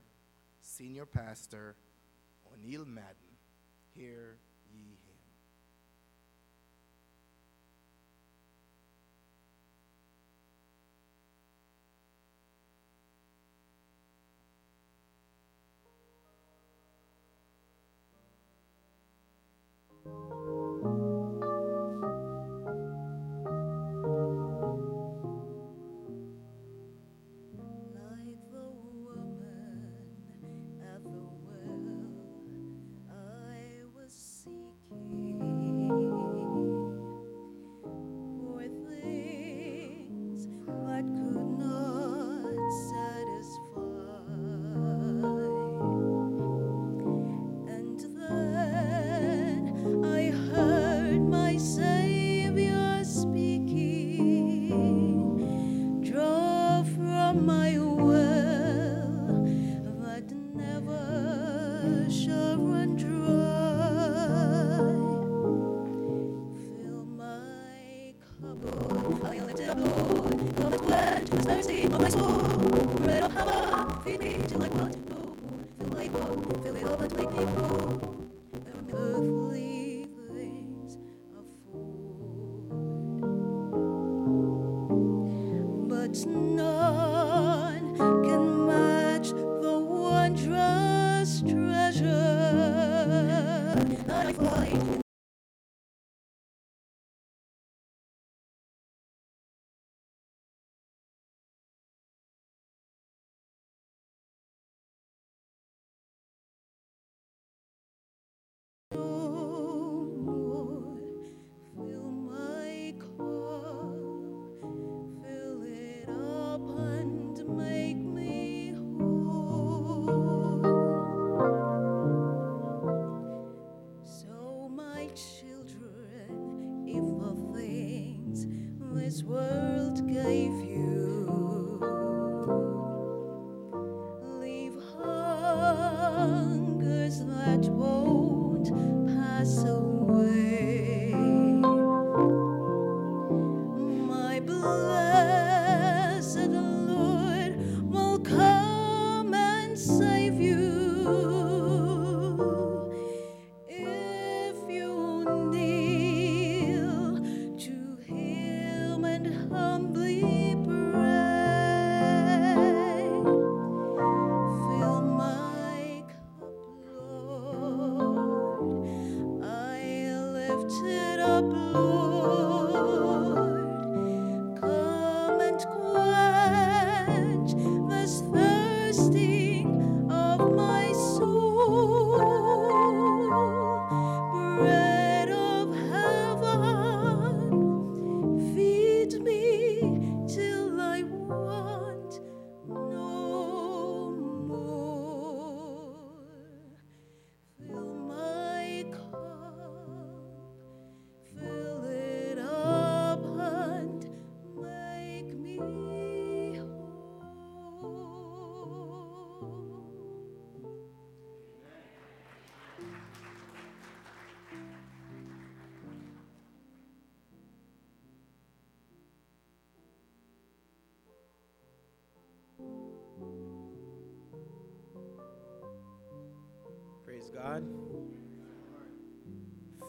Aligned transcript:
Senior 0.60 1.06
Pastor 1.06 1.74
O'Neill 2.54 2.84
Madden. 2.84 3.34
Hear 3.96 4.36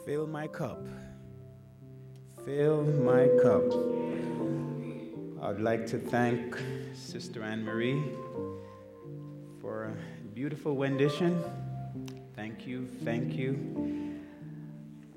Fill 0.04 0.26
my 0.26 0.48
cup. 0.48 0.84
Fill 2.44 2.82
my 2.82 3.28
cup. 3.40 3.62
I'd 5.42 5.60
like 5.60 5.86
to 5.88 5.98
thank 5.98 6.58
Sister 6.92 7.42
Anne 7.42 7.64
Marie 7.64 8.02
for 9.60 9.84
a 9.84 10.24
beautiful 10.34 10.74
rendition. 10.74 11.42
Thank 12.34 12.66
you, 12.66 12.88
thank 13.04 13.34
you. 13.34 14.20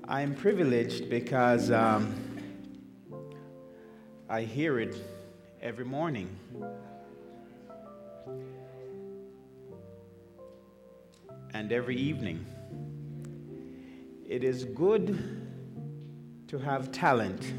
I'm 0.06 0.34
privileged 0.34 1.10
because 1.10 1.72
um, 1.72 2.14
I 4.28 4.42
hear 4.42 4.78
it 4.78 4.94
every 5.60 5.84
morning. 5.84 6.28
And 11.52 11.72
every 11.72 11.96
evening. 11.96 12.46
It 14.28 14.42
is 14.42 14.64
good 14.64 15.16
to 16.48 16.58
have 16.58 16.90
talent. 16.90 17.52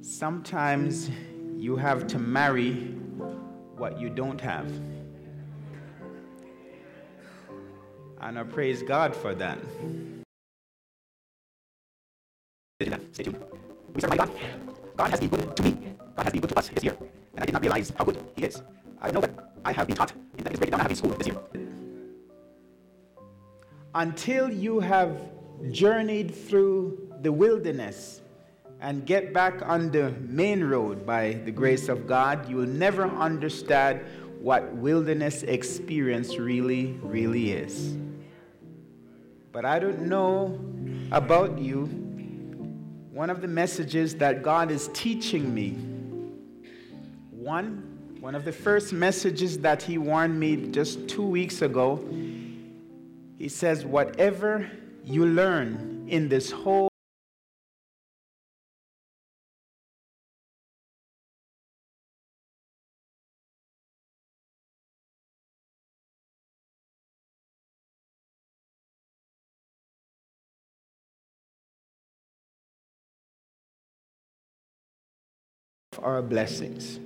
Sometimes 0.00 1.08
you 1.56 1.76
have 1.76 2.08
to 2.08 2.18
marry 2.18 2.72
what 3.76 4.00
you 4.00 4.10
don't 4.10 4.40
have. 4.40 4.68
And 8.20 8.38
I 8.40 8.42
praise 8.42 8.82
God 8.82 9.14
for 9.14 9.36
that. 9.36 9.58
We 12.80 12.86
serve 14.00 14.10
my 14.10 14.16
God. 14.16 14.30
God 14.96 15.10
has 15.10 15.20
been 15.20 15.28
good 15.28 15.56
to 15.56 15.62
me. 15.62 15.94
God 16.16 16.24
has 16.24 16.32
been 16.32 16.40
good 16.40 16.50
to 16.50 16.58
us 16.58 16.68
this 16.70 16.82
year. 16.82 16.96
And 17.34 17.42
I 17.42 17.44
did 17.44 17.52
not 17.52 17.62
realize 17.62 17.92
how 17.96 18.04
good 18.04 18.18
He 18.34 18.46
is. 18.46 18.62
I 19.00 19.12
know 19.12 19.20
that 19.20 19.30
I 19.64 19.72
have 19.72 19.86
been 19.86 19.96
taught 19.96 20.12
in 20.36 20.42
that 20.42 20.52
is 20.52 20.58
breaking 20.58 20.72
down 20.72 20.80
having 20.80 20.96
school 20.96 21.10
this 21.10 21.28
year. 21.28 21.36
Until 23.98 24.48
you 24.48 24.78
have 24.78 25.18
journeyed 25.72 26.32
through 26.32 27.12
the 27.22 27.32
wilderness 27.32 28.20
and 28.80 29.04
get 29.04 29.34
back 29.34 29.60
on 29.62 29.90
the 29.90 30.12
main 30.20 30.62
road 30.62 31.04
by 31.04 31.32
the 31.44 31.50
grace 31.50 31.88
of 31.88 32.06
God, 32.06 32.48
you 32.48 32.54
will 32.54 32.68
never 32.68 33.06
understand 33.08 34.02
what 34.40 34.72
wilderness 34.72 35.42
experience 35.42 36.38
really, 36.38 36.92
really 37.02 37.50
is. 37.50 37.96
But 39.50 39.64
I 39.64 39.80
don't 39.80 40.02
know 40.02 40.60
about 41.10 41.58
you. 41.58 41.86
One 43.10 43.30
of 43.30 43.40
the 43.40 43.48
messages 43.48 44.14
that 44.18 44.44
God 44.44 44.70
is 44.70 44.90
teaching 44.94 45.52
me, 45.52 45.70
one, 47.32 48.16
one 48.20 48.36
of 48.36 48.44
the 48.44 48.52
first 48.52 48.92
messages 48.92 49.58
that 49.58 49.82
He 49.82 49.98
warned 49.98 50.38
me 50.38 50.68
just 50.68 51.08
two 51.08 51.26
weeks 51.26 51.62
ago, 51.62 51.96
He 53.38 53.48
says, 53.48 53.84
Whatever 53.84 54.68
you 55.04 55.24
learn 55.24 56.06
in 56.08 56.28
this 56.28 56.50
whole 56.50 56.88
our 76.02 76.22
blessings. 76.22 77.00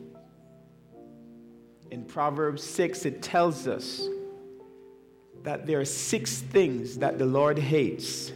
In 1.91 2.05
Proverbs 2.05 2.63
6, 2.63 3.05
it 3.07 3.23
tells 3.23 3.67
us 3.67 4.09
that 5.43 5.67
there 5.67 5.81
are 5.81 5.85
six 5.85 6.39
things 6.39 6.99
that 6.99 7.19
the 7.19 7.27
Lord 7.27 7.59
hates. 7.59 8.33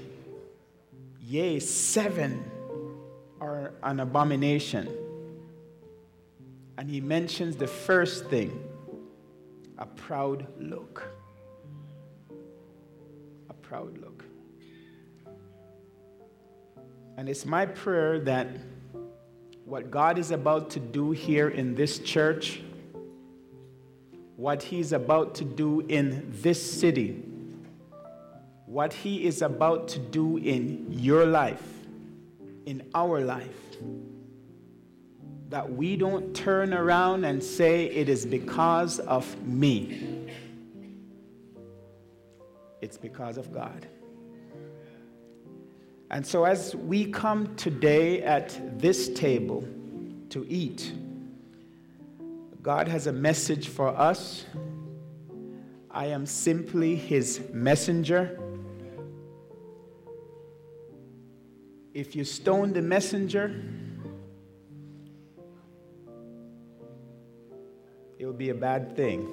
Yea, 1.20 1.60
seven 1.60 2.44
are 3.40 3.72
an 3.82 4.00
abomination. 4.00 4.88
And 6.78 6.90
he 6.90 7.00
mentions 7.00 7.56
the 7.56 7.66
first 7.66 8.26
thing 8.26 8.62
a 9.78 9.86
proud 9.86 10.46
look. 10.58 11.02
A 13.50 13.54
proud 13.54 13.98
look. 13.98 14.24
And 17.16 17.28
it's 17.28 17.46
my 17.46 17.66
prayer 17.66 18.18
that 18.20 18.48
what 19.64 19.90
God 19.90 20.18
is 20.18 20.30
about 20.30 20.70
to 20.70 20.80
do 20.80 21.10
here 21.10 21.48
in 21.48 21.74
this 21.74 21.98
church, 21.98 22.60
what 24.36 24.62
He's 24.62 24.92
about 24.92 25.34
to 25.36 25.44
do 25.44 25.80
in 25.80 26.26
this 26.42 26.60
city, 26.60 27.22
what 28.66 28.92
He 28.92 29.24
is 29.24 29.42
about 29.42 29.88
to 29.88 29.98
do 29.98 30.36
in 30.36 30.86
your 30.90 31.24
life, 31.24 31.62
in 32.66 32.88
our 32.94 33.20
life, 33.20 33.76
that 35.48 35.72
we 35.72 35.96
don't 35.96 36.34
turn 36.34 36.74
around 36.74 37.24
and 37.24 37.42
say 37.42 37.86
it 37.86 38.08
is 38.08 38.26
because 38.26 38.98
of 39.00 39.42
me. 39.42 40.28
It's 42.82 42.98
because 42.98 43.38
of 43.38 43.52
God. 43.52 43.86
And 46.10 46.24
so, 46.24 46.44
as 46.44 46.74
we 46.76 47.10
come 47.10 47.56
today 47.56 48.22
at 48.22 48.78
this 48.78 49.08
table 49.08 49.66
to 50.30 50.46
eat, 50.48 50.92
God 52.66 52.88
has 52.88 53.06
a 53.06 53.12
message 53.12 53.68
for 53.68 53.90
us. 53.90 54.44
I 55.88 56.06
am 56.06 56.26
simply 56.26 56.96
his 56.96 57.40
messenger. 57.52 58.40
If 61.94 62.16
you 62.16 62.24
stone 62.24 62.72
the 62.72 62.82
messenger, 62.82 63.54
it 68.18 68.26
will 68.26 68.32
be 68.32 68.50
a 68.50 68.54
bad 68.54 68.96
thing. 68.96 69.28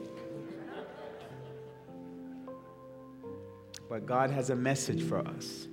But 3.90 4.06
God 4.06 4.30
has 4.30 4.52
a 4.52 4.56
message 4.56 5.02
for 5.02 5.28
us. 5.28 5.68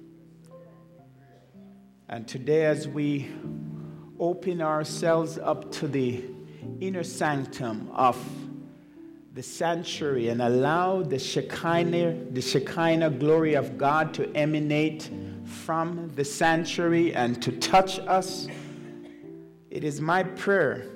And 2.08 2.26
today, 2.26 2.64
as 2.64 2.88
we 2.88 3.28
open 4.18 4.62
ourselves 4.62 5.36
up 5.36 5.70
to 5.72 5.88
the 5.88 6.24
inner 6.80 7.02
sanctum 7.02 7.90
of 7.92 8.16
the 9.34 9.42
sanctuary 9.42 10.28
and 10.28 10.42
allow 10.42 11.02
the 11.02 11.18
Shekinah, 11.18 12.32
the 12.32 12.40
Shekinah 12.40 13.10
glory 13.10 13.54
of 13.54 13.78
God 13.78 14.12
to 14.14 14.30
emanate 14.36 15.10
from 15.44 16.10
the 16.14 16.24
sanctuary 16.24 17.14
and 17.14 17.40
to 17.42 17.52
touch 17.52 17.98
us, 18.00 18.48
it 19.70 19.84
is 19.84 20.00
my 20.00 20.22
prayer 20.22 20.86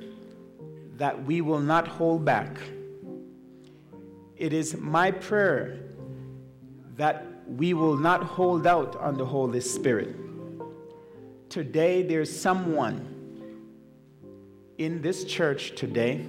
that 0.96 1.24
we 1.24 1.40
will 1.40 1.60
not 1.60 1.86
hold 1.86 2.24
back. 2.24 2.56
It 4.36 4.52
is 4.52 4.76
my 4.76 5.10
prayer 5.10 5.78
that 6.96 7.26
we 7.46 7.74
will 7.74 7.96
not 7.96 8.22
hold 8.22 8.66
out 8.66 8.96
on 8.96 9.16
the 9.16 9.24
Holy 9.24 9.60
Spirit 9.60 10.16
today 11.54 12.02
there's 12.02 12.34
someone 12.34 13.13
in 14.78 15.02
this 15.02 15.24
church 15.24 15.74
today 15.76 16.26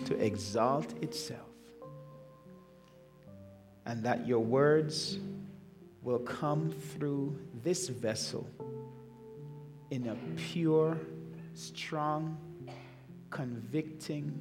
to 0.00 0.14
exalt 0.22 0.92
itself, 1.02 1.48
and 3.84 4.02
that 4.02 4.26
your 4.26 4.40
words 4.40 5.18
will 6.02 6.18
come 6.20 6.70
through 6.70 7.36
this 7.62 7.88
vessel 7.88 8.48
in 9.90 10.08
a 10.08 10.16
pure, 10.36 10.98
strong, 11.54 12.36
convicting 13.30 14.32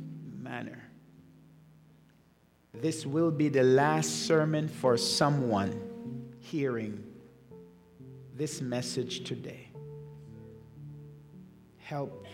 manner. 0.41 0.89
This 2.73 3.05
will 3.05 3.31
be 3.31 3.49
the 3.49 3.63
last 3.63 4.27
sermon 4.27 4.67
for 4.67 4.97
someone 4.97 5.79
hearing 6.39 7.03
this 8.35 8.61
message 8.61 9.23
today. 9.23 9.69
Help 11.77 12.27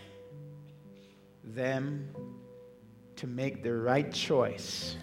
them 1.44 2.08
to 3.22 3.28
make 3.28 3.62
the 3.62 3.72
right 3.72 4.12
choice 4.12 4.96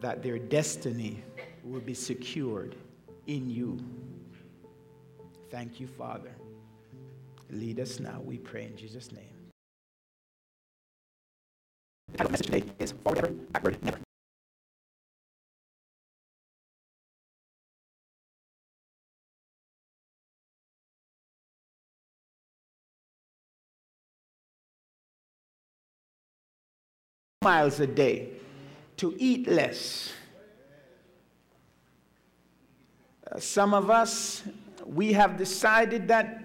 that 0.00 0.20
their 0.20 0.36
destiny 0.36 1.22
will 1.62 1.78
be 1.78 1.94
secured 1.94 2.74
in 3.28 3.48
you. 3.48 3.78
Thank 5.48 5.78
you, 5.78 5.86
Father. 5.86 6.34
Lead 7.50 7.78
us 7.78 8.00
now, 8.00 8.20
we 8.24 8.36
pray 8.36 8.64
in 8.64 8.76
Jesus' 8.76 9.12
name. 9.12 9.22
The 12.10 12.18
title 12.18 12.32
message 12.32 12.46
today 12.46 12.64
is 12.80 12.90
Forward 12.90 13.18
Ever, 13.18 13.28
Backward 13.52 13.84
Never. 13.84 14.07
Miles 27.48 27.80
a 27.80 27.86
day 27.86 28.28
to 28.98 29.16
eat 29.18 29.48
less. 29.48 30.12
Uh, 33.26 33.38
some 33.38 33.72
of 33.72 33.88
us, 33.88 34.42
we 34.84 35.14
have 35.14 35.38
decided 35.38 36.08
that 36.08 36.42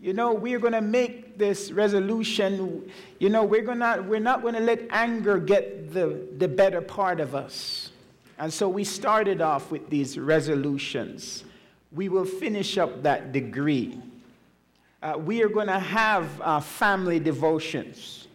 you 0.00 0.12
know, 0.12 0.32
we're 0.32 0.60
going 0.60 0.74
to 0.74 0.80
make 0.80 1.38
this 1.38 1.72
resolution. 1.72 2.88
You 3.18 3.30
know, 3.30 3.42
we're, 3.42 3.62
gonna, 3.62 4.00
we're 4.06 4.20
not 4.20 4.42
going 4.42 4.54
to 4.54 4.60
let 4.60 4.82
anger 4.90 5.38
get 5.38 5.92
the, 5.92 6.28
the 6.38 6.46
better 6.46 6.80
part 6.80 7.18
of 7.18 7.34
us. 7.34 7.90
And 8.38 8.52
so 8.52 8.68
we 8.68 8.84
started 8.84 9.40
off 9.40 9.72
with 9.72 9.90
these 9.90 10.16
resolutions. 10.16 11.42
We 11.90 12.08
will 12.08 12.26
finish 12.26 12.78
up 12.78 13.02
that 13.02 13.32
degree. 13.32 13.98
Uh, 15.02 15.14
we 15.18 15.42
are 15.42 15.48
going 15.48 15.66
to 15.66 15.80
have 15.80 16.28
uh, 16.40 16.60
family 16.60 17.18
devotions. 17.18 18.28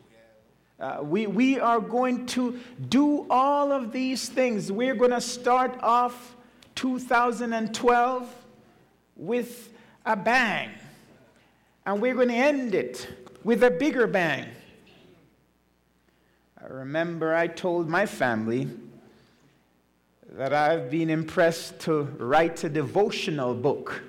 Uh, 0.79 0.99
we, 1.01 1.27
we 1.27 1.59
are 1.59 1.81
going 1.81 2.25
to 2.25 2.59
do 2.87 3.25
all 3.29 3.71
of 3.71 3.91
these 3.91 4.29
things. 4.29 4.71
We're 4.71 4.95
going 4.95 5.11
to 5.11 5.21
start 5.21 5.77
off 5.81 6.35
2012 6.75 8.35
with 9.17 9.73
a 10.05 10.15
bang 10.15 10.69
and 11.85 12.01
we're 12.01 12.13
going 12.13 12.27
to 12.27 12.35
end 12.35 12.75
it 12.75 13.07
with 13.43 13.63
a 13.63 13.71
bigger 13.71 14.05
bang. 14.05 14.45
I 16.61 16.67
remember 16.67 17.33
I 17.33 17.47
told 17.47 17.89
my 17.89 18.05
family 18.05 18.69
that 20.33 20.53
I've 20.53 20.91
been 20.91 21.09
impressed 21.09 21.79
to 21.81 22.03
write 22.19 22.63
a 22.63 22.69
devotional 22.69 23.55
book. 23.55 24.03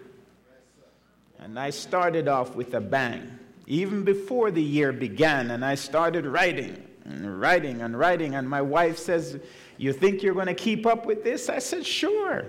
And 1.38 1.58
I 1.58 1.70
started 1.70 2.28
off 2.28 2.54
with 2.54 2.74
a 2.74 2.80
bang, 2.80 3.38
even 3.70 4.02
before 4.02 4.50
the 4.50 4.62
year 4.62 4.92
began, 4.92 5.52
and 5.52 5.64
I 5.64 5.76
started 5.76 6.26
writing 6.26 6.88
and 7.04 7.40
writing 7.40 7.82
and 7.82 7.96
writing. 7.96 8.34
And 8.34 8.50
my 8.50 8.60
wife 8.60 8.98
says, 8.98 9.38
You 9.78 9.92
think 9.92 10.24
you're 10.24 10.34
going 10.34 10.46
to 10.46 10.54
keep 10.54 10.86
up 10.86 11.06
with 11.06 11.22
this? 11.22 11.48
I 11.48 11.60
said, 11.60 11.86
Sure. 11.86 12.46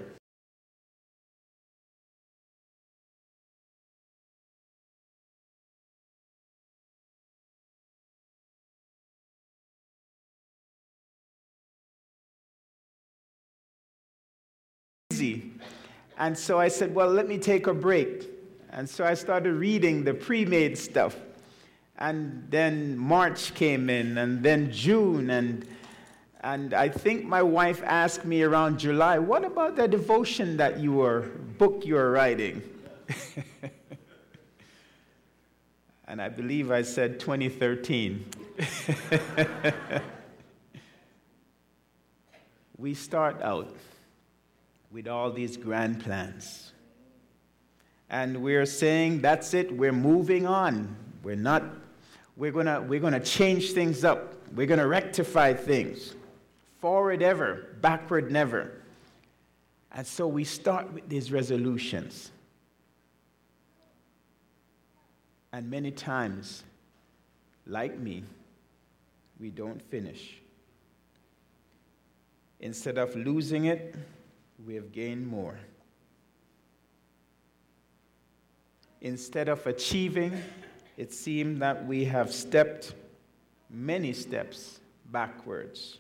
And 16.18 16.36
so 16.36 16.60
I 16.60 16.68
said, 16.68 16.96
Well, 16.96 17.10
let 17.12 17.28
me 17.28 17.38
take 17.38 17.68
a 17.68 17.76
break. 17.76 18.41
And 18.72 18.90
so 18.90 19.06
I 19.06 19.14
started 19.16 19.54
reading 19.54 20.04
the 20.06 20.14
pre 20.14 20.46
made 20.46 20.78
stuff. 20.78 21.18
And 21.98 22.48
then 22.50 22.98
March 22.98 23.54
came 23.54 23.90
in, 23.90 24.18
and 24.18 24.42
then 24.42 24.72
June, 24.72 25.30
and, 25.30 25.68
and 26.40 26.74
I 26.74 26.90
think 26.90 27.26
my 27.26 27.44
wife 27.44 27.84
asked 27.86 28.26
me 28.26 28.42
around 28.42 28.80
July, 28.80 29.20
What 29.20 29.46
about 29.46 29.76
the 29.76 29.88
devotion 29.88 30.58
that 30.58 30.80
you 30.80 30.94
were, 30.94 31.30
book 31.60 31.86
you 31.86 31.94
were 31.96 32.12
writing? 32.12 32.64
and 36.08 36.22
I 36.22 36.30
believe 36.30 36.72
I 36.72 36.82
said 36.82 37.20
2013. 37.20 38.26
we 42.78 42.94
start 42.94 43.42
out 43.42 43.76
with 44.92 45.08
all 45.08 45.32
these 45.32 45.56
grand 45.58 46.04
plans. 46.04 46.71
And 48.12 48.44
we're 48.44 48.66
saying, 48.66 49.22
that's 49.22 49.54
it, 49.54 49.76
we're 49.76 49.94
moving 49.94 50.46
on. 50.46 50.94
We're 51.24 51.38
not, 51.38 51.64
we're 52.36 52.52
gonna, 52.52 52.82
we're 52.82 53.00
gonna 53.00 53.22
change 53.22 53.72
things 53.72 54.04
up. 54.04 54.36
We're 54.54 54.68
gonna 54.68 54.88
rectify 54.88 55.54
things. 55.54 56.14
Forward 56.82 57.22
ever, 57.24 57.68
backward 57.80 58.30
never. 58.30 58.74
And 59.94 60.06
so 60.06 60.28
we 60.28 60.44
start 60.44 60.92
with 60.92 61.08
these 61.08 61.32
resolutions. 61.32 62.32
And 65.54 65.70
many 65.70 65.92
times, 65.92 66.64
like 67.66 67.98
me, 67.98 68.24
we 69.40 69.52
don't 69.52 69.82
finish. 69.82 70.36
Instead 72.60 72.98
of 72.98 73.16
losing 73.16 73.66
it, 73.66 73.96
we 74.66 74.76
have 74.76 74.92
gained 74.92 75.26
more. 75.26 75.58
Instead 79.02 79.50
of 79.50 79.66
achieving, 79.66 80.42
it 80.96 81.12
seemed 81.12 81.62
that 81.62 81.86
we 81.86 82.06
have 82.06 82.32
stepped 82.32 82.94
many 83.70 84.14
steps 84.14 84.80
backwards. 85.12 85.98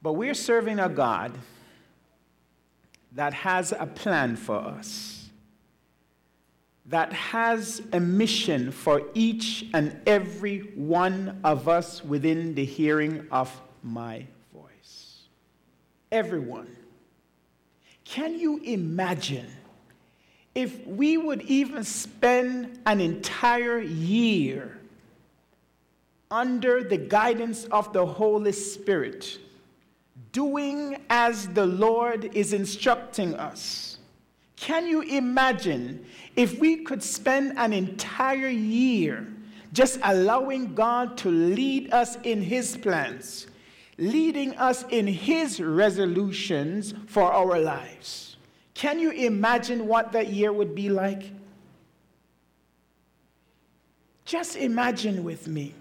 But 0.00 0.14
we're 0.14 0.34
serving 0.34 0.78
a 0.78 0.88
God 0.88 1.36
that 3.12 3.32
has 3.34 3.72
a 3.72 3.86
plan 3.86 4.36
for 4.36 4.56
us, 4.56 5.28
that 6.86 7.12
has 7.12 7.80
a 7.92 8.00
mission 8.00 8.70
for 8.70 9.02
each 9.14 9.66
and 9.72 10.00
every 10.06 10.58
one 10.74 11.40
of 11.44 11.68
us 11.68 12.04
within 12.04 12.54
the 12.54 12.64
hearing 12.64 13.26
of 13.30 13.60
my 13.82 14.26
voice. 14.52 15.22
everyone. 16.10 16.74
Can 18.04 18.38
you 18.38 18.58
imagine 18.62 19.46
if 20.54 20.86
we 20.86 21.16
would 21.16 21.42
even 21.42 21.84
spend 21.84 22.78
an 22.86 23.00
entire 23.00 23.80
year 23.80 24.78
under 26.30 26.82
the 26.82 26.96
guidance 26.96 27.64
of 27.66 27.92
the 27.92 28.04
Holy 28.04 28.52
Spirit, 28.52 29.38
doing 30.32 30.96
as 31.10 31.48
the 31.48 31.66
Lord 31.66 32.34
is 32.36 32.52
instructing 32.52 33.34
us? 33.34 33.98
Can 34.56 34.86
you 34.86 35.02
imagine 35.02 36.04
if 36.36 36.58
we 36.58 36.84
could 36.84 37.02
spend 37.02 37.58
an 37.58 37.72
entire 37.72 38.48
year 38.48 39.26
just 39.72 39.98
allowing 40.02 40.74
God 40.74 41.16
to 41.18 41.30
lead 41.30 41.92
us 41.92 42.16
in 42.22 42.40
His 42.40 42.76
plans? 42.76 43.48
leading 43.98 44.56
us 44.56 44.84
in 44.90 45.06
His 45.06 45.60
resolutions 45.60 46.94
for 47.06 47.32
our 47.32 47.58
lives. 47.58 48.33
Can 48.74 48.98
you 48.98 49.10
imagine 49.12 49.86
what 49.86 50.12
that 50.12 50.28
year 50.28 50.52
would 50.52 50.74
be 50.74 50.90
like? 50.90 51.22
Just 54.24 54.56
imagine 54.56 55.22
with 55.22 55.46
me 55.46 55.74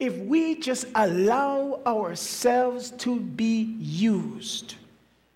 if 0.00 0.16
we 0.18 0.56
just 0.56 0.86
allow 0.94 1.80
ourselves 1.86 2.90
to 2.92 3.20
be 3.20 3.74
used. 3.78 4.74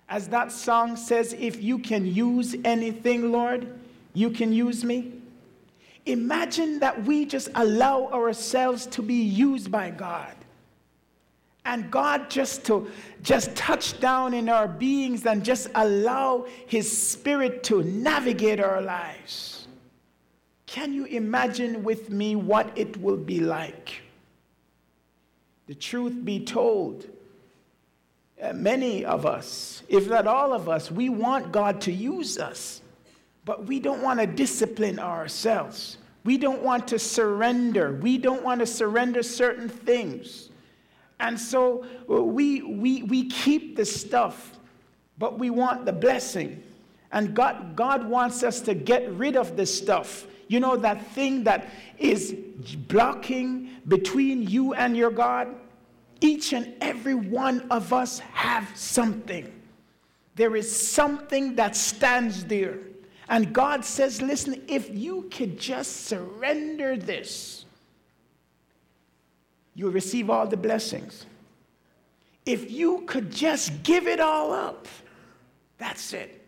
As 0.09 0.27
that 0.29 0.51
song 0.51 0.95
says, 0.95 1.33
if 1.33 1.61
you 1.61 1.79
can 1.79 2.05
use 2.05 2.55
anything, 2.63 3.31
Lord, 3.31 3.67
you 4.13 4.29
can 4.29 4.53
use 4.53 4.83
me. 4.83 5.11
Imagine 6.05 6.79
that 6.79 7.03
we 7.03 7.25
just 7.25 7.49
allow 7.55 8.07
ourselves 8.07 8.85
to 8.87 9.01
be 9.01 9.15
used 9.15 9.71
by 9.71 9.89
God 9.89 10.35
and 11.65 11.89
God 11.89 12.29
just 12.29 12.65
to 12.65 12.89
just 13.21 13.55
touch 13.55 13.99
down 13.99 14.33
in 14.33 14.49
our 14.49 14.67
beings 14.67 15.25
and 15.25 15.43
just 15.43 15.69
allow 15.75 16.45
his 16.67 16.95
spirit 16.95 17.63
to 17.63 17.83
navigate 17.83 18.59
our 18.59 18.81
lives. 18.81 19.67
Can 20.65 20.93
you 20.93 21.05
imagine 21.05 21.83
with 21.83 22.09
me 22.09 22.35
what 22.35 22.77
it 22.77 22.99
will 23.01 23.17
be 23.17 23.39
like? 23.39 24.01
The 25.67 25.75
truth 25.75 26.25
be 26.25 26.43
told, 26.43 27.07
uh, 28.41 28.51
many 28.51 29.05
of 29.05 29.25
us, 29.25 29.83
if 29.87 30.09
not 30.09 30.27
all 30.27 30.51
of 30.51 30.67
us, 30.67 30.91
we 30.91 31.07
want 31.07 31.53
God 31.53 31.79
to 31.81 31.93
use 31.93 32.37
us, 32.37 32.81
but 33.45 33.65
we 33.65 33.79
don't 33.79 34.01
want 34.01 34.19
to 34.19 34.27
discipline 34.27 34.99
ourselves. 34.99 35.97
We 36.25 36.37
don't 36.37 36.61
want 36.61 36.87
to 36.89 36.99
surrender. 36.99 37.93
We 37.93 38.17
don't 38.17 38.43
want 38.43 38.59
to 38.59 38.65
surrender 38.65 39.23
certain 39.23 39.69
things. 39.69 40.49
And 41.19 41.39
so 41.39 41.85
uh, 42.09 42.21
we, 42.21 42.61
we, 42.61 43.03
we 43.03 43.29
keep 43.29 43.75
the 43.75 43.85
stuff, 43.85 44.57
but 45.17 45.39
we 45.39 45.49
want 45.49 45.85
the 45.85 45.93
blessing. 45.93 46.61
And 47.11 47.35
God, 47.35 47.75
God 47.75 48.07
wants 48.07 48.43
us 48.43 48.59
to 48.61 48.73
get 48.73 49.09
rid 49.13 49.37
of 49.37 49.55
the 49.55 49.65
stuff. 49.65 50.25
You 50.47 50.59
know, 50.59 50.75
that 50.77 51.05
thing 51.11 51.43
that 51.45 51.69
is 51.97 52.33
blocking 52.87 53.69
between 53.87 54.43
you 54.43 54.73
and 54.73 54.97
your 54.97 55.11
God? 55.11 55.55
Each 56.21 56.53
and 56.53 56.73
every 56.81 57.15
one 57.15 57.67
of 57.69 57.93
us 57.93 58.19
have 58.19 58.69
something. 58.75 59.51
There 60.35 60.55
is 60.55 60.73
something 60.73 61.55
that 61.55 61.75
stands 61.75 62.45
there. 62.45 62.79
And 63.29 63.53
God 63.53 63.85
says, 63.85 64.21
listen, 64.21 64.61
if 64.67 64.89
you 64.89 65.29
could 65.31 65.59
just 65.59 66.05
surrender 66.07 66.97
this, 66.97 67.62
you'll 69.75 69.91
receive 69.91 70.29
all 70.29 70.47
the 70.47 70.57
blessings. 70.57 71.25
If 72.45 72.71
you 72.71 73.03
could 73.05 73.31
just 73.31 73.83
give 73.83 74.07
it 74.07 74.19
all 74.19 74.51
up, 74.51 74.87
that's 75.77 76.13
it. 76.13 76.41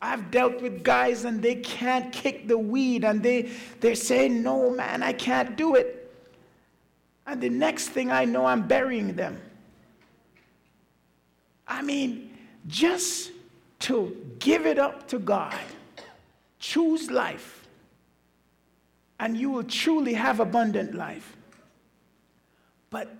I've 0.00 0.30
dealt 0.30 0.60
with 0.60 0.84
guys 0.84 1.24
and 1.24 1.42
they 1.42 1.56
can't 1.56 2.12
kick 2.12 2.46
the 2.46 2.58
weed 2.58 3.04
and 3.04 3.22
they, 3.22 3.50
they're 3.80 3.94
saying, 3.94 4.42
no, 4.42 4.70
man, 4.70 5.02
I 5.02 5.12
can't 5.12 5.56
do 5.56 5.76
it. 5.76 6.12
And 7.26 7.40
the 7.40 7.48
next 7.48 7.88
thing 7.88 8.12
I 8.12 8.26
know, 8.26 8.44
I'm 8.44 8.68
burying 8.68 9.14
them. 9.14 9.40
I 11.66 11.80
mean, 11.80 12.36
just 12.66 13.32
to 13.80 14.16
give 14.38 14.66
it 14.66 14.78
up 14.78 15.08
to 15.08 15.18
God, 15.18 15.58
choose 16.58 17.10
life, 17.10 17.66
and 19.18 19.36
you 19.36 19.50
will 19.50 19.64
truly 19.64 20.12
have 20.14 20.40
abundant 20.40 20.94
life. 20.94 21.33
But 22.94 23.12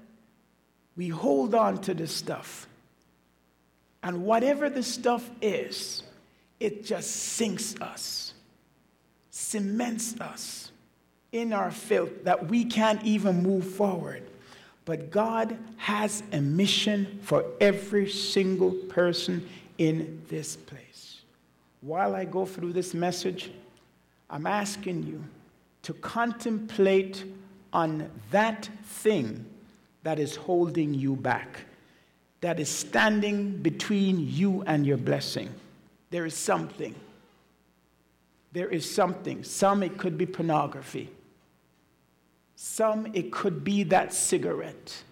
we 0.96 1.08
hold 1.08 1.52
on 1.52 1.78
to 1.78 1.94
this 1.94 2.14
stuff. 2.14 2.68
And 4.04 4.22
whatever 4.24 4.70
the 4.70 4.84
stuff 4.84 5.28
is, 5.42 6.04
it 6.60 6.84
just 6.84 7.10
sinks 7.10 7.74
us, 7.80 8.34
cements 9.30 10.20
us 10.20 10.70
in 11.32 11.52
our 11.52 11.72
filth 11.72 12.22
that 12.22 12.46
we 12.46 12.64
can't 12.64 13.02
even 13.02 13.42
move 13.42 13.66
forward. 13.66 14.22
But 14.84 15.10
God 15.10 15.58
has 15.76 16.22
a 16.30 16.40
mission 16.40 17.18
for 17.22 17.44
every 17.60 18.08
single 18.08 18.70
person 18.70 19.44
in 19.78 20.22
this 20.28 20.54
place. 20.54 21.22
While 21.80 22.14
I 22.14 22.26
go 22.26 22.46
through 22.46 22.74
this 22.74 22.94
message, 22.94 23.50
I'm 24.30 24.46
asking 24.46 25.02
you 25.02 25.24
to 25.82 25.94
contemplate 25.94 27.24
on 27.72 28.08
that 28.30 28.68
thing 28.84 29.46
that 30.04 30.18
is 30.18 30.37
holding 30.37 30.94
you 30.94 31.16
back, 31.16 31.61
that 32.40 32.61
is 32.61 32.68
standing 32.68 33.56
between 33.56 34.20
you 34.20 34.62
and 34.66 34.87
your 34.87 34.99
blessing. 34.99 35.49
There 36.11 36.26
is 36.26 36.34
something. 36.34 36.94
There 38.52 38.68
is 38.68 38.88
something. 38.88 39.42
Some, 39.42 39.82
it 39.82 39.98
could 39.98 40.16
be 40.16 40.26
pornography. 40.26 41.11
Some, 42.55 43.09
it 43.14 43.33
could 43.33 43.64
be 43.64 43.83
that 43.85 44.14
cigarette. 44.14 45.02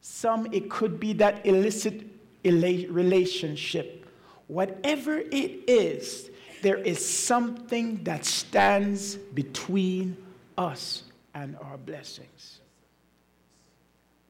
Some, 0.00 0.48
it 0.50 0.68
could 0.68 0.98
be 0.98 1.12
that 1.14 1.46
illicit 1.46 2.04
relationship. 2.44 4.06
Whatever 4.48 5.18
it 5.18 5.70
is, 5.70 6.30
there 6.62 6.78
is 6.78 7.04
something 7.06 8.02
that 8.04 8.24
stands 8.24 9.16
between 9.16 10.16
us 10.58 11.04
and 11.34 11.56
our 11.62 11.76
blessings. 11.76 12.61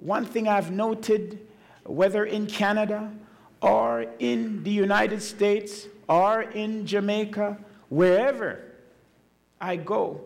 One 0.02 0.24
thing 0.24 0.48
I've 0.48 0.70
noted, 0.70 1.46
whether 1.84 2.24
in 2.24 2.46
Canada 2.46 3.12
or 3.60 4.06
in 4.18 4.62
the 4.64 4.70
United 4.70 5.22
States 5.22 5.86
or 6.08 6.42
in 6.42 6.86
Jamaica, 6.86 7.58
wherever 7.88 8.60
I 9.60 9.76
go, 9.76 10.22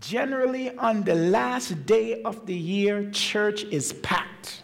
Generally, 0.00 0.76
on 0.78 1.02
the 1.02 1.14
last 1.14 1.84
day 1.84 2.22
of 2.22 2.46
the 2.46 2.54
year, 2.54 3.10
church 3.10 3.64
is 3.64 3.92
packed. 3.92 4.62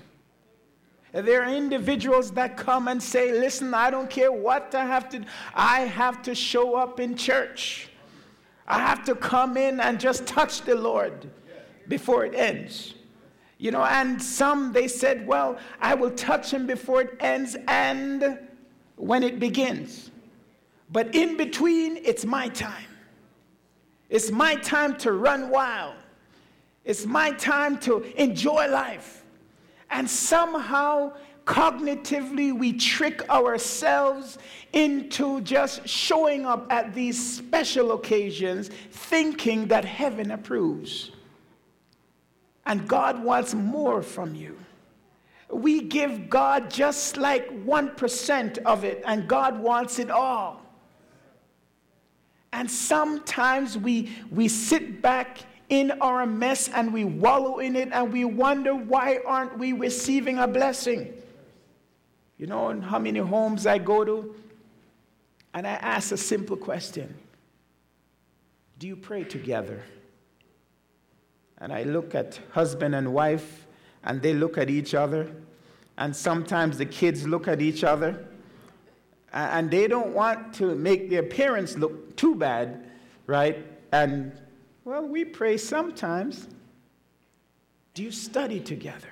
There 1.12 1.42
are 1.42 1.54
individuals 1.54 2.30
that 2.32 2.56
come 2.56 2.88
and 2.88 3.02
say, 3.02 3.32
Listen, 3.32 3.74
I 3.74 3.90
don't 3.90 4.08
care 4.08 4.32
what 4.32 4.74
I 4.74 4.86
have 4.86 5.10
to 5.10 5.18
do, 5.20 5.26
I 5.54 5.80
have 5.80 6.22
to 6.22 6.34
show 6.34 6.74
up 6.76 7.00
in 7.00 7.16
church. 7.16 7.90
I 8.66 8.80
have 8.80 9.04
to 9.04 9.14
come 9.14 9.56
in 9.56 9.78
and 9.78 10.00
just 10.00 10.26
touch 10.26 10.62
the 10.62 10.74
Lord 10.74 11.30
before 11.86 12.24
it 12.24 12.34
ends. 12.34 12.95
You 13.58 13.70
know, 13.70 13.84
and 13.84 14.22
some 14.22 14.72
they 14.72 14.88
said, 14.88 15.26
Well, 15.26 15.58
I 15.80 15.94
will 15.94 16.10
touch 16.10 16.52
him 16.52 16.66
before 16.66 17.02
it 17.02 17.16
ends 17.20 17.56
and 17.68 18.38
when 18.96 19.22
it 19.22 19.38
begins. 19.38 20.10
But 20.92 21.14
in 21.14 21.36
between, 21.36 21.96
it's 21.98 22.24
my 22.24 22.48
time. 22.48 22.84
It's 24.08 24.30
my 24.30 24.54
time 24.56 24.96
to 24.98 25.12
run 25.12 25.50
wild. 25.50 25.94
It's 26.84 27.06
my 27.06 27.32
time 27.32 27.78
to 27.80 28.04
enjoy 28.20 28.68
life. 28.68 29.24
And 29.90 30.08
somehow, 30.08 31.14
cognitively, 31.44 32.56
we 32.56 32.72
trick 32.74 33.28
ourselves 33.28 34.38
into 34.72 35.40
just 35.40 35.88
showing 35.88 36.46
up 36.46 36.70
at 36.70 36.94
these 36.94 37.36
special 37.36 37.92
occasions 37.92 38.70
thinking 38.90 39.66
that 39.68 39.84
heaven 39.84 40.30
approves. 40.30 41.10
And 42.66 42.86
God 42.88 43.22
wants 43.22 43.54
more 43.54 44.02
from 44.02 44.34
you. 44.34 44.58
We 45.48 45.82
give 45.82 46.28
God 46.28 46.70
just 46.70 47.16
like 47.16 47.48
1% 47.64 48.58
of 48.58 48.84
it, 48.84 49.02
and 49.06 49.28
God 49.28 49.60
wants 49.60 49.98
it 50.00 50.10
all. 50.10 50.62
And 52.52 52.70
sometimes 52.70 53.78
we, 53.78 54.10
we 54.30 54.48
sit 54.48 55.00
back 55.00 55.38
in 55.68 55.92
our 56.00 56.26
mess 56.26 56.68
and 56.68 56.92
we 56.92 57.04
wallow 57.04 57.58
in 57.58 57.76
it 57.76 57.90
and 57.92 58.12
we 58.12 58.24
wonder 58.24 58.74
why 58.74 59.18
aren't 59.26 59.58
we 59.58 59.72
receiving 59.72 60.38
a 60.38 60.46
blessing? 60.46 61.12
You 62.38 62.46
know 62.46 62.80
how 62.80 62.98
many 62.98 63.18
homes 63.18 63.66
I 63.66 63.78
go 63.78 64.04
to? 64.04 64.34
And 65.54 65.66
I 65.66 65.72
ask 65.72 66.12
a 66.12 66.16
simple 66.16 66.56
question 66.56 67.14
Do 68.78 68.86
you 68.86 68.96
pray 68.96 69.24
together? 69.24 69.82
And 71.58 71.72
I 71.72 71.84
look 71.84 72.14
at 72.14 72.38
husband 72.52 72.94
and 72.94 73.12
wife, 73.12 73.66
and 74.04 74.20
they 74.22 74.34
look 74.34 74.58
at 74.58 74.70
each 74.70 74.94
other, 74.94 75.30
and 75.98 76.14
sometimes 76.14 76.78
the 76.78 76.86
kids 76.86 77.26
look 77.26 77.48
at 77.48 77.60
each 77.60 77.82
other 77.82 78.26
and 79.36 79.70
they 79.70 79.86
don't 79.86 80.14
want 80.14 80.54
to 80.54 80.74
make 80.74 81.10
their 81.10 81.22
parents 81.22 81.76
look 81.76 82.16
too 82.16 82.34
bad, 82.34 82.88
right? 83.26 83.66
And, 83.92 84.32
well, 84.84 85.06
we 85.06 85.26
pray 85.26 85.58
sometimes. 85.58 86.48
Do 87.92 88.02
you 88.02 88.10
study 88.10 88.60
together? 88.60 89.08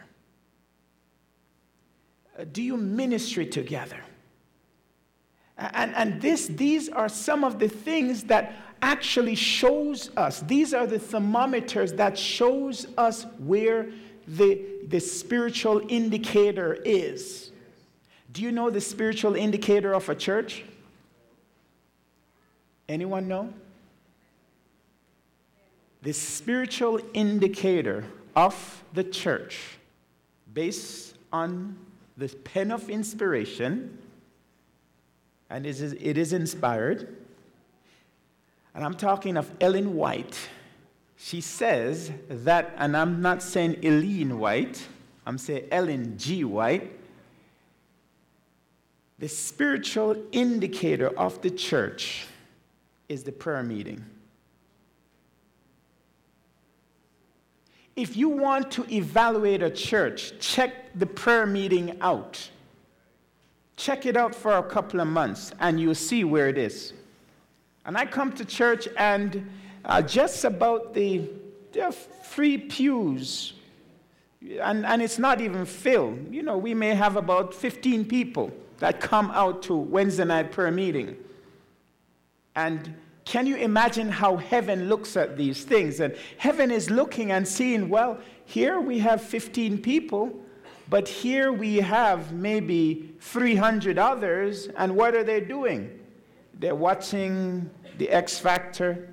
Uh, 2.38 2.44
do 2.50 2.62
you 2.62 2.78
ministry 2.78 3.44
together? 3.44 4.00
And, 5.58 5.94
and 5.94 6.22
this, 6.22 6.46
these 6.46 6.88
are 6.88 7.08
some 7.08 7.44
of 7.44 7.58
the 7.58 7.68
things 7.68 8.24
that 8.24 8.54
actually 8.82 9.34
shows 9.34 10.10
us. 10.16 10.40
These 10.40 10.74
are 10.74 10.86
the 10.86 10.98
thermometers 10.98 11.92
that 11.94 12.18
shows 12.18 12.86
us 12.96 13.26
where 13.38 13.88
the, 14.26 14.60
the 14.88 15.00
spiritual 15.00 15.82
indicator 15.88 16.74
is. 16.84 17.50
Do 18.32 18.42
you 18.42 18.52
know 18.52 18.70
the 18.70 18.80
spiritual 18.80 19.36
indicator 19.36 19.94
of 19.94 20.08
a 20.08 20.14
church? 20.14 20.64
Anyone 22.88 23.28
know? 23.28 23.52
The 26.02 26.12
spiritual 26.12 27.00
indicator 27.14 28.04
of 28.36 28.82
the 28.92 29.04
church, 29.04 29.78
based 30.52 31.14
on 31.32 31.76
the 32.16 32.28
pen 32.28 32.70
of 32.70 32.90
inspiration, 32.90 33.98
and 35.48 35.64
it 35.64 35.80
is, 35.80 35.92
it 35.92 36.18
is 36.18 36.32
inspired. 36.32 37.16
And 38.74 38.84
I'm 38.84 38.94
talking 38.94 39.36
of 39.36 39.50
Ellen 39.60 39.94
White. 39.94 40.48
She 41.16 41.40
says 41.40 42.10
that, 42.28 42.74
and 42.76 42.96
I'm 42.96 43.22
not 43.22 43.42
saying 43.42 43.78
Eileen 43.84 44.38
White, 44.38 44.86
I'm 45.26 45.38
saying 45.38 45.68
Ellen 45.70 46.18
G. 46.18 46.44
White 46.44 46.90
the 49.18 49.28
spiritual 49.28 50.16
indicator 50.32 51.08
of 51.18 51.40
the 51.40 51.50
church 51.50 52.26
is 53.08 53.22
the 53.24 53.32
prayer 53.32 53.62
meeting. 53.62 54.04
If 57.96 58.16
you 58.16 58.28
want 58.28 58.72
to 58.72 58.84
evaluate 58.92 59.62
a 59.62 59.70
church, 59.70 60.32
check 60.40 60.72
the 60.96 61.06
prayer 61.06 61.46
meeting 61.46 61.96
out. 62.00 62.50
Check 63.76 64.04
it 64.04 64.16
out 64.16 64.34
for 64.34 64.58
a 64.58 64.62
couple 64.62 65.00
of 65.00 65.06
months 65.06 65.52
and 65.60 65.80
you'll 65.80 65.94
see 65.94 66.24
where 66.24 66.48
it 66.48 66.58
is. 66.58 66.92
And 67.84 67.96
I 67.96 68.06
come 68.06 68.32
to 68.32 68.44
church 68.44 68.88
and 68.96 69.50
uh, 69.84 70.02
just 70.02 70.44
about 70.44 70.94
the 70.94 71.28
there 71.74 71.86
are 71.86 71.92
three 71.92 72.56
pews, 72.56 73.52
and, 74.60 74.86
and 74.86 75.02
it's 75.02 75.18
not 75.18 75.40
even 75.40 75.64
filled. 75.66 76.32
You 76.32 76.44
know, 76.44 76.56
we 76.56 76.72
may 76.72 76.94
have 76.94 77.16
about 77.16 77.52
15 77.52 78.04
people 78.04 78.52
that 78.78 79.00
come 79.00 79.32
out 79.32 79.62
to 79.64 79.74
Wednesday 79.74 80.24
night 80.24 80.52
prayer 80.52 80.70
meeting. 80.70 81.16
And 82.54 82.94
can 83.24 83.46
you 83.46 83.56
imagine 83.56 84.08
how 84.08 84.36
heaven 84.36 84.88
looks 84.88 85.16
at 85.16 85.36
these 85.36 85.64
things? 85.64 85.98
And 85.98 86.14
heaven 86.38 86.70
is 86.70 86.90
looking 86.90 87.32
and 87.32 87.46
seeing, 87.46 87.88
well, 87.88 88.20
here 88.44 88.78
we 88.78 89.00
have 89.00 89.20
15 89.20 89.78
people, 89.78 90.32
But 90.88 91.08
here 91.08 91.52
we 91.52 91.76
have 91.78 92.32
maybe 92.32 93.14
300 93.20 93.98
others, 93.98 94.68
and 94.76 94.94
what 94.94 95.14
are 95.14 95.24
they 95.24 95.40
doing? 95.40 95.98
They're 96.58 96.74
watching 96.74 97.70
The 97.98 98.10
X 98.10 98.38
Factor, 98.38 99.08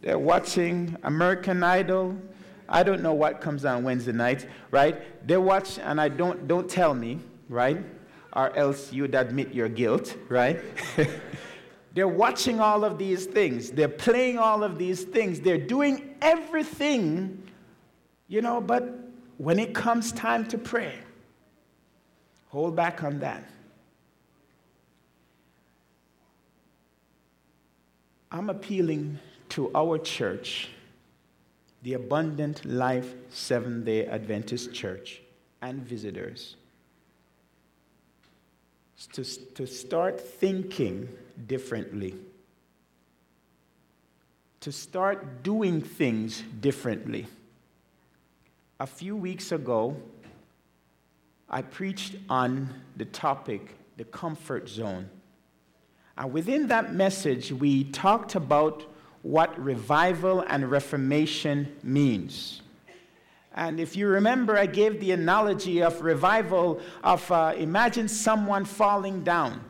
they're 0.00 0.18
watching 0.18 0.96
American 1.02 1.62
Idol. 1.62 2.16
I 2.68 2.82
don't 2.82 3.02
know 3.02 3.14
what 3.14 3.40
comes 3.40 3.64
on 3.64 3.84
Wednesday 3.84 4.12
night, 4.12 4.46
right? 4.70 5.26
They 5.26 5.36
watch, 5.36 5.78
and 5.78 6.00
I 6.00 6.08
don't, 6.08 6.48
don't 6.48 6.68
tell 6.68 6.94
me, 6.94 7.20
right? 7.48 7.78
Or 8.32 8.54
else 8.56 8.92
you'd 8.92 9.14
admit 9.14 9.54
your 9.54 9.68
guilt, 9.68 10.16
right? 10.28 10.60
They're 11.94 12.08
watching 12.08 12.60
all 12.60 12.84
of 12.84 12.98
these 12.98 13.26
things. 13.26 13.70
They're 13.70 13.88
playing 13.88 14.38
all 14.38 14.64
of 14.64 14.78
these 14.78 15.04
things. 15.04 15.40
They're 15.40 15.56
doing 15.56 16.16
everything, 16.20 17.42
you 18.26 18.42
know, 18.42 18.60
but 18.60 18.98
when 19.38 19.58
it 19.58 19.74
comes 19.74 20.10
time 20.12 20.46
to 20.48 20.58
pray, 20.58 20.94
hold 22.48 22.74
back 22.74 23.04
on 23.04 23.20
that. 23.20 23.44
I'm 28.34 28.50
appealing 28.50 29.20
to 29.50 29.70
our 29.76 29.96
church, 29.96 30.68
the 31.84 31.94
Abundant 31.94 32.64
Life 32.64 33.14
Seventh 33.30 33.84
day 33.84 34.06
Adventist 34.06 34.74
Church, 34.74 35.22
and 35.62 35.80
visitors 35.86 36.56
to, 39.12 39.22
to 39.54 39.68
start 39.68 40.20
thinking 40.20 41.08
differently, 41.46 42.16
to 44.58 44.72
start 44.72 45.44
doing 45.44 45.80
things 45.80 46.42
differently. 46.60 47.28
A 48.80 48.86
few 48.88 49.14
weeks 49.14 49.52
ago, 49.52 49.96
I 51.48 51.62
preached 51.62 52.16
on 52.28 52.68
the 52.96 53.04
topic, 53.04 53.76
the 53.96 54.04
comfort 54.04 54.68
zone. 54.68 55.08
And 56.16 56.32
within 56.32 56.68
that 56.68 56.94
message, 56.94 57.52
we 57.52 57.84
talked 57.84 58.34
about 58.34 58.84
what 59.22 59.58
revival 59.58 60.44
and 60.48 60.70
reformation 60.70 61.74
means. 61.82 62.62
And 63.54 63.78
if 63.78 63.96
you 63.96 64.08
remember, 64.08 64.58
I 64.58 64.66
gave 64.66 65.00
the 65.00 65.12
analogy 65.12 65.82
of 65.82 66.02
revival 66.02 66.80
of 67.02 67.30
uh, 67.30 67.54
imagine 67.56 68.08
someone 68.08 68.64
falling 68.64 69.22
down. 69.22 69.64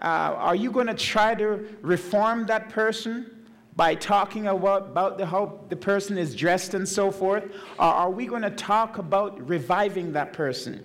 Uh, 0.00 0.34
are 0.36 0.54
you 0.54 0.70
going 0.70 0.86
to 0.86 0.94
try 0.94 1.34
to 1.34 1.66
reform 1.80 2.46
that 2.46 2.68
person 2.68 3.30
by 3.74 3.94
talking 3.94 4.46
about, 4.46 4.82
about 4.82 5.18
the, 5.18 5.26
how 5.26 5.60
the 5.68 5.76
person 5.76 6.18
is 6.18 6.34
dressed 6.34 6.74
and 6.74 6.86
so 6.86 7.10
forth? 7.10 7.44
Or 7.78 7.86
are 7.86 8.10
we 8.10 8.26
going 8.26 8.42
to 8.42 8.50
talk 8.50 8.98
about 8.98 9.46
reviving 9.48 10.12
that 10.12 10.34
person? 10.34 10.84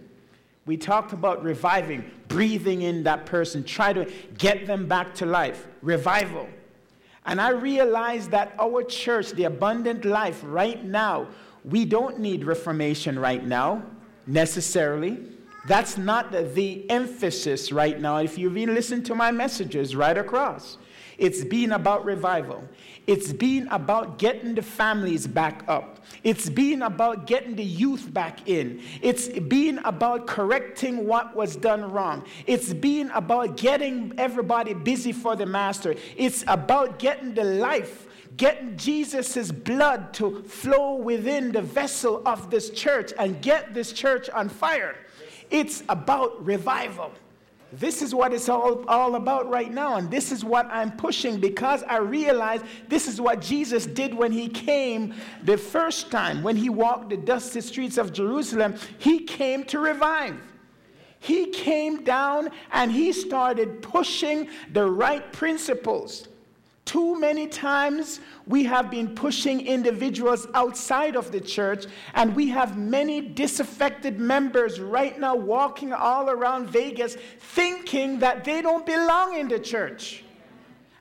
We 0.65 0.77
talked 0.77 1.11
about 1.11 1.43
reviving, 1.43 2.09
breathing 2.27 2.83
in 2.83 3.03
that 3.03 3.25
person, 3.25 3.63
try 3.63 3.93
to 3.93 4.11
get 4.37 4.67
them 4.67 4.87
back 4.87 5.15
to 5.15 5.25
life. 5.25 5.67
Revival. 5.81 6.47
And 7.25 7.41
I 7.41 7.49
realized 7.49 8.31
that 8.31 8.53
our 8.59 8.83
church, 8.83 9.31
the 9.31 9.45
abundant 9.45 10.05
life, 10.05 10.41
right 10.43 10.83
now, 10.83 11.27
we 11.63 11.85
don't 11.85 12.19
need 12.19 12.43
reformation 12.43 13.17
right 13.19 13.45
now, 13.45 13.83
necessarily. 14.25 15.19
That's 15.67 15.97
not 15.97 16.31
the 16.31 16.89
emphasis 16.89 17.71
right 17.71 17.99
now. 17.99 18.17
If 18.17 18.37
you've 18.37 18.55
been 18.55 18.73
listening 18.73 19.03
to 19.03 19.15
my 19.15 19.31
messages 19.31 19.95
right 19.95 20.17
across, 20.17 20.77
it's 21.21 21.43
been 21.43 21.73
about 21.73 22.03
revival. 22.03 22.67
It's 23.05 23.31
been 23.31 23.67
about 23.67 24.17
getting 24.17 24.55
the 24.55 24.63
families 24.63 25.27
back 25.27 25.63
up. 25.67 26.03
It's 26.23 26.49
been 26.49 26.81
about 26.81 27.27
getting 27.27 27.55
the 27.55 27.63
youth 27.63 28.11
back 28.11 28.49
in. 28.49 28.81
It's 29.03 29.29
been 29.29 29.77
about 29.85 30.25
correcting 30.25 31.05
what 31.05 31.35
was 31.35 31.55
done 31.55 31.91
wrong. 31.91 32.25
It's 32.47 32.73
been 32.73 33.11
about 33.11 33.55
getting 33.55 34.13
everybody 34.17 34.73
busy 34.73 35.11
for 35.11 35.35
the 35.35 35.45
master. 35.45 35.93
It's 36.17 36.43
about 36.47 36.97
getting 36.97 37.35
the 37.35 37.43
life 37.43 38.07
get 38.37 38.77
Jesus' 38.77 39.51
blood 39.51 40.13
to 40.15 40.41
flow 40.43 40.95
within 40.95 41.51
the 41.51 41.61
vessel 41.61 42.23
of 42.25 42.49
this 42.49 42.71
church 42.71 43.13
and 43.19 43.39
get 43.41 43.73
this 43.75 43.93
church 43.93 44.29
on 44.29 44.49
fire. 44.49 44.95
It's 45.51 45.83
about 45.87 46.43
revival. 46.43 47.11
This 47.73 48.01
is 48.01 48.13
what 48.13 48.33
it's 48.33 48.49
all, 48.49 48.83
all 48.89 49.15
about 49.15 49.49
right 49.49 49.71
now, 49.71 49.95
and 49.95 50.11
this 50.11 50.31
is 50.33 50.43
what 50.43 50.67
I'm 50.69 50.91
pushing 50.91 51.39
because 51.39 51.83
I 51.83 51.97
realize 51.99 52.61
this 52.89 53.07
is 53.07 53.21
what 53.21 53.39
Jesus 53.39 53.85
did 53.85 54.13
when 54.13 54.33
he 54.33 54.49
came 54.49 55.13
the 55.43 55.57
first 55.57 56.11
time, 56.11 56.43
when 56.43 56.57
he 56.57 56.69
walked 56.69 57.09
the 57.09 57.17
dusty 57.17 57.61
streets 57.61 57.97
of 57.97 58.11
Jerusalem. 58.11 58.75
He 58.97 59.19
came 59.19 59.63
to 59.65 59.79
revive. 59.79 60.35
He 61.19 61.47
came 61.47 62.03
down 62.03 62.49
and 62.73 62.91
he 62.91 63.13
started 63.13 63.81
pushing 63.81 64.49
the 64.73 64.85
right 64.85 65.31
principles. 65.31 66.27
Too 66.85 67.19
many 67.19 67.47
times 67.47 68.19
we 68.47 68.63
have 68.63 68.89
been 68.89 69.13
pushing 69.13 69.65
individuals 69.65 70.47
outside 70.53 71.15
of 71.15 71.31
the 71.31 71.39
church, 71.39 71.85
and 72.15 72.35
we 72.35 72.49
have 72.49 72.77
many 72.77 73.21
disaffected 73.21 74.19
members 74.19 74.79
right 74.79 75.17
now 75.19 75.35
walking 75.35 75.93
all 75.93 76.29
around 76.29 76.69
Vegas 76.69 77.17
thinking 77.39 78.19
that 78.19 78.43
they 78.43 78.61
don't 78.61 78.85
belong 78.85 79.37
in 79.37 79.47
the 79.47 79.59
church. 79.59 80.23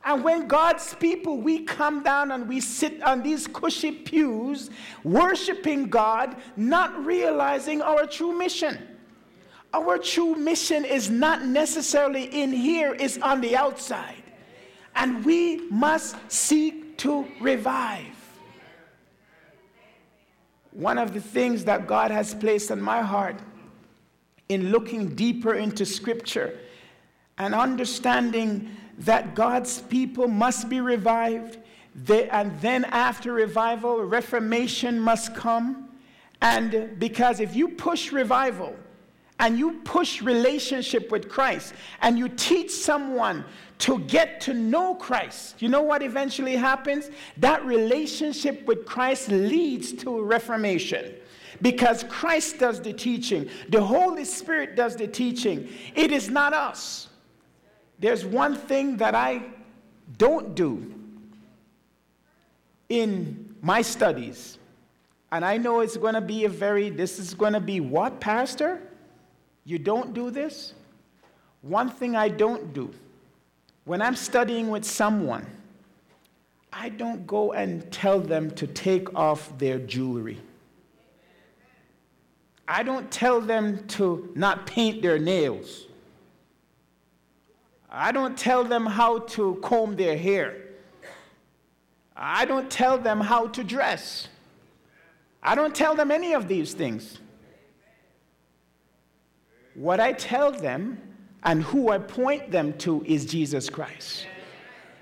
And 0.05 0.23
when 0.23 0.49
God's 0.49 0.95
people, 0.95 1.39
we 1.39 1.65
come 1.65 2.03
down 2.03 2.31
and 2.31 2.49
we 2.49 2.61
sit 2.61 3.03
on 3.03 3.23
these 3.23 3.47
cushy 3.47 3.93
pews, 3.93 4.71
worshiping 5.03 5.89
God, 5.89 6.37
not 6.57 7.05
realizing 7.05 7.83
our 7.83 8.07
true 8.07 8.37
mission. 8.37 8.79
Our 9.73 9.99
true 9.99 10.35
mission 10.35 10.85
is 10.85 11.11
not 11.11 11.45
necessarily 11.45 12.25
in 12.25 12.53
here, 12.53 12.97
it's 12.99 13.19
on 13.19 13.41
the 13.41 13.57
outside 13.57 14.20
and 14.95 15.25
we 15.25 15.69
must 15.71 16.17
seek 16.31 16.99
to 16.99 17.27
revive. 17.41 18.07
One 20.73 20.99
of 20.99 21.15
the 21.15 21.21
things 21.21 21.65
that 21.65 21.87
God 21.87 22.11
has 22.11 22.35
placed 22.35 22.71
on 22.71 22.81
my 22.81 23.03
heart 23.03 23.37
in 24.49 24.71
looking 24.71 25.15
deeper 25.15 25.55
into 25.55 25.85
Scripture 25.87 26.59
and 27.39 27.55
understanding 27.55 28.71
that 28.99 29.35
God's 29.35 29.81
people 29.83 30.29
must 30.29 30.69
be 30.69 30.81
revived, 30.81 31.59
they, 31.95 32.29
and 32.29 32.61
then 32.61 32.85
after 32.85 33.33
revival, 33.33 34.03
reformation 34.03 35.01
must 35.01 35.35
come. 35.35 35.89
And 36.43 36.99
because 36.99 37.41
if 37.41 37.57
you 37.57 37.69
push 37.69 38.13
revival, 38.13 38.77
and 39.41 39.59
you 39.59 39.81
push 39.85 40.23
relationship 40.23 41.11
with 41.11 41.29
Christ 41.29 41.73
and 42.03 42.19
you 42.19 42.29
teach 42.29 42.71
someone 42.71 43.45
to 43.81 43.99
get 44.01 44.41
to 44.43 44.55
know 44.55 44.95
Christ, 44.95 45.61
you 45.61 45.69
know 45.69 45.83
what 45.83 46.03
eventually 46.03 46.55
happens? 46.55 47.11
That 47.39 47.65
relationship 47.65 48.67
with 48.67 48.85
Christ 48.85 49.29
leads 49.29 49.93
to 50.05 50.23
reformation. 50.23 51.15
Because 51.63 52.05
Christ 52.05 52.59
does 52.59 52.81
the 52.81 52.93
teaching, 52.93 53.49
the 53.69 53.83
Holy 53.83 54.25
Spirit 54.25 54.77
does 54.77 54.97
the 54.97 55.07
teaching. 55.07 55.69
It 55.95 56.13
is 56.13 56.31
not 56.31 56.53
us. 56.53 57.09
There's 57.99 58.25
one 58.25 58.57
thing 58.57 58.97
that 58.99 59.15
I 59.15 59.43
don't 60.17 60.55
do 60.55 60.95
in 62.89 63.55
my 63.61 63.83
studies, 63.83 64.59
and 65.33 65.45
I 65.45 65.59
know 65.59 65.81
it's 65.81 65.97
going 65.97 66.15
to 66.15 66.21
be 66.21 66.45
a 66.45 66.49
very, 66.49 66.91
this 66.91 67.19
is 67.19 67.35
going 67.35 67.53
to 67.53 67.61
be 67.61 67.81
what, 67.81 68.21
Pastor? 68.21 68.81
You 69.65 69.79
don't 69.79 70.15
do 70.15 70.31
this? 70.31 70.75
One 71.63 71.91
thing 71.91 72.17
I 72.17 72.29
don't 72.29 72.73
do 72.73 72.91
when 73.85 74.03
I'm 74.03 74.17
studying 74.17 74.71
with 74.71 74.85
someone, 74.85 75.47
I 76.73 76.89
don't 76.89 77.27
go 77.27 77.53
and 77.53 77.91
tell 77.91 78.21
them 78.21 78.51
to 78.53 78.67
take 78.67 79.15
off 79.15 79.57
their 79.59 79.79
jewelry. 79.79 80.39
I 82.69 82.85
don't 82.85 83.11
tell 83.11 83.41
them 83.41 83.87
to 83.89 84.31
not 84.37 84.67
paint 84.67 85.03
their 85.03 85.19
nails. 85.19 85.87
I 87.91 88.13
don't 88.13 88.39
tell 88.39 88.63
them 88.63 88.87
how 88.87 89.21
to 89.35 89.59
comb 89.63 89.97
their 89.97 90.17
hair. 90.17 90.57
I 92.15 92.45
don't 92.45 92.71
tell 92.71 92.99
them 92.99 93.21
how 93.21 93.49
to 93.49 93.65
dress. 93.65 94.29
I 95.43 95.55
don't 95.57 95.75
tell 95.75 95.97
them 95.97 96.13
any 96.13 96.35
of 96.35 96.47
these 96.47 96.75
things. 96.75 97.19
What 99.75 99.99
I 99.99 100.13
tell 100.13 100.53
them 100.53 101.01
and 101.45 101.63
who 101.63 101.91
I 101.91 101.99
point 101.99 102.51
them 102.51 102.73
to 102.79 103.03
is 103.05 103.25
Jesus 103.25 103.71
Christ. 103.71 104.27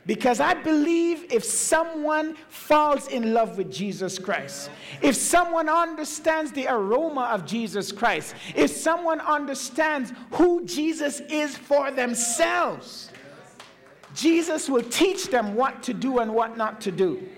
Because 0.06 0.40
I 0.40 0.54
believe 0.54 1.30
if 1.30 1.44
someone 1.44 2.34
falls 2.48 3.08
in 3.08 3.34
love 3.34 3.58
with 3.58 3.70
Jesus 3.70 4.18
Christ, 4.18 4.70
if 5.02 5.14
someone 5.14 5.68
understands 5.68 6.50
the 6.50 6.66
aroma 6.66 7.24
of 7.32 7.44
Jesus 7.44 7.92
Christ, 7.92 8.34
if 8.56 8.70
someone 8.70 9.20
understands 9.20 10.14
who 10.30 10.64
Jesus 10.64 11.20
is 11.28 11.58
for 11.58 11.90
themselves, 11.90 13.10
Jesus 14.14 14.70
will 14.70 14.82
teach 14.82 15.26
them 15.26 15.54
what 15.54 15.82
to 15.82 15.92
do 15.92 16.20
and 16.20 16.34
what 16.34 16.56
not 16.56 16.80
to 16.80 16.90
do. 16.90 17.28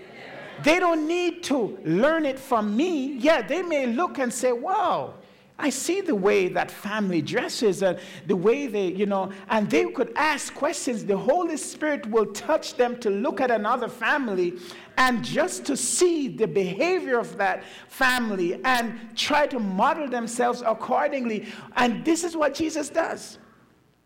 They 0.63 0.79
don't 0.79 1.07
need 1.07 1.43
to 1.43 1.77
learn 1.83 2.25
it 2.25 2.39
from 2.39 2.77
me. 2.77 3.17
Yeah, 3.17 3.41
they 3.41 3.63
may 3.63 3.85
look 3.85 4.17
and 4.17 4.31
say, 4.31 4.53
wow, 4.53 5.15
I 5.59 5.69
see 5.69 6.01
the 6.01 6.15
way 6.15 6.47
that 6.47 6.71
family 6.71 7.21
dresses 7.21 7.83
and 7.83 7.99
the 8.25 8.35
way 8.35 8.65
they, 8.65 8.87
you 8.87 9.05
know, 9.05 9.31
and 9.49 9.69
they 9.69 9.85
could 9.91 10.11
ask 10.15 10.53
questions. 10.55 11.05
The 11.05 11.17
Holy 11.17 11.55
Spirit 11.57 12.07
will 12.07 12.25
touch 12.27 12.75
them 12.75 12.99
to 12.99 13.11
look 13.11 13.39
at 13.41 13.51
another 13.51 13.87
family 13.87 14.53
and 14.97 15.23
just 15.23 15.63
to 15.65 15.77
see 15.77 16.27
the 16.27 16.47
behavior 16.47 17.19
of 17.19 17.37
that 17.37 17.63
family 17.89 18.59
and 18.65 19.15
try 19.15 19.45
to 19.47 19.59
model 19.59 20.07
themselves 20.07 20.63
accordingly. 20.65 21.47
And 21.75 22.03
this 22.03 22.23
is 22.23 22.35
what 22.35 22.55
Jesus 22.55 22.89
does. 22.89 23.37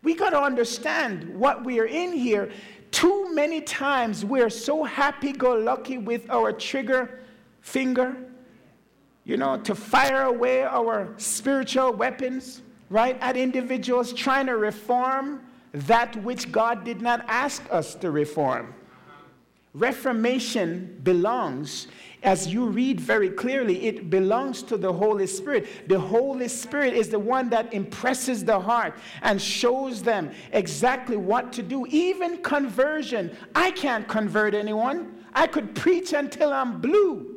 We 0.02 0.14
got 0.14 0.30
to 0.30 0.40
understand 0.40 1.38
what 1.38 1.64
we 1.64 1.80
are 1.80 1.86
in 1.86 2.12
here. 2.12 2.50
Too 2.90 3.34
many 3.34 3.60
times 3.62 4.24
we're 4.24 4.50
so 4.50 4.84
happy 4.84 5.32
go 5.32 5.54
lucky 5.54 5.98
with 5.98 6.28
our 6.30 6.52
trigger 6.52 7.20
finger 7.60 8.16
you 9.26 9.36
know, 9.36 9.58
to 9.58 9.74
fire 9.74 10.22
away 10.22 10.62
our 10.62 11.12
spiritual 11.16 11.92
weapons, 11.92 12.62
right, 12.88 13.18
at 13.20 13.36
individuals 13.36 14.12
trying 14.12 14.46
to 14.46 14.56
reform 14.56 15.40
that 15.72 16.14
which 16.22 16.52
God 16.52 16.84
did 16.84 17.02
not 17.02 17.24
ask 17.26 17.62
us 17.72 17.96
to 17.96 18.12
reform. 18.12 18.72
Reformation 19.74 21.00
belongs, 21.02 21.88
as 22.22 22.46
you 22.46 22.66
read 22.66 23.00
very 23.00 23.28
clearly, 23.28 23.84
it 23.84 24.08
belongs 24.08 24.62
to 24.62 24.76
the 24.78 24.90
Holy 24.90 25.26
Spirit. 25.26 25.88
The 25.88 25.98
Holy 25.98 26.48
Spirit 26.48 26.94
is 26.94 27.08
the 27.08 27.18
one 27.18 27.50
that 27.50 27.74
impresses 27.74 28.44
the 28.44 28.58
heart 28.58 28.94
and 29.22 29.42
shows 29.42 30.02
them 30.02 30.30
exactly 30.52 31.16
what 31.16 31.52
to 31.54 31.62
do. 31.62 31.84
Even 31.90 32.42
conversion, 32.42 33.36
I 33.56 33.72
can't 33.72 34.06
convert 34.06 34.54
anyone. 34.54 35.24
I 35.34 35.48
could 35.48 35.74
preach 35.74 36.12
until 36.14 36.52
I'm 36.52 36.80
blue 36.80 37.35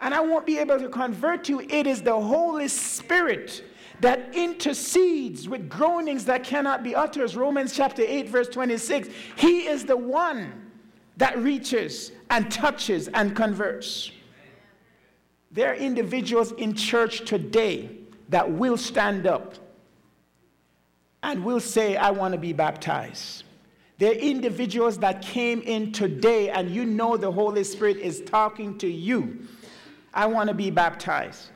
and 0.00 0.14
I 0.14 0.20
won't 0.20 0.46
be 0.46 0.58
able 0.58 0.78
to 0.78 0.88
convert 0.88 1.48
you. 1.48 1.60
It 1.60 1.86
is 1.86 2.02
the 2.02 2.18
Holy 2.18 2.68
Spirit 2.68 3.64
that 4.00 4.34
intercedes 4.34 5.48
with 5.48 5.68
groanings 5.68 6.24
that 6.24 6.42
cannot 6.42 6.82
be 6.82 6.94
uttered. 6.94 7.34
Romans 7.34 7.74
chapter 7.74 8.02
8, 8.02 8.28
verse 8.28 8.48
26. 8.48 9.08
He 9.36 9.66
is 9.66 9.84
the 9.84 9.96
one 9.96 10.70
that 11.18 11.38
reaches 11.38 12.12
and 12.30 12.50
touches 12.50 13.08
and 13.08 13.36
converts. 13.36 14.10
There 15.50 15.70
are 15.70 15.74
individuals 15.74 16.52
in 16.52 16.74
church 16.74 17.26
today 17.26 17.90
that 18.30 18.50
will 18.50 18.78
stand 18.78 19.26
up 19.26 19.56
and 21.22 21.44
will 21.44 21.60
say, 21.60 21.96
I 21.96 22.10
want 22.10 22.32
to 22.32 22.38
be 22.38 22.54
baptized. 22.54 23.44
There 23.98 24.12
are 24.12 24.14
individuals 24.14 24.96
that 24.98 25.20
came 25.20 25.60
in 25.60 25.92
today, 25.92 26.48
and 26.48 26.70
you 26.70 26.86
know 26.86 27.18
the 27.18 27.30
Holy 27.30 27.64
Spirit 27.64 27.98
is 27.98 28.22
talking 28.22 28.78
to 28.78 28.88
you 28.88 29.46
I 30.12 30.26
want 30.26 30.48
to 30.48 30.54
be 30.54 30.70
baptized. 30.70 31.50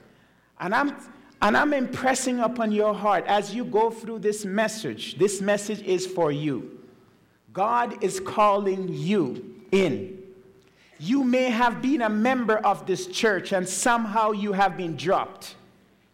And 0.60 0.74
I'm, 0.74 0.96
and 1.42 1.56
I'm 1.56 1.72
impressing 1.72 2.40
upon 2.40 2.72
your 2.72 2.94
heart 2.94 3.24
as 3.26 3.54
you 3.54 3.64
go 3.64 3.90
through 3.90 4.20
this 4.20 4.44
message. 4.44 5.18
This 5.18 5.40
message 5.40 5.82
is 5.82 6.06
for 6.06 6.30
you. 6.32 6.78
God 7.52 8.02
is 8.02 8.20
calling 8.20 8.88
you 8.88 9.62
in. 9.70 10.22
You 10.98 11.24
may 11.24 11.50
have 11.50 11.82
been 11.82 12.02
a 12.02 12.08
member 12.08 12.56
of 12.58 12.86
this 12.86 13.06
church 13.06 13.52
and 13.52 13.68
somehow 13.68 14.30
you 14.30 14.52
have 14.52 14.76
been 14.76 14.96
dropped. 14.96 15.56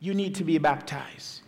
You 0.01 0.15
need 0.15 0.35
to 0.37 0.45
be 0.45 0.59
baptized. 0.59 1.43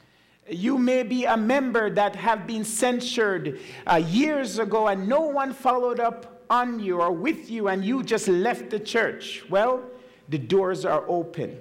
You 0.49 0.77
may 0.77 1.03
be 1.03 1.25
a 1.25 1.37
member 1.37 1.89
that 1.91 2.15
have 2.17 2.47
been 2.47 2.65
censured 2.65 3.61
uh, 3.87 3.97
years 3.97 4.59
ago 4.59 4.89
and 4.89 5.09
no 5.09 5.23
one 5.23 5.53
followed 5.53 6.01
up 6.01 6.45
on 6.51 6.79
you 6.79 7.01
or 7.01 7.11
with 7.11 7.51
you 7.51 7.69
and 7.69 7.85
you 7.85 8.03
just 8.03 8.29
left 8.29 8.69
the 8.69 8.79
church. 8.79 9.43
Well, 9.49 9.83
the 10.29 10.39
doors 10.39 10.85
are 10.85 11.05
open. 11.09 11.59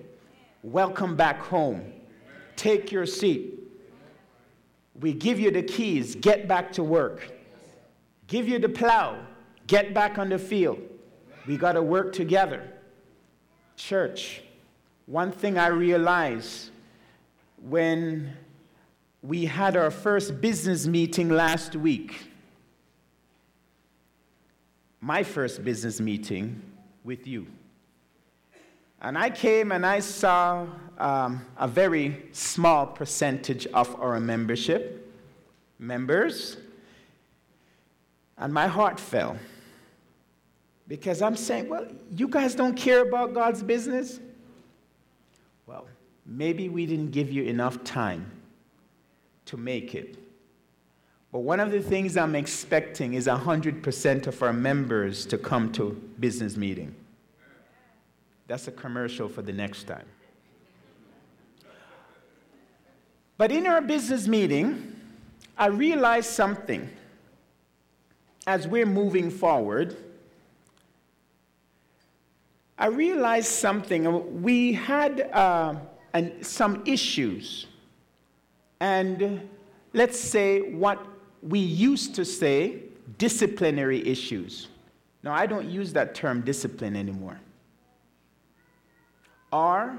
Welcome 0.64 1.16
back 1.16 1.40
home. 1.42 1.94
Take 2.56 2.92
your 2.92 3.06
seat. 3.06 3.60
We 5.00 5.14
give 5.14 5.40
you 5.40 5.52
the 5.52 5.64
keys. 5.64 6.16
Get 6.16 6.48
back 6.48 6.72
to 6.74 6.84
work. 6.84 7.32
Give 8.28 8.48
you 8.48 8.60
the 8.60 8.70
plow. 8.70 9.26
Get 9.68 9.94
back 9.94 10.18
on 10.18 10.30
the 10.30 10.38
field. 10.38 10.80
We 11.48 11.58
got 11.58 11.74
to 11.74 11.82
work 11.82 12.14
together. 12.14 12.72
Church, 13.76 14.42
one 15.06 15.32
thing 15.32 15.58
I 15.58 15.68
realized 15.68 16.70
when 17.62 18.34
we 19.24 19.46
had 19.46 19.76
our 19.76 19.92
first 19.92 20.42
business 20.42 20.88
meeting 20.88 21.30
last 21.30 21.76
week, 21.76 22.28
my 25.00 25.24
first 25.24 25.64
business 25.64 26.00
meeting 26.00 26.62
with 27.04 27.26
you. 27.26 27.48
And 29.02 29.18
I 29.18 29.32
came 29.32 29.72
and 29.72 29.86
I 29.86 30.00
saw 30.00 30.68
um, 31.00 31.44
a 31.58 31.68
very 31.68 32.24
small 32.32 32.86
percentage 32.86 33.66
of 33.68 34.00
our 34.00 34.20
membership, 34.20 35.12
members, 35.80 36.58
and 38.38 38.54
my 38.54 38.68
heart 38.68 39.00
fell. 39.00 39.38
Because 40.88 41.22
I'm 41.22 41.36
saying, 41.36 41.70
well, 41.70 41.88
you 42.16 42.28
guys 42.28 42.54
don't 42.54 42.76
care 42.76 43.02
about 43.02 43.34
God's 43.34 43.64
business? 43.64 44.20
Well, 45.66 45.88
maybe 46.26 46.70
we 46.70 46.86
didn't 46.86 47.12
give 47.12 47.32
you 47.32 47.44
enough 47.44 47.84
time 47.84 48.30
to 49.46 49.58
make 49.58 49.96
it. 49.96 50.18
But 51.32 51.40
one 51.40 51.60
of 51.60 51.72
the 51.72 51.82
things 51.82 52.18
I'm 52.18 52.36
expecting 52.36 53.14
is 53.14 53.26
100% 53.26 54.28
of 54.28 54.44
our 54.44 54.54
members 54.54 55.26
to 55.28 55.38
come 55.38 55.72
to 55.74 55.92
business 56.20 56.58
meeting. 56.58 56.94
That's 58.52 58.68
a 58.68 58.72
commercial 58.74 59.30
for 59.30 59.42
the 59.42 59.54
next 59.54 59.86
time. 59.86 60.04
But 63.38 63.50
in 63.50 63.66
our 63.66 63.80
business 63.80 64.28
meeting, 64.28 64.94
I 65.58 65.68
realized 65.68 66.32
something 66.32 66.90
as 68.46 68.68
we're 68.68 68.86
moving 68.86 69.30
forward. 69.32 69.96
I 72.78 72.88
realized 72.88 73.48
something. 73.48 74.42
We 74.42 74.74
had 74.74 75.30
uh, 75.32 75.76
an, 76.14 76.44
some 76.44 76.84
issues. 76.86 77.68
And 78.82 79.48
let's 79.94 80.20
say 80.20 80.74
what 80.74 81.08
we 81.42 81.60
used 81.60 82.16
to 82.16 82.26
say 82.26 82.82
disciplinary 83.18 84.06
issues. 84.06 84.68
Now, 85.24 85.32
I 85.32 85.46
don't 85.46 85.70
use 85.70 85.94
that 85.94 86.14
term 86.14 86.42
discipline 86.42 86.98
anymore 86.98 87.40
are 89.52 89.98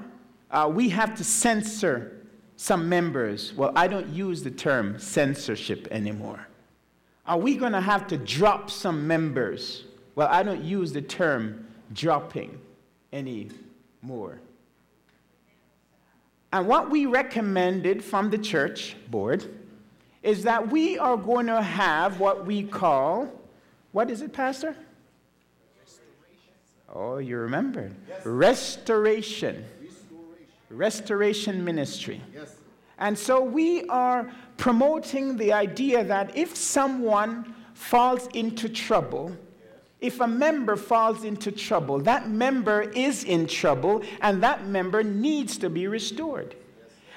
uh, 0.51 0.69
we 0.71 0.89
have 0.89 1.15
to 1.15 1.23
censor 1.23 2.23
some 2.57 2.87
members. 2.87 3.53
Well, 3.53 3.71
I 3.75 3.87
don't 3.87 4.07
use 4.09 4.43
the 4.43 4.51
term 4.51 4.99
censorship 4.99 5.87
anymore. 5.89 6.47
Are 7.25 7.37
we 7.37 7.57
going 7.57 7.71
to 7.71 7.81
have 7.81 8.07
to 8.07 8.17
drop 8.17 8.69
some 8.69 9.07
members? 9.07 9.85
Well, 10.15 10.27
I 10.29 10.43
don't 10.43 10.63
use 10.63 10.93
the 10.93 11.01
term 11.01 11.65
dropping 11.93 12.59
anymore. 13.11 14.39
And 16.51 16.67
what 16.67 16.91
we 16.91 17.07
recommended 17.07 18.03
from 18.03 18.29
the 18.29 18.37
church 18.37 18.95
board 19.09 19.45
is 20.21 20.43
that 20.43 20.69
we 20.69 20.99
are 20.99 21.17
going 21.17 21.47
to 21.47 21.61
have 21.61 22.19
what 22.19 22.45
we 22.45 22.63
call, 22.63 23.27
what 23.91 24.11
is 24.11 24.21
it, 24.21 24.33
Pastor? 24.33 24.75
Oh, 26.93 27.17
you 27.17 27.37
remember? 27.37 27.91
Yes. 28.07 28.25
Restoration. 28.25 29.65
Restoration. 29.81 30.47
Restoration 30.69 31.63
ministry. 31.63 32.21
Yes. 32.33 32.55
And 32.97 33.17
so 33.17 33.41
we 33.41 33.83
are 33.85 34.31
promoting 34.57 35.37
the 35.37 35.53
idea 35.53 36.03
that 36.03 36.37
if 36.37 36.55
someone 36.55 37.53
falls 37.73 38.27
into 38.33 38.69
trouble, 38.69 39.35
if 39.99 40.19
a 40.19 40.27
member 40.27 40.75
falls 40.75 41.23
into 41.23 41.51
trouble, 41.51 41.99
that 41.99 42.29
member 42.29 42.81
is 42.81 43.23
in 43.23 43.47
trouble 43.47 44.03
and 44.21 44.43
that 44.43 44.67
member 44.67 45.01
needs 45.01 45.57
to 45.57 45.69
be 45.69 45.87
restored. 45.87 46.55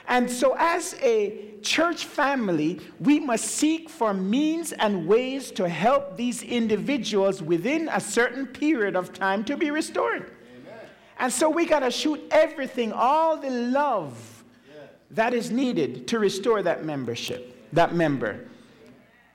And 0.09 0.31
so, 0.31 0.55
as 0.59 0.95
a 1.03 1.59
church 1.63 2.05
family, 2.05 2.81
we 3.01 3.19
must 3.19 3.45
seek 3.45 3.89
for 3.91 4.15
means 4.15 4.73
and 4.73 5.07
ways 5.07 5.51
to 5.53 5.69
help 5.69 6.17
these 6.17 6.43
individuals 6.43 7.43
within 7.43 7.89
a 7.93 8.01
certain 8.01 8.47
period 8.47 8.95
of 8.95 9.13
time 9.13 9.43
to 9.45 9.57
be 9.57 9.71
restored. 9.71 10.31
Amen. 10.61 10.81
And 11.19 11.33
so, 11.33 11.51
we 11.51 11.67
got 11.67 11.81
to 11.81 11.91
shoot 11.91 12.23
everything, 12.31 12.93
all 12.93 13.37
the 13.37 13.51
love 13.51 14.45
that 15.11 15.35
is 15.35 15.51
needed 15.51 16.09
to 16.09 16.19
restore 16.19 16.63
that 16.63 16.85
membership, 16.85 17.69
that 17.73 17.95
member. 17.95 18.49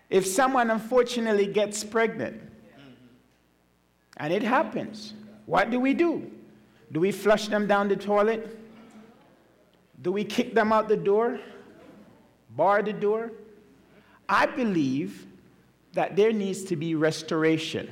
If 0.10 0.26
someone 0.26 0.70
unfortunately 0.70 1.48
gets 1.48 1.84
pregnant, 1.84 2.42
and 4.18 4.34
it 4.34 4.44
happens, 4.44 5.14
what 5.46 5.72
do 5.72 5.80
we 5.80 5.94
do? 5.94 6.30
Do 6.92 7.00
we 7.00 7.12
flush 7.12 7.48
them 7.48 7.68
down 7.68 7.88
the 7.88 7.96
toilet? 7.96 8.61
Do 10.02 10.12
we 10.12 10.24
kick 10.24 10.54
them 10.54 10.72
out 10.72 10.88
the 10.88 10.98
door? 10.98 11.40
Bar 12.56 12.82
the 12.82 12.94
door? 12.94 13.32
I 14.28 14.46
believe 14.46 15.28
that 15.94 16.16
there 16.16 16.32
needs 16.32 16.64
to 16.66 16.76
be 16.76 16.96
restoration. 16.96 17.90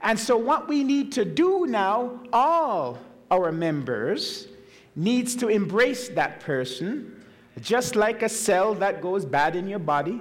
And 0.00 0.18
so, 0.18 0.36
what 0.36 0.68
we 0.68 0.84
need 0.84 1.12
to 1.12 1.24
do 1.24 1.66
now, 1.66 2.20
all 2.32 2.98
our 3.30 3.52
members 3.52 4.48
needs 4.94 5.34
to 5.36 5.48
embrace 5.48 6.08
that 6.10 6.40
person, 6.40 7.24
just 7.60 7.96
like 7.96 8.22
a 8.22 8.28
cell 8.28 8.74
that 8.74 9.02
goes 9.02 9.24
bad 9.24 9.56
in 9.56 9.68
your 9.68 9.78
body. 9.78 10.20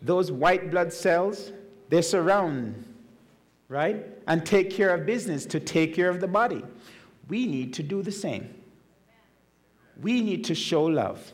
Those 0.00 0.30
white 0.30 0.70
blood 0.70 0.92
cells, 0.92 1.52
they 1.88 2.02
surround, 2.02 2.84
right? 3.68 4.06
And 4.26 4.46
take 4.46 4.70
care 4.70 4.94
of 4.94 5.06
business 5.06 5.44
to 5.46 5.60
take 5.60 5.94
care 5.94 6.08
of 6.08 6.20
the 6.20 6.28
body. 6.28 6.62
We 7.28 7.46
need 7.46 7.74
to 7.74 7.82
do 7.82 8.02
the 8.02 8.12
same. 8.12 8.54
We 10.02 10.20
need 10.20 10.44
to 10.44 10.54
show 10.54 10.84
love. 10.84 11.32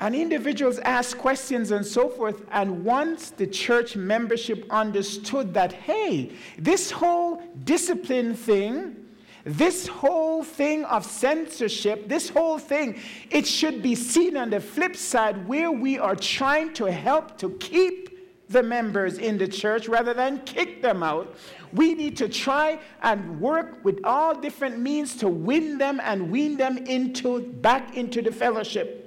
And 0.00 0.14
individuals 0.14 0.78
ask 0.80 1.16
questions 1.16 1.70
and 1.70 1.86
so 1.86 2.08
forth. 2.08 2.44
And 2.50 2.84
once 2.84 3.30
the 3.30 3.46
church 3.46 3.96
membership 3.96 4.66
understood 4.70 5.54
that, 5.54 5.72
hey, 5.72 6.32
this 6.58 6.90
whole 6.90 7.42
discipline 7.64 8.34
thing, 8.34 8.96
this 9.44 9.86
whole 9.86 10.42
thing 10.42 10.84
of 10.84 11.04
censorship, 11.04 12.08
this 12.08 12.28
whole 12.28 12.58
thing, 12.58 12.98
it 13.30 13.46
should 13.46 13.82
be 13.82 13.94
seen 13.94 14.36
on 14.36 14.50
the 14.50 14.60
flip 14.60 14.96
side 14.96 15.46
where 15.46 15.70
we 15.70 15.98
are 15.98 16.16
trying 16.16 16.72
to 16.74 16.90
help 16.90 17.38
to 17.38 17.50
keep 17.58 18.13
the 18.54 18.62
members 18.62 19.18
in 19.18 19.36
the 19.36 19.46
church 19.46 19.86
rather 19.86 20.14
than 20.14 20.40
kick 20.46 20.80
them 20.80 21.02
out. 21.02 21.36
We 21.74 21.94
need 21.94 22.16
to 22.16 22.28
try 22.28 22.80
and 23.02 23.38
work 23.40 23.84
with 23.84 24.00
all 24.04 24.34
different 24.34 24.78
means 24.78 25.14
to 25.16 25.28
win 25.28 25.76
them 25.76 26.00
and 26.02 26.30
wean 26.30 26.56
them 26.56 26.78
into 26.78 27.40
back 27.40 27.94
into 27.94 28.22
the 28.22 28.32
fellowship. 28.32 29.02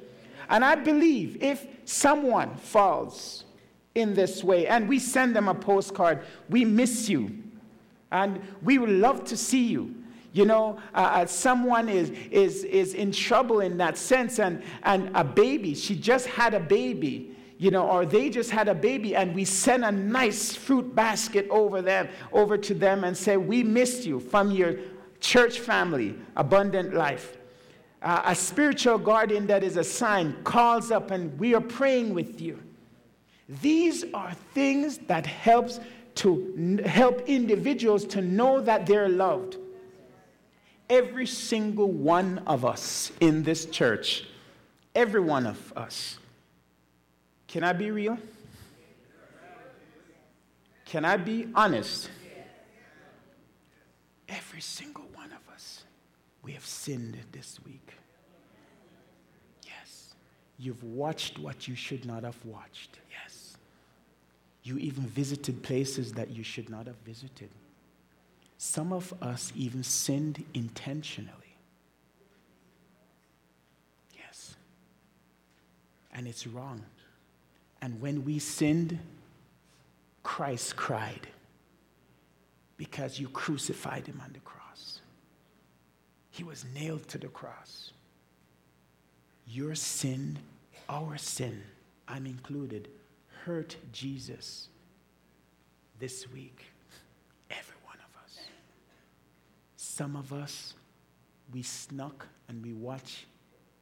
And 0.50 0.64
I 0.64 0.76
believe 0.76 1.42
if 1.42 1.66
someone 1.86 2.56
falls 2.56 3.46
in 3.96 4.14
this 4.14 4.44
way 4.44 4.68
and 4.68 4.88
we 4.88 5.00
send 5.00 5.36
them 5.36 5.48
a 5.48 5.56
postcard, 5.56 6.24
we 6.50 6.64
miss 6.64 7.10
you 7.10 7.32
and 8.12 8.42
we 8.62 8.78
would 8.78 8.90
love 8.90 9.26
to 9.26 9.38
see 9.38 9.66
you. 9.66 9.96
You 10.34 10.46
know, 10.46 10.78
uh, 10.94 10.98
uh, 10.98 11.26
someone 11.26 11.90
is, 11.90 12.12
is, 12.30 12.64
is 12.64 12.94
in 12.94 13.12
trouble 13.12 13.62
in 13.62 13.78
that 13.78 13.98
sense, 13.98 14.40
and, 14.40 14.62
and 14.84 15.10
a 15.16 15.24
baby, 15.24 15.74
she 15.74 15.96
just 15.96 16.28
had 16.28 16.54
a 16.54 16.60
baby, 16.60 17.36
you 17.58 17.72
know, 17.72 17.88
or 17.88 18.06
they 18.06 18.30
just 18.30 18.52
had 18.52 18.68
a 18.68 18.76
baby, 18.76 19.16
and 19.16 19.34
we 19.34 19.46
send 19.46 19.84
a 19.84 19.92
nice 19.92 20.56
fruit 20.56 20.94
basket 20.94 21.48
over 21.50 21.82
them, 21.82 22.08
over 22.32 22.58
to 22.58 22.74
them, 22.74 23.04
and 23.04 23.16
say, 23.18 23.38
We 23.38 23.64
missed 23.64 24.06
you 24.06 24.20
from 24.20 24.52
your 24.52 24.76
church 25.20 25.60
family, 25.60 26.16
abundant 26.36 26.94
life 26.94 27.38
uh, 28.02 28.22
a 28.26 28.36
spiritual 28.36 28.98
guardian 28.98 29.48
that 29.48 29.64
is 29.64 29.78
assigned 29.78 30.44
calls 30.44 30.92
up 30.92 31.12
and 31.12 31.38
we 31.40 31.56
are 31.56 31.62
praying 31.62 32.14
with 32.14 32.40
you. 32.40 32.62
These 33.62 34.06
are 34.14 34.34
things 34.54 34.98
that 35.08 35.26
helps 35.26 35.80
to 36.16 36.54
n- 36.58 36.82
help 36.86 37.28
individuals 37.28 38.06
to 38.06 38.22
know 38.22 38.62
that 38.62 38.86
they're 38.86 39.10
loved. 39.10 39.58
Every 40.90 41.26
single 41.26 41.92
one 41.92 42.44
of 42.48 42.66
us 42.66 43.12
in 43.20 43.44
this 43.44 43.66
church, 43.66 44.26
every 44.96 45.22
one 45.22 45.46
of 45.46 45.74
us. 45.76 46.18
Can 47.48 47.64
I 47.64 47.74
be 47.74 47.92
real? 47.92 48.18
Can 50.86 51.06
I 51.06 51.18
be 51.18 51.48
honest? 51.56 52.10
Every 54.30 54.62
single 54.62 55.06
one 55.14 55.32
of 55.32 55.54
us, 55.54 55.84
we 56.44 56.52
have 56.54 56.66
sinned 56.66 57.18
this 57.32 57.60
week. 57.66 57.94
Yes. 59.66 60.16
You've 60.58 60.84
watched 60.84 61.40
what 61.40 61.68
you 61.68 61.76
should 61.76 62.06
not 62.06 62.24
have 62.24 62.38
watched. 62.46 63.00
Yes. 63.10 63.58
You 64.64 64.78
even 64.78 65.06
visited 65.06 65.64
places 65.64 66.14
that 66.14 66.30
you 66.32 66.44
should 66.44 66.70
not 66.70 66.88
have 66.88 66.98
visited. 67.06 67.50
Some 68.58 68.92
of 68.92 69.14
us 69.22 69.54
even 69.56 69.84
sinned 69.84 70.44
intentionally. 70.54 71.32
Yes. 74.18 74.56
And 76.14 76.28
it's 76.28 76.48
wrong. 76.48 76.84
And 77.82 78.02
when 78.02 78.26
we 78.26 78.40
sinned, 78.40 79.00
Christ 80.24 80.76
cried 80.76 81.28
because 82.76 83.20
you 83.20 83.30
crucified 83.30 84.08
him 84.08 84.22
on 84.24 84.34
the 84.34 84.40
cross. 84.40 85.02
He 86.32 86.44
was 86.44 86.66
nailed 86.76 87.08
to 87.10 87.18
the 87.18 87.28
cross. 87.28 87.92
Your 89.48 89.74
sin, 89.76 90.38
our 90.90 91.18
sin, 91.18 91.64
I'm 92.08 92.26
included, 92.26 92.90
hurt 93.46 93.76
Jesus 93.92 94.70
this 96.00 96.32
week. 96.32 96.66
Every 97.50 97.76
one 97.86 97.98
of 97.98 98.24
us. 98.24 98.40
Some 99.78 100.16
of 100.16 100.34
us, 100.34 100.74
we 101.54 101.64
snuck 101.64 102.28
and 102.50 102.64
we 102.64 102.74
watch 102.74 103.26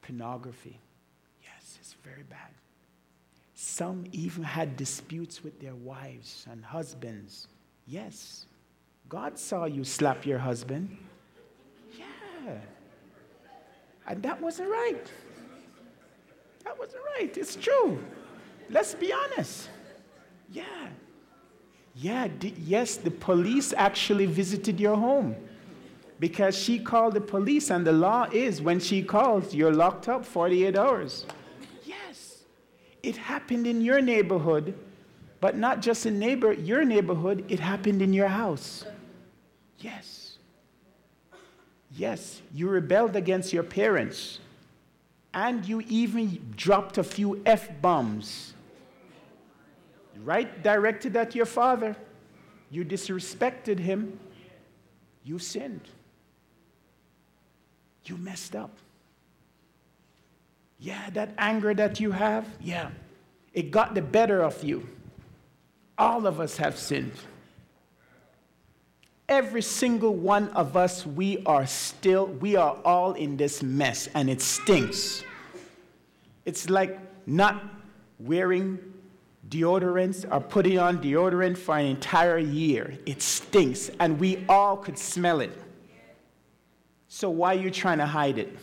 pornography. 0.02 0.80
Yes, 1.44 1.78
it's 1.82 1.94
very 2.04 2.24
bad. 2.24 2.52
Some 3.56 4.04
even 4.12 4.44
had 4.44 4.76
disputes 4.76 5.42
with 5.42 5.62
their 5.62 5.76
wives 5.76 6.46
and 6.52 6.64
husbands. 6.64 7.48
Yes, 7.88 8.46
God 9.08 9.40
saw 9.40 9.64
you 9.64 9.86
slap 9.86 10.26
your 10.26 10.40
husband. 10.40 10.98
Yeah. 11.98 12.58
And 14.08 14.22
that 14.24 14.42
wasn't 14.42 14.70
right. 14.70 15.08
That 16.66 16.78
wasn't 16.78 17.04
right. 17.18 17.36
It's 17.38 17.56
true. 17.56 18.04
Let's 18.70 18.94
be 18.94 19.14
honest. 19.14 19.70
Yeah. 20.52 20.90
Yeah, 21.96 22.28
yes, 22.58 22.98
the 22.98 23.12
police 23.12 23.72
actually 23.72 24.26
visited 24.26 24.82
your 24.82 24.98
home 24.98 25.34
because 26.20 26.58
she 26.58 26.78
called 26.78 27.14
the 27.14 27.22
police, 27.22 27.70
and 27.70 27.88
the 27.88 27.94
law 27.94 28.28
is 28.34 28.62
when 28.62 28.82
she 28.82 29.02
calls, 29.02 29.54
you're 29.56 29.72
locked 29.74 30.10
up 30.10 30.26
48 30.26 30.76
hours. 30.76 31.26
It 33.06 33.18
happened 33.18 33.68
in 33.68 33.82
your 33.82 34.02
neighborhood, 34.02 34.74
but 35.40 35.56
not 35.56 35.80
just 35.80 36.08
in 36.08 36.18
neighbor, 36.18 36.52
your 36.52 36.84
neighborhood, 36.84 37.46
it 37.50 37.60
happened 37.60 38.02
in 38.02 38.14
your 38.14 38.28
house. 38.28 38.84
Yes. 39.78 40.40
Yes, 41.92 42.42
you 42.52 42.68
rebelled 42.68 43.16
against 43.16 43.54
your 43.54 43.62
parents 43.62 44.40
and 45.36 45.64
you 45.68 45.82
even 45.88 46.54
dropped 46.58 46.98
a 46.98 47.04
few 47.04 47.44
F 47.46 47.70
bombs, 47.80 48.56
right 50.24 50.64
directed 50.64 51.16
at 51.16 51.36
your 51.36 51.46
father. 51.46 51.96
You 52.72 52.84
disrespected 52.84 53.78
him. 53.78 54.20
You 55.24 55.38
sinned. 55.38 55.88
You 58.06 58.18
messed 58.18 58.56
up. 58.56 58.72
Yeah, 60.80 61.10
that 61.12 61.34
anger 61.38 61.74
that 61.74 62.00
you 62.00 62.12
have, 62.12 62.48
yeah, 62.62 62.90
it 63.54 63.72
got 63.72 63.96
the 63.96 64.02
better 64.02 64.42
of 64.42 64.64
you. 64.64 64.88
All 65.98 66.28
of 66.28 66.40
us 66.40 66.58
have 66.58 66.78
sinned. 66.78 67.14
Every 69.28 69.62
single 69.62 70.14
one 70.14 70.50
of 70.50 70.78
us, 70.78 71.06
we 71.06 71.42
are 71.46 71.66
still, 71.66 72.28
we 72.28 72.56
are 72.56 72.78
all 72.86 73.14
in 73.14 73.38
this 73.38 73.64
mess 73.64 74.08
and 74.14 74.30
it 74.30 74.42
stinks. 74.42 75.24
It's 76.46 76.70
like 76.70 77.00
not 77.26 77.64
wearing 78.20 78.78
deodorants 79.50 80.32
or 80.32 80.42
putting 80.42 80.78
on 80.78 81.02
deodorant 81.02 81.58
for 81.58 81.78
an 81.78 81.86
entire 81.88 82.38
year. 82.38 82.94
It 83.06 83.22
stinks 83.22 83.90
and 84.00 84.20
we 84.20 84.46
all 84.48 84.78
could 84.78 84.98
smell 84.98 85.40
it. 85.40 85.60
So 87.08 87.30
why 87.30 87.56
are 87.56 87.60
you 87.60 87.72
trying 87.72 88.00
to 88.00 88.06
hide 88.06 88.38
it? 88.38 88.56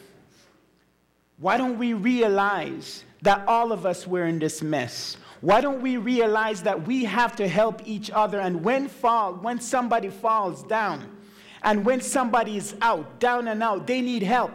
Why 1.43 1.57
don't 1.57 1.77
we 1.77 1.93
realize 1.93 3.03
that 3.23 3.49
all 3.49 3.73
of 3.73 3.85
us 3.85 4.07
were 4.07 4.27
in 4.27 4.39
this 4.39 4.63
mess? 4.63 5.17
Why 5.41 5.61
don't 5.61 5.83
we 5.83 5.97
realize 5.97 6.63
that 6.63 6.87
we 6.87 7.05
have 7.05 7.35
to 7.35 7.49
help 7.49 7.83
each 7.85 8.13
other? 8.13 8.39
And 8.39 8.63
when 8.63 8.87
fall, 8.87 9.35
when 9.35 9.61
somebody 9.61 10.09
falls 10.09 10.63
down, 10.63 11.05
and 11.65 11.85
when 11.85 12.01
somebody 12.01 12.57
is 12.57 12.77
out, 12.81 13.19
down 13.19 13.49
and 13.49 13.61
out, 13.61 13.89
they 13.89 14.01
need 14.01 14.23
help. 14.23 14.53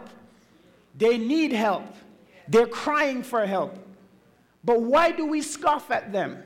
They 0.96 1.18
need 1.18 1.52
help. 1.52 1.94
They're 2.48 2.66
crying 2.66 3.22
for 3.22 3.44
help. 3.44 3.76
But 4.64 4.80
why 4.80 5.10
do 5.10 5.26
we 5.26 5.42
scoff 5.42 5.90
at 5.90 6.10
them? 6.10 6.42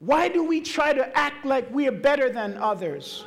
Why 0.00 0.26
do 0.26 0.42
we 0.42 0.60
try 0.60 0.92
to 0.92 1.16
act 1.16 1.46
like 1.46 1.72
we 1.72 1.86
are 1.86 1.92
better 1.92 2.30
than 2.30 2.56
others? 2.56 3.26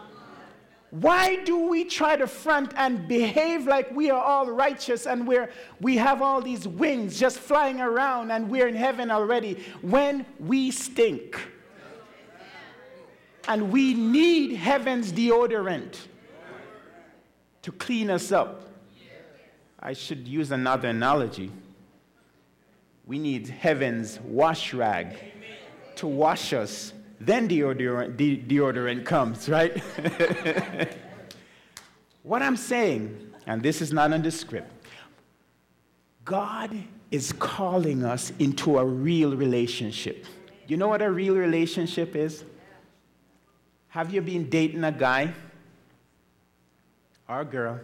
Why 0.91 1.43
do 1.43 1.67
we 1.67 1.83
try 1.83 2.15
to 2.15 2.27
front 2.27 2.73
and 2.77 3.07
behave 3.07 3.67
like 3.67 3.91
we 3.93 4.09
are 4.11 4.21
all 4.21 4.49
righteous 4.49 5.07
and 5.07 5.27
we're, 5.27 5.49
we 5.81 5.97
have 5.97 6.21
all 6.21 6.41
these 6.41 6.67
wings 6.67 7.19
just 7.19 7.39
flying 7.39 7.81
around 7.81 8.31
and 8.31 8.49
we're 8.49 8.67
in 8.67 8.75
heaven 8.75 9.11
already 9.11 9.63
when 9.81 10.25
we 10.39 10.71
stink? 10.71 11.39
And 13.47 13.71
we 13.71 13.93
need 13.93 14.55
heaven's 14.55 15.11
deodorant 15.11 15.97
to 17.61 17.71
clean 17.71 18.09
us 18.09 18.31
up. 18.31 18.69
I 19.79 19.93
should 19.93 20.27
use 20.27 20.51
another 20.51 20.89
analogy. 20.89 21.51
We 23.05 23.19
need 23.19 23.47
heaven's 23.47 24.19
wash 24.21 24.73
rag 24.73 25.15
to 25.97 26.07
wash 26.07 26.53
us 26.53 26.93
then 27.25 27.47
deodorant, 27.47 28.17
de- 28.17 28.37
deodorant 28.37 29.05
comes, 29.05 29.49
right? 29.49 29.77
what 32.23 32.41
I'm 32.41 32.57
saying, 32.57 33.33
and 33.47 33.63
this 33.63 33.81
is 33.81 33.91
not 33.91 34.11
in 34.13 34.21
the 34.21 34.31
script, 34.31 34.71
God 36.23 36.77
is 37.11 37.31
calling 37.33 38.03
us 38.03 38.31
into 38.39 38.77
a 38.77 38.85
real 38.85 39.35
relationship. 39.35 40.25
You 40.67 40.77
know 40.77 40.87
what 40.87 41.01
a 41.01 41.11
real 41.11 41.35
relationship 41.35 42.15
is? 42.15 42.43
Have 43.89 44.13
you 44.13 44.21
been 44.21 44.49
dating 44.49 44.83
a 44.83 44.91
guy 44.91 45.33
or 47.29 47.41
a 47.41 47.45
girl 47.45 47.79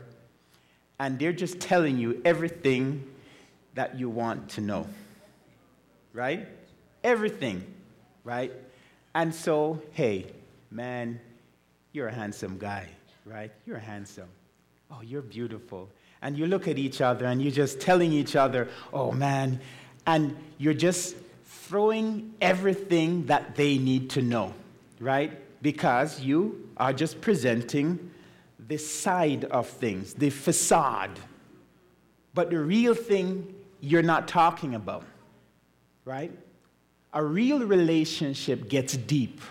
and 0.99 1.17
they're 1.17 1.33
just 1.33 1.59
telling 1.59 1.97
you 1.97 2.21
everything 2.25 3.07
that 3.75 3.97
you 3.97 4.09
want 4.09 4.49
to 4.49 4.61
know? 4.61 4.87
Right? 6.13 6.47
Everything, 7.03 7.63
right? 8.23 8.51
And 9.13 9.33
so, 9.33 9.81
hey, 9.91 10.27
man, 10.69 11.19
you're 11.91 12.07
a 12.07 12.13
handsome 12.13 12.57
guy, 12.57 12.87
right? 13.25 13.51
You're 13.65 13.77
handsome. 13.77 14.29
Oh, 14.89 15.01
you're 15.01 15.21
beautiful. 15.21 15.89
And 16.21 16.37
you 16.37 16.47
look 16.47 16.67
at 16.67 16.77
each 16.77 17.01
other 17.01 17.25
and 17.25 17.41
you're 17.41 17.51
just 17.51 17.79
telling 17.79 18.13
each 18.13 18.35
other, 18.35 18.69
oh 18.93 19.11
man, 19.11 19.59
and 20.05 20.35
you're 20.57 20.73
just 20.73 21.15
throwing 21.45 22.33
everything 22.41 23.25
that 23.25 23.55
they 23.55 23.77
need 23.77 24.09
to 24.11 24.21
know, 24.21 24.53
right? 24.99 25.31
Because 25.61 26.21
you 26.21 26.69
are 26.77 26.93
just 26.93 27.21
presenting 27.21 28.11
the 28.67 28.77
side 28.77 29.45
of 29.45 29.67
things, 29.67 30.13
the 30.13 30.29
facade. 30.29 31.19
But 32.33 32.49
the 32.49 32.59
real 32.59 32.93
thing 32.93 33.53
you're 33.81 34.03
not 34.03 34.27
talking 34.27 34.75
about, 34.75 35.03
right? 36.05 36.31
A 37.13 37.23
real 37.23 37.59
relationship 37.59 38.69
gets 38.69 38.95
deep, 38.95 39.41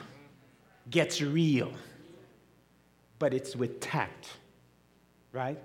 gets 0.91 1.21
real, 1.21 1.73
but 3.19 3.35
it's 3.35 3.55
with 3.55 3.81
tact, 3.81 4.31
right? 5.33 5.59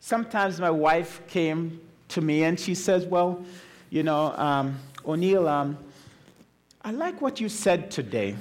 Sometimes 0.00 0.58
my 0.58 0.70
wife 0.70 1.20
came 1.28 1.80
to 2.08 2.20
me 2.20 2.44
and 2.44 2.58
she 2.58 2.74
says, 2.74 3.04
Well, 3.04 3.44
you 3.90 4.02
know, 4.02 4.32
um, 4.36 4.78
O'Neill, 5.06 5.46
um, 5.46 5.76
I 6.82 6.92
like 6.92 7.20
what 7.20 7.40
you 7.40 7.48
said 7.48 7.90
today. 7.90 8.36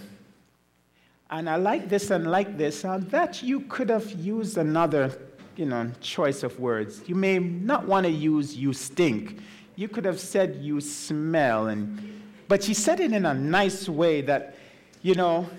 And 1.29 1.49
I 1.49 1.55
like 1.55 1.89
this 1.89 2.11
and 2.11 2.29
like 2.29 2.57
this. 2.57 2.85
Uh, 2.85 2.99
that 3.09 3.41
you 3.41 3.61
could 3.61 3.89
have 3.89 4.11
used 4.13 4.57
another, 4.57 5.17
you 5.55 5.65
know, 5.65 5.91
choice 5.99 6.43
of 6.43 6.59
words. 6.59 7.01
You 7.07 7.15
may 7.15 7.39
not 7.39 7.87
want 7.87 8.05
to 8.05 8.11
use 8.11 8.55
you 8.55 8.71
stink. 8.73 9.39
You 9.75 9.87
could 9.87 10.05
have 10.05 10.19
said 10.19 10.57
you 10.61 10.79
smell. 10.79 11.67
And, 11.67 12.21
but 12.47 12.63
she 12.63 12.73
said 12.73 12.99
it 12.99 13.11
in 13.11 13.25
a 13.25 13.33
nice 13.33 13.89
way 13.89 14.21
that, 14.21 14.55
you 15.01 15.15
know, 15.15 15.49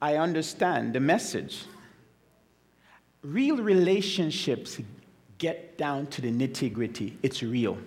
I 0.00 0.16
understand 0.16 0.94
the 0.94 1.00
message. 1.00 1.64
Real 3.22 3.56
relationships 3.56 4.78
get 5.38 5.76
down 5.76 6.06
to 6.08 6.22
the 6.22 6.30
nitty 6.30 6.72
gritty. 6.72 7.18
It's 7.22 7.42
real. 7.42 7.78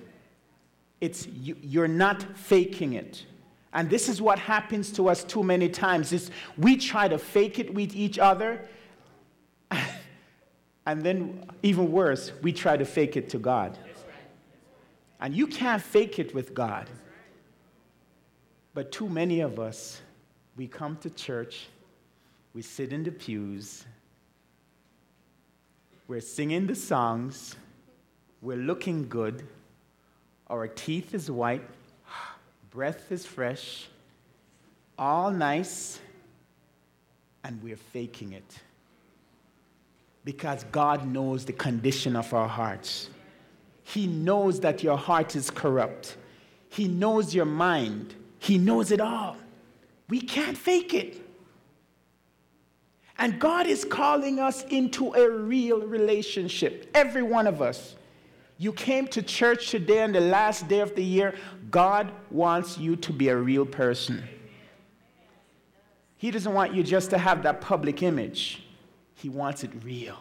It's, 1.02 1.28
you, 1.28 1.56
you're 1.62 1.88
not 1.88 2.38
faking 2.38 2.94
it. 2.94 3.26
And 3.74 3.90
this 3.90 4.08
is 4.08 4.22
what 4.22 4.38
happens 4.38 4.92
to 4.94 5.10
us 5.10 5.24
too 5.24 5.44
many 5.44 5.68
times 5.70 6.14
is 6.14 6.30
we 6.58 6.78
try 6.78 7.08
to 7.08 7.18
fake 7.18 7.58
it 7.58 7.74
with 7.74 7.96
each 7.96 8.20
other. 8.20 8.68
and 10.86 11.02
then 11.02 11.50
even 11.64 11.92
worse, 11.92 12.32
we 12.42 12.54
try 12.54 12.78
to 12.78 12.86
fake 12.86 13.18
it 13.18 13.30
to 13.30 13.40
God. 13.40 13.78
And 15.20 15.34
you 15.34 15.48
can't 15.48 15.82
fake 15.82 16.20
it 16.20 16.36
with 16.36 16.54
God. 16.54 16.90
But 18.74 18.92
too 18.92 19.08
many 19.08 19.42
of 19.42 19.60
us, 19.60 20.02
we 20.56 20.68
come 20.68 20.98
to 20.98 21.10
church, 21.10 21.68
we 22.54 22.62
sit 22.62 22.92
in 22.92 23.04
the 23.04 23.12
pews, 23.12 23.86
we're 26.08 26.22
singing 26.22 26.68
the 26.68 26.76
songs, 26.76 27.56
we're 28.42 28.58
looking 28.58 29.08
good, 29.08 29.48
our 30.48 30.68
teeth 30.68 31.14
is 31.14 31.30
white, 31.30 31.64
breath 32.72 33.12
is 33.12 33.26
fresh, 33.26 33.88
all 34.98 35.32
nice, 35.32 36.00
and 37.44 37.62
we're 37.62 37.76
faking 37.76 38.34
it. 38.34 38.60
Because 40.26 40.64
God 40.72 41.06
knows 41.06 41.46
the 41.46 41.54
condition 41.54 42.16
of 42.16 42.34
our 42.34 42.48
hearts. 42.48 43.10
He 43.84 44.08
knows 44.08 44.62
that 44.62 44.82
your 44.82 44.98
heart 44.98 45.36
is 45.36 45.52
corrupt. 45.52 46.16
He 46.70 46.88
knows 46.88 47.36
your 47.36 47.46
mind. 47.46 48.16
He 48.44 48.58
knows 48.58 48.92
it 48.92 49.00
all. 49.00 49.38
We 50.10 50.20
can't 50.20 50.58
fake 50.58 50.94
it. 50.94 51.16
And 53.18 53.40
God 53.40 53.68
is 53.68 53.86
calling 53.86 54.38
us 54.38 54.66
into 54.66 55.14
a 55.14 55.30
real 55.30 55.80
relationship, 55.80 56.90
every 56.94 57.24
one 57.24 57.48
of 57.48 57.62
us. 57.62 57.96
You 58.58 58.74
came 58.74 59.08
to 59.08 59.22
church 59.22 59.70
today 59.70 60.04
on 60.04 60.12
the 60.12 60.20
last 60.20 60.68
day 60.68 60.82
of 60.82 60.94
the 60.94 61.04
year. 61.04 61.36
God 61.72 62.12
wants 62.32 62.78
you 62.78 62.98
to 62.98 63.14
be 63.14 63.30
a 63.30 63.38
real 63.38 63.66
person. 63.66 64.22
He 66.18 66.30
doesn't 66.30 66.54
want 66.54 66.74
you 66.74 66.84
just 66.84 67.12
to 67.12 67.18
have 67.18 67.44
that 67.44 67.62
public 67.62 68.04
image, 68.04 68.62
He 69.16 69.30
wants 69.30 69.64
it 69.64 69.72
real. 69.86 70.18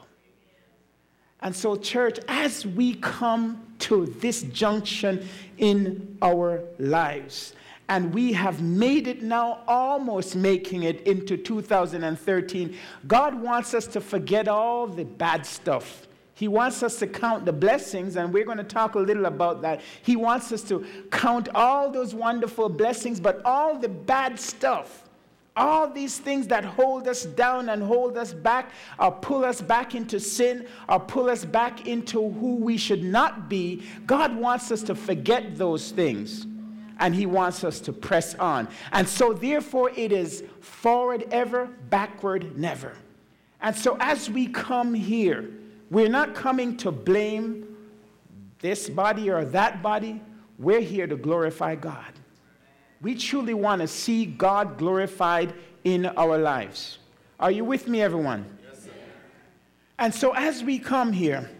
And 1.40 1.56
so, 1.56 1.74
church, 1.74 2.20
as 2.28 2.64
we 2.64 2.94
come 2.94 3.66
to 3.80 4.06
this 4.06 4.42
junction 4.42 5.28
in 5.58 6.18
our 6.22 6.62
lives, 6.78 7.54
and 7.88 8.14
we 8.14 8.32
have 8.32 8.62
made 8.62 9.06
it 9.06 9.22
now, 9.22 9.60
almost 9.66 10.36
making 10.36 10.84
it 10.84 11.00
into 11.02 11.36
2013. 11.36 12.76
God 13.06 13.34
wants 13.34 13.74
us 13.74 13.86
to 13.88 14.00
forget 14.00 14.48
all 14.48 14.86
the 14.86 15.04
bad 15.04 15.44
stuff. 15.44 16.06
He 16.34 16.48
wants 16.48 16.82
us 16.82 16.98
to 17.00 17.06
count 17.06 17.44
the 17.44 17.52
blessings, 17.52 18.16
and 18.16 18.32
we're 18.32 18.44
going 18.44 18.58
to 18.58 18.64
talk 18.64 18.94
a 18.94 18.98
little 18.98 19.26
about 19.26 19.62
that. 19.62 19.80
He 20.02 20.16
wants 20.16 20.50
us 20.52 20.62
to 20.62 20.84
count 21.10 21.48
all 21.54 21.90
those 21.90 22.14
wonderful 22.14 22.68
blessings, 22.68 23.20
but 23.20 23.42
all 23.44 23.78
the 23.78 23.88
bad 23.88 24.40
stuff, 24.40 25.08
all 25.54 25.88
these 25.88 26.18
things 26.18 26.46
that 26.48 26.64
hold 26.64 27.06
us 27.06 27.26
down 27.26 27.68
and 27.68 27.82
hold 27.82 28.16
us 28.16 28.32
back, 28.32 28.72
or 28.98 29.12
pull 29.12 29.44
us 29.44 29.60
back 29.60 29.94
into 29.94 30.18
sin, 30.18 30.66
or 30.88 30.98
pull 30.98 31.28
us 31.28 31.44
back 31.44 31.86
into 31.86 32.30
who 32.30 32.56
we 32.56 32.78
should 32.78 33.04
not 33.04 33.48
be, 33.48 33.82
God 34.06 34.34
wants 34.34 34.72
us 34.72 34.82
to 34.84 34.94
forget 34.94 35.56
those 35.56 35.90
things 35.90 36.46
and 37.02 37.16
he 37.16 37.26
wants 37.26 37.64
us 37.64 37.80
to 37.80 37.92
press 37.92 38.34
on. 38.36 38.68
And 38.92 39.06
so, 39.06 39.32
therefore, 39.32 39.90
it 39.96 40.12
is 40.12 40.44
forward 40.60 41.26
ever, 41.32 41.66
backward 41.90 42.56
never. 42.56 42.92
And 43.60 43.74
so, 43.74 43.96
as 43.98 44.30
we 44.30 44.46
come 44.46 44.94
here, 44.94 45.50
we're 45.90 46.08
not 46.08 46.34
coming 46.34 46.76
to 46.78 46.92
blame 46.92 47.76
this 48.60 48.88
body 48.88 49.30
or 49.30 49.44
that 49.46 49.82
body. 49.82 50.22
We're 50.60 50.80
here 50.80 51.08
to 51.08 51.16
glorify 51.16 51.74
God. 51.74 52.12
We 53.00 53.16
truly 53.16 53.52
want 53.52 53.82
to 53.82 53.88
see 53.88 54.24
God 54.24 54.78
glorified 54.78 55.54
in 55.82 56.06
our 56.06 56.38
lives. 56.38 56.98
Are 57.40 57.50
you 57.50 57.64
with 57.64 57.88
me, 57.88 58.00
everyone? 58.00 58.46
Yes, 58.64 58.86
and 59.98 60.14
so, 60.14 60.34
as 60.36 60.62
we 60.62 60.78
come 60.78 61.12
here, 61.12 61.50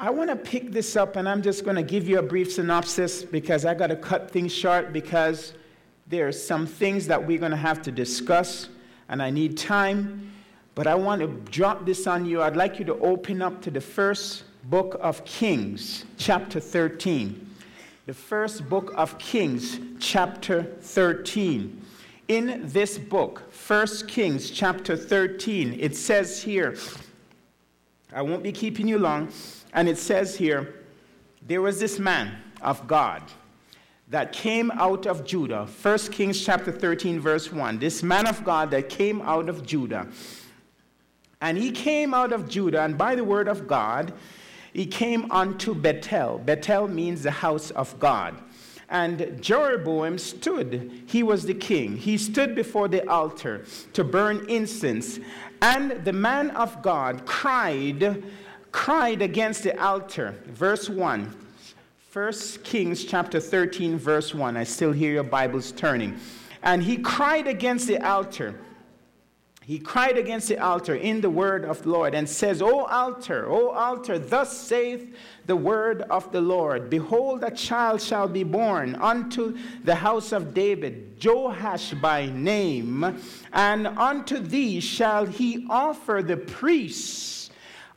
I 0.00 0.10
want 0.10 0.30
to 0.30 0.36
pick 0.36 0.70
this 0.70 0.94
up 0.94 1.16
and 1.16 1.28
I'm 1.28 1.42
just 1.42 1.64
going 1.64 1.74
to 1.74 1.82
give 1.82 2.08
you 2.08 2.20
a 2.20 2.22
brief 2.22 2.52
synopsis 2.52 3.24
because 3.24 3.64
I 3.64 3.74
got 3.74 3.88
to 3.88 3.96
cut 3.96 4.30
things 4.30 4.54
short 4.54 4.92
because 4.92 5.54
there 6.06 6.28
are 6.28 6.32
some 6.32 6.68
things 6.68 7.08
that 7.08 7.26
we're 7.26 7.40
going 7.40 7.50
to 7.50 7.56
have 7.56 7.82
to 7.82 7.90
discuss 7.90 8.68
and 9.08 9.20
I 9.20 9.30
need 9.30 9.58
time. 9.58 10.30
But 10.76 10.86
I 10.86 10.94
want 10.94 11.20
to 11.22 11.26
drop 11.50 11.84
this 11.84 12.06
on 12.06 12.26
you. 12.26 12.42
I'd 12.42 12.54
like 12.54 12.78
you 12.78 12.84
to 12.84 12.94
open 13.00 13.42
up 13.42 13.60
to 13.62 13.72
the 13.72 13.80
first 13.80 14.44
book 14.70 14.96
of 15.00 15.24
Kings, 15.24 16.04
chapter 16.16 16.60
13. 16.60 17.56
The 18.06 18.14
first 18.14 18.68
book 18.68 18.92
of 18.94 19.18
Kings, 19.18 19.80
chapter 19.98 20.62
13. 20.62 21.82
In 22.28 22.68
this 22.68 22.98
book, 22.98 23.52
1 23.66 23.86
Kings, 24.06 24.52
chapter 24.52 24.96
13, 24.96 25.76
it 25.80 25.96
says 25.96 26.40
here, 26.40 26.76
I 28.12 28.22
won't 28.22 28.44
be 28.44 28.52
keeping 28.52 28.86
you 28.86 29.00
long. 29.00 29.32
And 29.78 29.88
it 29.88 29.96
says 29.96 30.34
here, 30.34 30.74
there 31.46 31.62
was 31.62 31.78
this 31.78 32.00
man 32.00 32.36
of 32.60 32.88
God 32.88 33.22
that 34.08 34.32
came 34.32 34.72
out 34.72 35.06
of 35.06 35.24
Judah. 35.24 35.68
1 35.82 35.98
Kings 36.10 36.44
chapter 36.44 36.72
13, 36.72 37.20
verse 37.20 37.52
1. 37.52 37.78
This 37.78 38.02
man 38.02 38.26
of 38.26 38.42
God 38.42 38.72
that 38.72 38.88
came 38.88 39.20
out 39.20 39.48
of 39.48 39.64
Judah. 39.64 40.08
And 41.40 41.56
he 41.56 41.70
came 41.70 42.12
out 42.12 42.32
of 42.32 42.48
Judah, 42.48 42.82
and 42.82 42.98
by 42.98 43.14
the 43.14 43.22
word 43.22 43.46
of 43.46 43.68
God, 43.68 44.14
he 44.72 44.84
came 44.84 45.30
unto 45.30 45.76
Bethel. 45.76 46.38
Bethel 46.38 46.88
means 46.88 47.22
the 47.22 47.30
house 47.30 47.70
of 47.70 47.96
God. 48.00 48.34
And 48.88 49.40
Jeroboam 49.40 50.18
stood, 50.18 51.04
he 51.06 51.22
was 51.22 51.44
the 51.44 51.54
king. 51.54 51.96
He 51.96 52.18
stood 52.18 52.56
before 52.56 52.88
the 52.88 53.08
altar 53.08 53.64
to 53.92 54.02
burn 54.02 54.44
incense. 54.48 55.20
And 55.62 56.04
the 56.04 56.12
man 56.12 56.50
of 56.50 56.82
God 56.82 57.26
cried 57.26 58.24
cried 58.72 59.22
against 59.22 59.62
the 59.62 59.80
altar. 59.82 60.34
Verse 60.46 60.88
1. 60.88 61.34
1 62.12 62.32
Kings 62.64 63.04
chapter 63.04 63.38
13, 63.38 63.98
verse 63.98 64.34
1. 64.34 64.56
I 64.56 64.64
still 64.64 64.92
hear 64.92 65.12
your 65.12 65.22
Bibles 65.24 65.72
turning. 65.72 66.18
And 66.62 66.82
he 66.82 66.96
cried 66.96 67.46
against 67.46 67.86
the 67.86 67.98
altar. 67.98 68.58
he 69.62 69.78
cried 69.78 70.16
against 70.16 70.48
the 70.48 70.58
altar 70.58 70.94
in 70.94 71.20
the 71.20 71.28
word 71.28 71.66
of 71.66 71.82
the 71.82 71.90
Lord 71.90 72.14
and 72.14 72.26
says, 72.26 72.62
O 72.62 72.86
altar, 72.86 73.46
O 73.48 73.68
altar, 73.68 74.18
thus 74.18 74.56
saith 74.56 75.14
the 75.44 75.54
word 75.54 76.00
of 76.02 76.32
the 76.32 76.40
Lord 76.40 76.88
Behold, 76.88 77.44
a 77.44 77.50
child 77.50 78.00
shall 78.00 78.26
be 78.26 78.44
born 78.44 78.94
unto 78.94 79.58
the 79.84 79.94
house 79.94 80.32
of 80.32 80.54
David, 80.54 81.22
Joash 81.22 81.92
by 82.00 82.26
name, 82.26 83.20
and 83.52 83.86
unto 83.86 84.38
thee 84.38 84.80
shall 84.80 85.26
he 85.26 85.66
offer 85.68 86.22
the 86.22 86.38
priests 86.38 87.37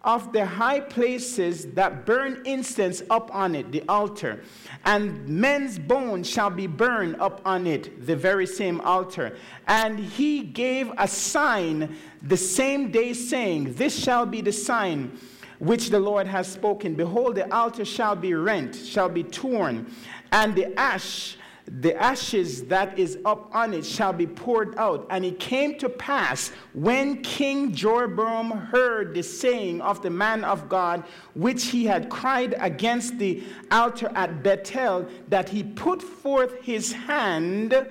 of 0.03 0.33
the 0.33 0.45
high 0.45 0.79
places 0.79 1.67
that 1.73 2.05
burn 2.05 2.41
incense 2.45 3.03
up 3.09 3.33
on 3.33 3.55
it, 3.55 3.71
the 3.71 3.83
altar. 3.87 4.43
And 4.85 5.27
men's 5.27 5.77
bones 5.77 6.29
shall 6.29 6.49
be 6.49 6.67
burned 6.67 7.17
up 7.21 7.41
on 7.45 7.67
it, 7.67 8.05
the 8.05 8.15
very 8.15 8.47
same 8.47 8.81
altar. 8.81 9.37
And 9.67 9.99
he 9.99 10.41
gave 10.41 10.91
a 10.97 11.07
sign 11.07 11.95
the 12.21 12.37
same 12.37 12.91
day, 12.91 13.13
saying, 13.13 13.73
This 13.75 13.97
shall 13.97 14.25
be 14.25 14.41
the 14.41 14.51
sign 14.51 15.17
which 15.59 15.91
the 15.91 15.99
Lord 15.99 16.25
has 16.25 16.47
spoken. 16.51 16.95
Behold, 16.95 17.35
the 17.35 17.53
altar 17.53 17.85
shall 17.85 18.15
be 18.15 18.33
rent, 18.33 18.75
shall 18.75 19.09
be 19.09 19.23
torn, 19.23 19.93
and 20.31 20.55
the 20.55 20.77
ash 20.79 21.37
the 21.79 21.95
ashes 21.95 22.65
that 22.65 22.99
is 22.99 23.17
up 23.23 23.49
on 23.55 23.73
it 23.73 23.85
shall 23.85 24.11
be 24.11 24.27
poured 24.27 24.77
out. 24.77 25.07
And 25.09 25.23
it 25.23 25.39
came 25.39 25.77
to 25.79 25.87
pass 25.87 26.51
when 26.73 27.21
King 27.21 27.73
Jeroboam 27.73 28.51
heard 28.51 29.13
the 29.13 29.23
saying 29.23 29.79
of 29.81 30.01
the 30.01 30.09
man 30.09 30.43
of 30.43 30.67
God, 30.67 31.05
which 31.33 31.67
he 31.67 31.85
had 31.85 32.09
cried 32.09 32.55
against 32.59 33.17
the 33.19 33.43
altar 33.71 34.11
at 34.15 34.43
Bethel, 34.43 35.07
that 35.29 35.47
he 35.47 35.63
put 35.63 36.01
forth 36.01 36.61
his 36.61 36.91
hand. 36.91 37.87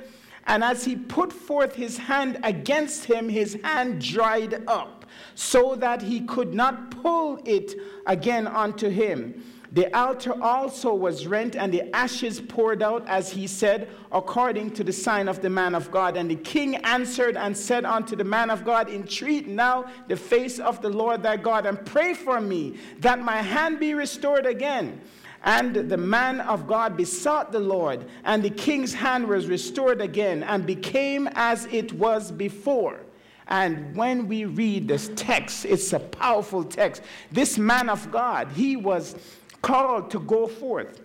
And 0.46 0.62
as 0.62 0.84
he 0.84 0.96
put 0.96 1.32
forth 1.32 1.74
his 1.74 1.96
hand 1.96 2.38
against 2.42 3.04
him, 3.04 3.28
his 3.30 3.54
hand 3.62 4.02
dried 4.02 4.62
up, 4.66 5.06
so 5.34 5.74
that 5.76 6.02
he 6.02 6.20
could 6.20 6.52
not 6.52 6.90
pull 6.90 7.40
it 7.46 7.74
again 8.06 8.46
unto 8.46 8.90
him. 8.90 9.42
The 9.72 9.96
altar 9.96 10.34
also 10.42 10.92
was 10.92 11.28
rent, 11.28 11.54
and 11.54 11.72
the 11.72 11.94
ashes 11.94 12.40
poured 12.40 12.82
out, 12.82 13.06
as 13.06 13.30
he 13.30 13.46
said, 13.46 13.88
according 14.10 14.72
to 14.72 14.82
the 14.82 14.92
sign 14.92 15.28
of 15.28 15.42
the 15.42 15.50
man 15.50 15.76
of 15.76 15.92
God. 15.92 16.16
And 16.16 16.28
the 16.28 16.36
king 16.36 16.76
answered 16.76 17.36
and 17.36 17.56
said 17.56 17.84
unto 17.84 18.16
the 18.16 18.24
man 18.24 18.50
of 18.50 18.64
God, 18.64 18.90
Entreat 18.90 19.46
now 19.46 19.84
the 20.08 20.16
face 20.16 20.58
of 20.58 20.82
the 20.82 20.88
Lord 20.88 21.22
thy 21.22 21.36
God, 21.36 21.66
and 21.66 21.84
pray 21.86 22.14
for 22.14 22.40
me, 22.40 22.78
that 22.98 23.20
my 23.20 23.42
hand 23.42 23.78
be 23.78 23.94
restored 23.94 24.44
again. 24.44 25.00
And 25.44 25.74
the 25.74 25.96
man 25.96 26.40
of 26.40 26.66
God 26.66 26.96
besought 26.96 27.52
the 27.52 27.60
Lord, 27.60 28.04
and 28.24 28.42
the 28.42 28.50
king's 28.50 28.92
hand 28.92 29.28
was 29.28 29.46
restored 29.46 30.00
again, 30.00 30.42
and 30.42 30.66
became 30.66 31.28
as 31.34 31.66
it 31.66 31.92
was 31.92 32.32
before. 32.32 32.98
And 33.46 33.96
when 33.96 34.26
we 34.28 34.44
read 34.44 34.88
this 34.88 35.10
text, 35.16 35.64
it's 35.64 35.92
a 35.92 36.00
powerful 36.00 36.64
text. 36.64 37.02
This 37.32 37.56
man 37.56 37.88
of 37.88 38.10
God, 38.10 38.48
he 38.52 38.76
was 38.76 39.16
called 39.62 40.10
to 40.10 40.20
go 40.20 40.46
forth. 40.46 41.00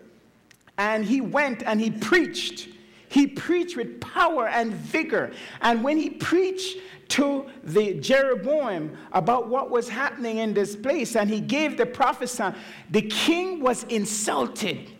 And 0.78 1.06
he 1.06 1.22
went 1.22 1.64
and 1.64 1.80
he 1.80 1.89
preached. 1.89 2.70
He 3.10 3.28
preached 3.28 3.78
with 3.78 4.01
power 4.01 4.47
and 4.47 4.74
vigor. 4.74 5.32
And 5.62 5.84
when 5.84 5.97
he 5.97 6.10
preached 6.10 6.78
to 7.10 7.45
the 7.64 7.93
Jeroboam 7.93 8.97
about 9.14 9.47
what 9.47 9.70
was 9.70 9.88
happening 9.88 10.38
in 10.38 10.53
this 10.53 10.76
place, 10.76 11.16
and 11.16 11.30
he 11.30 11.39
gave 11.39 11.78
the 11.78 11.86
prophecy, 11.86 12.43
the 12.89 13.03
king 13.03 13.62
was 13.62 13.84
insulted. 13.86 14.91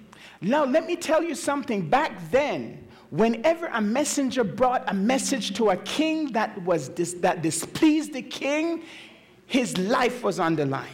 Now, 0.42 0.66
let 0.66 0.86
me 0.86 0.96
tell 0.96 1.24
you 1.24 1.36
something. 1.36 1.90
Back 1.90 2.32
then, 2.32 2.88
whenever 3.10 3.68
a 3.68 3.82
messenger 3.82 4.44
brought 4.44 4.84
a 4.88 4.94
message 4.94 5.56
to 5.56 5.72
a 5.72 5.78
king 5.78 6.32
that 6.34 6.62
was 6.64 6.90
dis- 6.90 7.14
that 7.16 7.42
displeased 7.42 8.14
the 8.14 8.22
king, 8.22 8.84
his 9.46 9.78
life 9.78 10.24
was 10.24 10.40
on 10.40 10.56
the 10.56 10.66
line. 10.66 10.88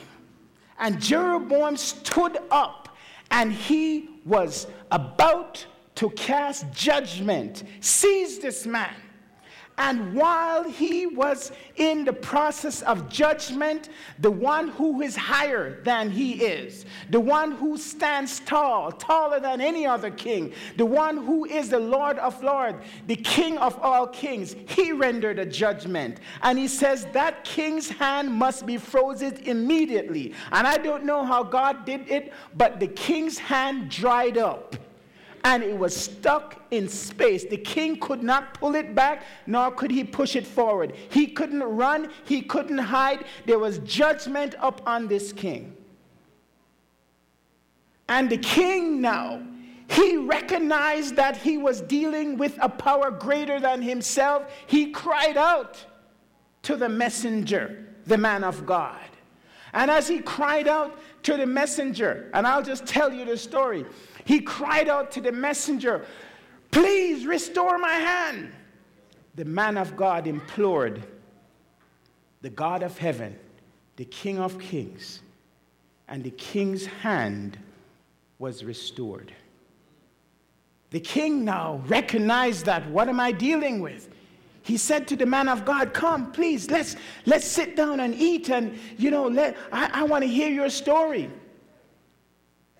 And 0.82 1.00
Jeroboam 1.00 1.78
stood 1.78 2.40
up 2.50 2.98
and 3.30 3.54
he 3.54 4.10
was 4.26 4.68
about 4.92 5.66
to 5.96 6.10
cast 6.12 6.72
judgment. 6.74 7.64
Seize 7.80 8.40
this 8.40 8.66
man. 8.66 8.96
And 9.82 10.14
while 10.14 10.64
he 10.64 11.08
was 11.08 11.52
in 11.76 12.06
the 12.06 12.14
process 12.14 12.84
of 12.84 13.10
judgment, 13.10 13.90
the 14.20 14.30
one 14.30 14.68
who 14.68 15.02
is 15.02 15.16
higher 15.16 15.82
than 15.82 16.12
he 16.12 16.34
is, 16.34 16.86
the 17.10 17.20
one 17.20 17.54
who 17.54 17.78
stands 17.78 18.42
tall, 18.42 18.92
taller 18.92 19.40
than 19.40 19.60
any 19.60 19.88
other 19.88 20.12
king, 20.12 20.54
the 20.78 20.86
one 20.86 21.18
who 21.18 21.46
is 21.46 21.70
the 21.70 21.80
Lord 21.80 22.20
of 22.20 22.44
Lords, 22.44 22.78
the 23.08 23.16
King 23.16 23.58
of 23.58 23.76
all 23.80 24.06
kings, 24.06 24.56
he 24.68 24.92
rendered 24.92 25.40
a 25.40 25.48
judgment. 25.48 26.20
And 26.44 26.60
he 26.60 26.68
says 26.68 27.08
that 27.14 27.44
king's 27.44 27.90
hand 27.90 28.32
must 28.32 28.68
be 28.68 28.78
frozen 28.78 29.36
immediately. 29.46 30.36
And 30.52 30.68
I 30.68 30.78
don't 30.78 31.06
know 31.06 31.26
how 31.26 31.42
God 31.42 31.86
did 31.86 32.08
it, 32.08 32.34
but 32.56 32.80
the 32.80 32.88
king's 32.88 33.40
hand 33.40 33.90
dried 33.90 34.38
up 34.38 34.76
and 35.44 35.64
it 35.64 35.78
was 35.78 35.96
stuck 35.96 36.62
in 36.72 36.88
space. 36.88 37.46
The 37.46 37.58
king 37.58 38.00
could 38.00 38.24
not 38.24 38.54
pull 38.54 38.76
it 38.76 38.94
back, 38.94 39.24
nor 39.48 39.72
could 39.72 39.92
he 39.92 40.04
push 40.04 40.36
it 40.36 40.46
forward. 40.46 40.94
He 41.10 41.28
couldn't 41.28 41.64
run, 41.64 42.12
he 42.26 42.42
couldn't 42.42 42.78
hide. 42.78 43.26
There 43.46 43.60
was 43.60 43.80
judgment 43.80 44.56
upon 44.60 45.08
this 45.08 45.34
king. 45.34 45.76
And 48.08 48.30
the 48.30 48.38
king 48.38 49.02
now, 49.02 49.42
he 49.88 50.18
recognized 50.18 51.16
that 51.16 51.38
he 51.38 51.58
was 51.58 51.82
dealing 51.82 52.38
with 52.38 52.58
a 52.62 52.70
power 52.70 53.10
greater 53.10 53.60
than 53.60 53.82
himself. 53.82 54.52
He 54.68 54.92
cried 54.92 55.38
out 55.38 55.84
to 56.64 56.76
the 56.76 56.90
messenger, 56.90 57.88
the 58.06 58.18
man 58.18 58.44
of 58.44 58.66
God. 58.66 59.00
And 59.74 59.90
as 59.90 60.08
he 60.08 60.20
cried 60.20 60.68
out 60.68 61.00
to 61.24 61.38
the 61.38 61.46
messenger, 61.46 62.30
and 62.34 62.46
I'll 62.46 62.64
just 62.64 62.86
tell 62.86 63.14
you 63.14 63.26
the 63.26 63.38
story. 63.38 63.86
He 64.26 64.42
cried 64.42 64.90
out 64.90 65.12
to 65.12 65.22
the 65.22 65.32
messenger, 65.32 66.06
Please 66.72 67.26
restore 67.26 67.78
my 67.78 67.94
hand. 67.94 68.54
The 69.36 69.46
man 69.46 69.78
of 69.78 69.96
God 69.96 70.28
implored 70.28 71.04
the 72.42 72.50
God 72.50 72.84
of 72.84 72.98
heaven, 72.98 73.38
the 73.96 74.06
King 74.06 74.40
of 74.40 74.60
kings, 74.60 75.22
and 76.08 76.24
the 76.24 76.32
king's 76.32 76.86
hand 76.86 77.58
was 78.40 78.64
restored. 78.64 79.34
The 80.90 81.00
king 81.00 81.46
now 81.46 81.82
recognized 81.88 82.66
that 82.66 82.88
what 82.90 83.08
am 83.08 83.20
I 83.20 83.32
dealing 83.32 83.80
with? 83.80 84.10
He 84.62 84.78
said 84.78 85.08
to 85.08 85.16
the 85.16 85.26
man 85.26 85.48
of 85.48 85.66
God, 85.66 85.94
Come, 85.94 86.32
please, 86.32 86.70
let's, 86.70 86.96
let's 87.26 87.46
sit 87.46 87.76
down 87.76 88.02
and 88.02 88.14
eat. 88.14 88.50
And, 88.50 88.78
you 88.98 89.10
know, 89.10 89.28
let, 89.28 89.58
I, 89.72 89.90
I 89.94 90.04
want 90.04 90.24
to 90.24 90.28
hear 90.28 90.50
your 90.50 90.70
story. 90.70 91.32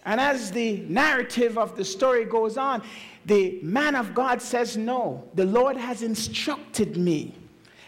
And 0.06 0.20
as 0.20 0.52
the 0.52 0.78
narrative 0.88 1.58
of 1.58 1.76
the 1.76 1.86
story 1.86 2.26
goes 2.26 2.58
on, 2.58 2.84
the 3.26 3.60
man 3.62 3.96
of 3.96 4.14
God 4.14 4.42
says, 4.42 4.78
No, 4.78 5.28
the 5.36 5.46
Lord 5.46 5.78
has 5.78 6.02
instructed 6.02 6.98
me 6.98 7.36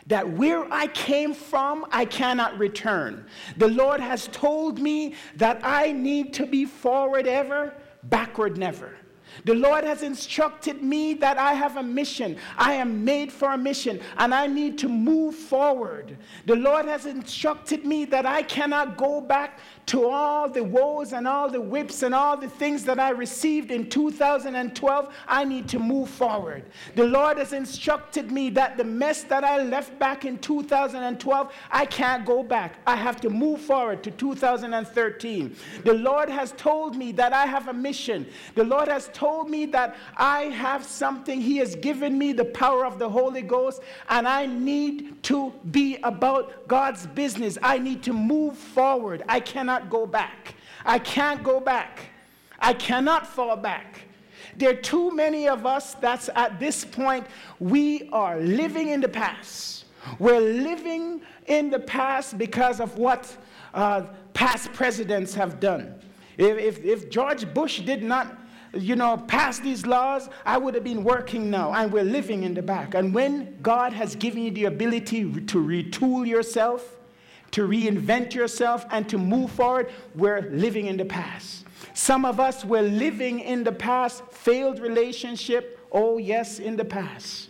that 0.08 0.30
where 0.30 0.72
I 0.72 0.88
came 0.88 1.34
from, 1.34 1.86
I 1.92 2.06
cannot 2.06 2.58
return. 2.58 3.26
The 3.58 3.70
Lord 3.70 4.00
has 4.00 4.28
told 4.28 4.80
me 4.80 5.16
that 5.38 5.62
I 5.64 5.92
need 5.92 6.34
to 6.34 6.46
be 6.46 6.66
forward 6.66 7.26
ever, 7.26 7.74
backward 8.04 8.58
never. 8.58 8.98
The 9.46 9.56
Lord 9.56 9.84
has 9.84 10.04
instructed 10.04 10.84
me 10.84 11.16
that 11.16 11.38
I 11.38 11.54
have 11.54 11.78
a 11.78 11.84
mission. 11.84 12.38
I 12.58 12.74
am 12.74 13.04
made 13.04 13.32
for 13.32 13.52
a 13.54 13.58
mission 13.58 14.00
and 14.18 14.34
I 14.34 14.48
need 14.48 14.78
to 14.80 14.90
move 14.90 15.36
forward. 15.36 16.18
The 16.46 16.56
Lord 16.56 16.86
has 16.86 17.06
instructed 17.06 17.86
me 17.86 18.06
that 18.06 18.26
I 18.26 18.44
cannot 18.44 18.96
go 18.96 19.22
back 19.22 19.60
to 19.86 20.08
all 20.08 20.48
the 20.48 20.64
woes 20.64 21.14
and 21.14 21.28
all 21.28 21.50
the 21.50 21.60
whips 21.60 22.04
and 22.04 22.16
all 22.16 22.38
the 22.38 22.50
things 22.50 22.84
that 22.86 23.00
I 23.00 23.10
received 23.10 23.72
in 23.72 23.90
2012. 23.90 25.14
I 25.28 25.44
need 25.44 25.68
to 25.70 25.80
move 25.80 26.10
forward. 26.10 26.64
The 26.96 27.06
Lord 27.06 27.38
has 27.38 27.54
instructed 27.54 28.32
me 28.32 28.50
that 28.52 28.78
the 28.78 28.84
mess 28.84 29.24
that 29.24 29.44
I 29.44 29.62
left 29.64 30.00
back 30.00 30.26
in 30.26 30.38
2012, 30.38 31.54
I 31.70 31.86
can't 31.86 32.26
go 32.26 32.44
back. 32.44 32.80
I 32.88 32.96
have 32.96 33.20
to 33.22 33.30
move 33.30 33.62
forward 33.62 34.04
to 34.04 34.12
2013. 34.12 35.56
The 35.84 35.94
Lord 35.94 36.30
has 36.30 36.54
told 36.54 36.96
me 36.96 37.12
that 37.14 37.34
I 37.34 37.46
have 37.46 37.68
a 37.68 37.74
mission. 37.74 38.26
The 38.56 38.64
Lord 38.64 38.88
has 38.88 39.10
told 39.14 39.50
me 39.50 39.66
that 39.68 39.98
I 40.16 40.44
have 40.44 40.84
something. 40.84 41.42
He 41.42 41.58
has 41.58 41.76
given 41.76 42.18
me 42.18 42.32
the 42.32 42.46
power 42.46 42.86
of 42.86 43.00
the 43.00 43.10
Holy 43.10 43.42
Ghost, 43.42 43.82
and 44.10 44.28
I 44.28 44.46
need 44.46 45.22
to 45.24 45.52
be 45.72 45.98
about 46.04 46.68
God's 46.68 47.08
business. 47.08 47.58
I 47.62 47.80
need 47.80 48.02
to 48.04 48.14
move 48.14 48.58
forward. 48.58 49.24
I 49.28 49.40
cannot 49.40 49.73
go 49.90 50.06
back. 50.06 50.56
I 50.86 51.00
can't 51.00 51.44
go 51.44 51.60
back. 51.60 52.00
I 52.60 52.74
cannot 52.74 53.28
fall 53.28 53.56
back. 53.58 54.02
There 54.56 54.70
are 54.70 54.82
too 54.82 55.12
many 55.12 55.48
of 55.48 55.66
us 55.66 55.96
that's 55.96 56.30
at 56.36 56.60
this 56.60 56.86
point, 56.86 57.26
we 57.60 58.10
are 58.12 58.40
living 58.40 58.90
in 58.90 59.02
the 59.02 59.08
past. 59.08 59.86
We're 60.20 60.40
living 60.40 61.22
in 61.48 61.70
the 61.70 61.80
past 61.80 62.38
because 62.38 62.80
of 62.80 62.98
what 62.98 63.36
uh, 63.74 64.04
past 64.34 64.72
presidents 64.74 65.34
have 65.36 65.60
done. 65.60 66.00
If, 66.38 66.58
if, 66.58 66.86
if 66.86 67.10
George 67.10 67.52
Bush 67.54 67.80
did 67.82 68.04
not 68.04 68.40
you 68.74 68.96
know, 68.96 69.18
pass 69.18 69.60
these 69.60 69.86
laws, 69.86 70.30
I 70.46 70.58
would 70.58 70.74
have 70.74 70.84
been 70.84 71.04
working 71.04 71.50
now, 71.50 71.74
and 71.74 71.92
we're 71.92 72.04
living 72.04 72.44
in 72.44 72.54
the 72.54 72.62
back. 72.62 72.96
And 72.96 73.14
when 73.14 73.62
God 73.62 73.94
has 73.94 74.16
given 74.16 74.44
you 74.44 74.52
the 74.52 74.66
ability 74.66 75.24
to 75.24 75.58
retool 75.58 76.28
yourself, 76.28 76.98
to 77.54 77.68
reinvent 77.68 78.34
yourself, 78.34 78.86
and 78.92 79.08
to 79.10 79.18
move 79.18 79.52
forward, 79.52 79.92
we're 80.16 80.42
living 80.52 80.88
in 80.88 80.98
the 80.98 81.06
past. 81.06 81.66
Some 81.94 82.26
of 82.26 82.40
us, 82.40 82.66
we're 82.66 82.82
living 82.82 83.40
in 83.40 83.64
the 83.64 83.72
past, 83.72 84.24
failed 84.32 84.80
relationship, 84.80 85.80
oh, 85.92 86.18
yes, 86.18 86.60
in 86.60 86.76
the 86.76 86.86
past. 86.86 87.50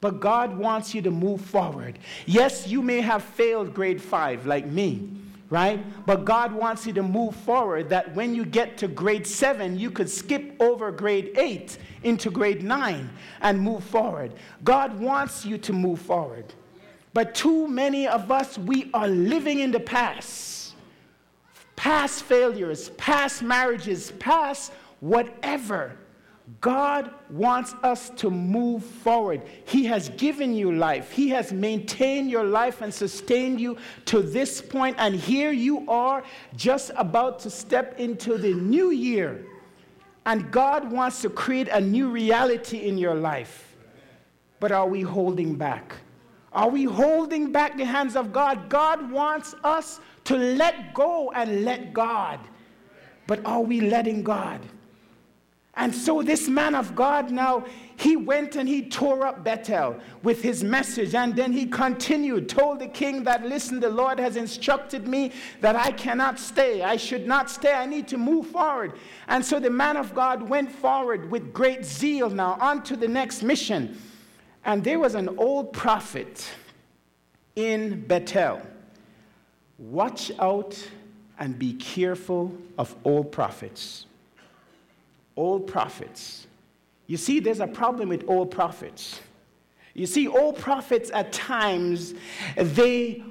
But 0.00 0.20
God 0.20 0.56
wants 0.56 0.94
you 0.94 1.02
to 1.02 1.10
move 1.10 1.40
forward. 1.40 1.98
Yes, 2.26 2.66
you 2.66 2.82
may 2.82 3.00
have 3.00 3.22
failed 3.22 3.72
grade 3.72 4.02
five, 4.02 4.46
like 4.46 4.66
me 4.66 5.08
right? 5.52 5.84
But 6.06 6.24
God 6.24 6.50
wants 6.54 6.86
you 6.86 6.94
to 6.94 7.02
move 7.02 7.36
forward 7.36 7.90
that 7.90 8.14
when 8.14 8.34
you 8.34 8.46
get 8.46 8.78
to 8.78 8.88
grade 8.88 9.26
seven, 9.26 9.78
you 9.78 9.90
could 9.90 10.08
skip 10.08 10.56
over 10.60 10.90
grade 10.90 11.32
eight 11.36 11.76
into 12.04 12.30
grade 12.30 12.62
nine 12.62 13.10
and 13.42 13.60
move 13.60 13.84
forward. 13.84 14.32
God 14.64 14.98
wants 14.98 15.44
you 15.44 15.58
to 15.58 15.74
move 15.74 16.00
forward. 16.00 16.54
But 17.14 17.34
too 17.34 17.68
many 17.68 18.08
of 18.08 18.30
us, 18.30 18.56
we 18.58 18.90
are 18.94 19.08
living 19.08 19.60
in 19.60 19.70
the 19.70 19.80
past. 19.80 20.74
Past 21.76 22.22
failures, 22.24 22.90
past 22.90 23.42
marriages, 23.42 24.12
past 24.12 24.72
whatever. 25.00 25.96
God 26.60 27.10
wants 27.30 27.74
us 27.82 28.10
to 28.10 28.30
move 28.30 28.84
forward. 28.84 29.42
He 29.64 29.84
has 29.86 30.08
given 30.10 30.54
you 30.54 30.72
life. 30.72 31.10
He 31.10 31.28
has 31.30 31.52
maintained 31.52 32.30
your 32.30 32.44
life 32.44 32.82
and 32.82 32.92
sustained 32.92 33.60
you 33.60 33.76
to 34.06 34.22
this 34.22 34.60
point. 34.60 34.96
and 34.98 35.14
here 35.14 35.52
you 35.52 35.88
are 35.88 36.22
just 36.56 36.90
about 36.96 37.38
to 37.40 37.50
step 37.50 37.98
into 37.98 38.38
the 38.38 38.54
new 38.54 38.90
year. 38.90 39.44
And 40.26 40.50
God 40.50 40.90
wants 40.90 41.22
to 41.22 41.30
create 41.30 41.68
a 41.68 41.80
new 41.80 42.10
reality 42.10 42.78
in 42.78 42.96
your 42.98 43.14
life. 43.14 43.76
But 44.60 44.70
are 44.70 44.86
we 44.86 45.02
holding 45.02 45.56
back? 45.56 45.96
Are 46.54 46.68
we 46.68 46.84
holding 46.84 47.50
back 47.50 47.76
the 47.76 47.84
hands 47.84 48.14
of 48.14 48.32
God? 48.32 48.68
God 48.68 49.10
wants 49.10 49.54
us 49.64 50.00
to 50.24 50.36
let 50.36 50.92
go 50.94 51.32
and 51.32 51.64
let 51.64 51.92
God. 51.92 52.40
But 53.26 53.44
are 53.46 53.62
we 53.62 53.80
letting 53.80 54.22
God? 54.22 54.60
And 55.74 55.94
so 55.94 56.20
this 56.20 56.48
man 56.50 56.74
of 56.74 56.94
God 56.94 57.30
now, 57.30 57.64
he 57.96 58.14
went 58.14 58.56
and 58.56 58.68
he 58.68 58.90
tore 58.90 59.26
up 59.26 59.42
Bethel 59.42 59.98
with 60.22 60.42
his 60.42 60.62
message. 60.62 61.14
And 61.14 61.34
then 61.34 61.50
he 61.50 61.64
continued, 61.64 62.50
told 62.50 62.80
the 62.80 62.88
king 62.88 63.24
that, 63.24 63.46
listen, 63.46 63.80
the 63.80 63.88
Lord 63.88 64.18
has 64.18 64.36
instructed 64.36 65.08
me 65.08 65.32
that 65.62 65.74
I 65.74 65.92
cannot 65.92 66.38
stay. 66.38 66.82
I 66.82 66.98
should 66.98 67.26
not 67.26 67.48
stay. 67.48 67.72
I 67.72 67.86
need 67.86 68.06
to 68.08 68.18
move 68.18 68.48
forward. 68.48 68.92
And 69.28 69.42
so 69.42 69.58
the 69.58 69.70
man 69.70 69.96
of 69.96 70.14
God 70.14 70.42
went 70.42 70.70
forward 70.70 71.30
with 71.30 71.54
great 71.54 71.86
zeal 71.86 72.28
now 72.28 72.58
on 72.60 72.82
to 72.82 72.94
the 72.94 73.08
next 73.08 73.42
mission. 73.42 73.96
And 74.64 74.84
there 74.84 74.98
was 74.98 75.14
an 75.14 75.28
old 75.38 75.72
prophet 75.72 76.48
in 77.56 78.06
Bethel. 78.06 78.62
Watch 79.78 80.30
out 80.38 80.88
and 81.38 81.58
be 81.58 81.74
careful 81.74 82.56
of 82.78 82.94
old 83.04 83.32
prophets 83.32 84.06
old 85.36 85.66
prophets. 85.66 86.46
You 87.06 87.16
see, 87.16 87.40
there's 87.40 87.60
a 87.60 87.66
problem 87.66 88.08
with 88.08 88.24
old 88.28 88.50
prophets. 88.50 89.20
You 89.94 90.06
see, 90.06 90.28
old 90.28 90.58
prophets 90.58 91.10
at 91.12 91.32
times, 91.32 92.14
they, 92.56 93.22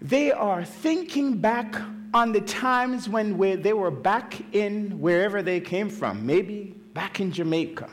they 0.00 0.32
are 0.32 0.64
thinking 0.64 1.38
back 1.38 1.74
on 2.14 2.32
the 2.32 2.40
times 2.42 3.08
when 3.08 3.36
they 3.62 3.72
were 3.72 3.90
back 3.90 4.40
in 4.54 5.00
wherever 5.00 5.42
they 5.42 5.60
came 5.60 5.88
from, 5.88 6.24
maybe 6.24 6.74
back 6.94 7.20
in 7.20 7.32
Jamaica. 7.32 7.90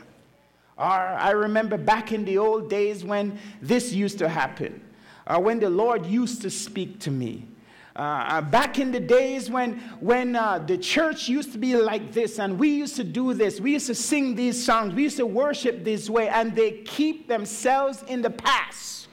Or 0.76 0.84
I 0.84 1.30
remember 1.30 1.76
back 1.76 2.12
in 2.12 2.24
the 2.24 2.38
old 2.38 2.68
days 2.68 3.04
when 3.04 3.38
this 3.62 3.92
used 3.92 4.18
to 4.18 4.28
happen, 4.28 4.80
or 5.26 5.40
when 5.40 5.60
the 5.60 5.70
Lord 5.70 6.04
used 6.04 6.42
to 6.42 6.50
speak 6.50 6.98
to 7.00 7.10
me. 7.10 7.46
Uh, 7.96 8.00
uh, 8.28 8.40
back 8.40 8.80
in 8.80 8.90
the 8.90 8.98
days 8.98 9.48
when, 9.48 9.78
when 10.00 10.34
uh, 10.34 10.58
the 10.58 10.76
church 10.76 11.28
used 11.28 11.52
to 11.52 11.58
be 11.58 11.76
like 11.76 12.12
this 12.12 12.40
and 12.40 12.58
we 12.58 12.68
used 12.68 12.96
to 12.96 13.04
do 13.04 13.32
this, 13.34 13.60
we 13.60 13.72
used 13.72 13.86
to 13.86 13.94
sing 13.94 14.34
these 14.34 14.62
songs, 14.64 14.92
we 14.94 15.04
used 15.04 15.16
to 15.16 15.26
worship 15.26 15.84
this 15.84 16.10
way, 16.10 16.28
and 16.28 16.56
they 16.56 16.72
keep 16.72 17.28
themselves 17.28 18.02
in 18.08 18.20
the 18.20 18.30
past. 18.30 19.06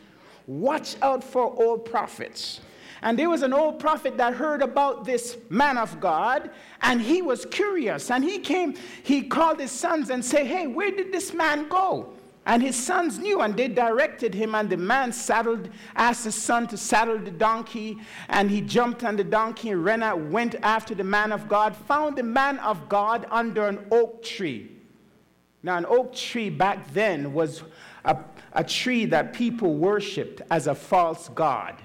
Watch 0.47 0.95
out 1.03 1.23
for 1.23 1.53
old 1.61 1.85
prophets. 1.85 2.59
And 3.01 3.17
there 3.17 3.29
was 3.29 3.41
an 3.41 3.53
old 3.53 3.79
prophet 3.79 4.17
that 4.17 4.35
heard 4.35 4.61
about 4.61 5.05
this 5.05 5.37
man 5.49 5.77
of 5.77 5.99
God, 5.99 6.51
and 6.81 7.01
he 7.01 7.21
was 7.21 7.45
curious. 7.45 8.11
And 8.11 8.23
he 8.23 8.37
came, 8.37 8.75
he 9.03 9.23
called 9.23 9.59
his 9.59 9.71
sons 9.71 10.11
and 10.11 10.23
said, 10.23 10.45
Hey, 10.45 10.67
where 10.67 10.91
did 10.91 11.11
this 11.11 11.33
man 11.33 11.67
go? 11.67 12.13
And 12.45 12.61
his 12.61 12.75
sons 12.75 13.19
knew, 13.19 13.41
and 13.41 13.55
they 13.55 13.67
directed 13.67 14.33
him. 14.33 14.55
And 14.55 14.69
the 14.69 14.77
man 14.77 15.11
saddled, 15.11 15.69
asked 15.95 16.25
his 16.25 16.35
son 16.35 16.67
to 16.67 16.77
saddle 16.77 17.19
the 17.19 17.31
donkey. 17.31 17.99
And 18.29 18.49
he 18.49 18.61
jumped 18.61 19.03
on 19.03 19.15
the 19.15 19.23
donkey 19.23 19.69
and 19.69 19.83
ran 19.83 20.03
out, 20.03 20.19
went 20.19 20.55
after 20.61 20.93
the 20.95 21.03
man 21.03 21.31
of 21.31 21.47
God, 21.47 21.75
found 21.75 22.17
the 22.17 22.23
man 22.23 22.59
of 22.59 22.87
God 22.87 23.27
under 23.31 23.67
an 23.67 23.85
oak 23.91 24.23
tree. 24.23 24.71
Now, 25.63 25.77
an 25.77 25.85
oak 25.87 26.15
tree 26.15 26.49
back 26.49 26.91
then 26.93 27.33
was 27.33 27.63
a, 28.05 28.17
a 28.53 28.63
tree 28.63 29.05
that 29.05 29.33
people 29.33 29.75
worshiped 29.75 30.41
as 30.49 30.65
a 30.67 30.73
false 30.73 31.29
god. 31.29 31.75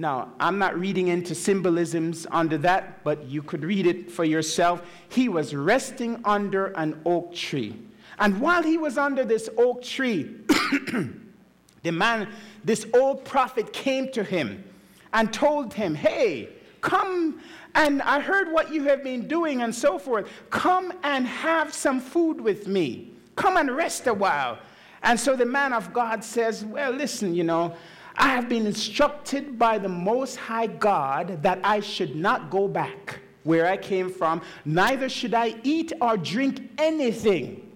Now, 0.00 0.32
I'm 0.40 0.58
not 0.58 0.80
reading 0.80 1.08
into 1.08 1.34
symbolisms 1.34 2.26
under 2.30 2.56
that, 2.56 3.04
but 3.04 3.26
you 3.26 3.42
could 3.42 3.62
read 3.62 3.86
it 3.86 4.10
for 4.10 4.24
yourself. 4.24 4.82
He 5.10 5.28
was 5.28 5.54
resting 5.54 6.22
under 6.24 6.68
an 6.68 7.02
oak 7.04 7.34
tree. 7.34 7.76
And 8.18 8.40
while 8.40 8.62
he 8.62 8.78
was 8.78 8.96
under 8.96 9.26
this 9.26 9.50
oak 9.58 9.82
tree, 9.82 10.36
the 11.82 11.92
man, 11.92 12.30
this 12.64 12.86
old 12.94 13.26
prophet 13.26 13.74
came 13.74 14.10
to 14.12 14.24
him 14.24 14.64
and 15.12 15.30
told 15.34 15.74
him, 15.74 15.94
Hey, 15.94 16.48
come 16.80 17.42
and 17.74 18.00
I 18.00 18.20
heard 18.20 18.50
what 18.50 18.72
you 18.72 18.84
have 18.84 19.04
been 19.04 19.28
doing 19.28 19.60
and 19.60 19.74
so 19.74 19.98
forth. 19.98 20.30
Come 20.48 20.94
and 21.02 21.26
have 21.26 21.74
some 21.74 22.00
food 22.00 22.40
with 22.40 22.66
me. 22.66 23.10
Come 23.36 23.58
and 23.58 23.70
rest 23.76 24.06
a 24.06 24.14
while. 24.14 24.60
And 25.02 25.20
so 25.20 25.36
the 25.36 25.44
man 25.44 25.74
of 25.74 25.92
God 25.92 26.24
says, 26.24 26.64
Well, 26.64 26.90
listen, 26.90 27.34
you 27.34 27.44
know, 27.44 27.76
I 28.20 28.28
have 28.28 28.48
been 28.48 28.66
instructed 28.66 29.58
by 29.58 29.78
the 29.78 29.88
Most 29.88 30.36
High 30.36 30.66
God 30.66 31.42
that 31.42 31.58
I 31.64 31.80
should 31.80 32.14
not 32.14 32.50
go 32.50 32.68
back 32.68 33.20
where 33.42 33.66
I 33.66 33.76
came 33.76 34.10
from, 34.10 34.42
neither 34.66 35.08
should 35.08 35.32
I 35.32 35.54
eat 35.64 35.92
or 36.00 36.16
drink 36.18 36.70
anything 36.76 37.70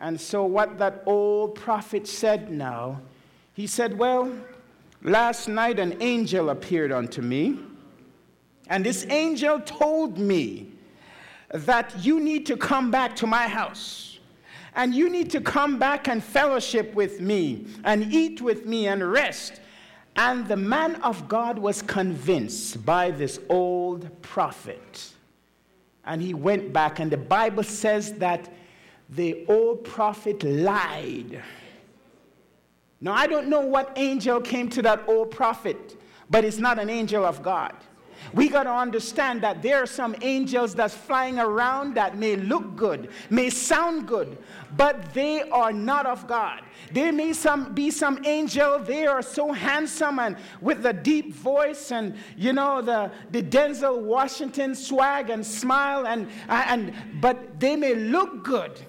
and 0.00 0.18
so, 0.18 0.44
what 0.44 0.78
that 0.78 1.02
old 1.04 1.54
prophet 1.54 2.08
said 2.08 2.50
now, 2.50 3.02
he 3.52 3.66
said, 3.66 3.96
Well, 3.98 4.32
last 5.02 5.46
night 5.46 5.78
an 5.78 5.98
angel 6.00 6.48
appeared 6.48 6.90
unto 6.90 7.20
me, 7.20 7.58
and 8.68 8.84
this 8.84 9.06
angel 9.10 9.60
told 9.60 10.16
me 10.16 10.72
that 11.50 11.94
you 12.02 12.18
need 12.18 12.46
to 12.46 12.56
come 12.56 12.90
back 12.90 13.14
to 13.16 13.26
my 13.26 13.46
house. 13.46 14.06
And 14.76 14.94
you 14.94 15.10
need 15.10 15.30
to 15.32 15.40
come 15.40 15.80
back 15.80 16.06
and 16.06 16.22
fellowship 16.22 16.94
with 16.94 17.20
me 17.20 17.66
and 17.82 18.14
eat 18.14 18.40
with 18.40 18.66
me 18.66 18.86
and 18.86 19.10
rest. 19.10 19.59
And 20.16 20.46
the 20.46 20.56
man 20.56 20.96
of 20.96 21.28
God 21.28 21.58
was 21.58 21.82
convinced 21.82 22.84
by 22.84 23.10
this 23.10 23.38
old 23.48 24.10
prophet. 24.22 25.12
And 26.04 26.20
he 26.20 26.34
went 26.34 26.72
back, 26.72 26.98
and 26.98 27.10
the 27.10 27.16
Bible 27.16 27.62
says 27.62 28.14
that 28.14 28.52
the 29.08 29.44
old 29.48 29.84
prophet 29.84 30.42
lied. 30.42 31.42
Now, 33.00 33.14
I 33.14 33.26
don't 33.26 33.48
know 33.48 33.60
what 33.60 33.92
angel 33.96 34.40
came 34.40 34.68
to 34.70 34.82
that 34.82 35.02
old 35.08 35.30
prophet, 35.30 36.00
but 36.28 36.44
it's 36.44 36.58
not 36.58 36.78
an 36.78 36.90
angel 36.90 37.24
of 37.24 37.42
God. 37.42 37.74
We 38.32 38.48
got 38.48 38.64
to 38.64 38.72
understand 38.72 39.42
that 39.42 39.62
there 39.62 39.82
are 39.82 39.86
some 39.86 40.14
angels 40.22 40.74
that's 40.74 40.94
flying 40.94 41.38
around 41.38 41.94
that 41.94 42.16
may 42.16 42.36
look 42.36 42.76
good, 42.76 43.10
may 43.28 43.50
sound 43.50 44.06
good, 44.06 44.38
but 44.76 45.12
they 45.14 45.42
are 45.50 45.72
not 45.72 46.06
of 46.06 46.26
God. 46.26 46.62
There 46.92 47.12
may 47.12 47.32
some, 47.32 47.74
be 47.74 47.90
some 47.90 48.24
angel, 48.24 48.78
they 48.78 49.06
are 49.06 49.22
so 49.22 49.52
handsome 49.52 50.18
and 50.18 50.36
with 50.60 50.82
the 50.82 50.92
deep 50.92 51.34
voice 51.34 51.92
and, 51.92 52.16
you 52.36 52.52
know, 52.52 52.82
the, 52.82 53.10
the 53.30 53.42
Denzel 53.42 54.00
Washington 54.00 54.74
swag 54.74 55.30
and 55.30 55.44
smile, 55.44 56.06
and, 56.06 56.28
and, 56.48 56.94
but 57.20 57.58
they 57.58 57.76
may 57.76 57.94
look 57.94 58.44
good 58.44 58.80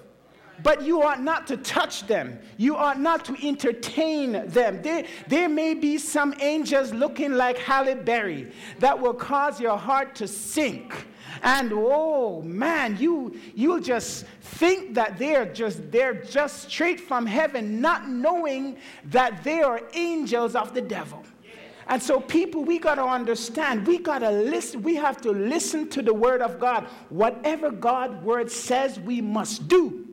but 0.64 0.82
you 0.84 1.01
ought 1.01 1.22
not 1.22 1.47
to 1.47 1.57
touch 1.57 2.07
them. 2.07 2.39
You 2.57 2.76
ought 2.76 2.99
not 2.99 3.26
to 3.26 3.47
entertain 3.47 4.47
them. 4.47 4.82
There, 4.82 5.05
there 5.28 5.49
may 5.49 5.74
be 5.74 5.97
some 5.97 6.34
angels 6.39 6.93
looking 6.93 7.34
like 7.34 7.57
Halle 7.57 7.95
Berry 7.95 8.51
that 8.80 8.99
will 8.99 9.14
cause 9.14 9.59
your 9.59 9.78
heart 9.78 10.16
to 10.16 10.28
sink. 10.28 11.07
And 11.43 11.72
oh 11.74 12.41
man, 12.41 12.97
you 12.97 13.39
you'll 13.55 13.80
just 13.80 14.26
think 14.41 14.93
that 14.95 15.18
they're 15.18 15.45
just 15.45 15.91
they're 15.91 16.14
just 16.14 16.70
straight 16.70 16.99
from 16.99 17.26
heaven, 17.26 17.82
not 17.82 18.09
knowing 18.09 18.78
that 19.05 19.43
they 19.43 19.62
are 19.62 19.82
angels 19.93 20.55
of 20.55 20.74
the 20.74 20.82
devil. 20.82 21.24
And 21.88 22.01
so, 22.01 22.22
people, 22.22 22.64
we 22.64 22.80
got 22.80 22.95
to 22.95 23.03
understand, 23.03 23.86
we 23.86 23.97
got 23.97 24.20
to 24.20 24.32
listen, 24.32 24.82
we 24.82 24.95
have 24.95 25.20
to 25.22 25.32
listen 25.32 25.89
to 25.89 26.01
the 26.01 26.14
word 26.14 26.41
of 26.41 26.59
God. 26.59 26.88
Whatever 27.09 27.72
God's 27.72 28.24
word 28.24 28.49
says, 28.51 28.99
we 28.99 29.20
must 29.20 29.68
do. 29.68 30.07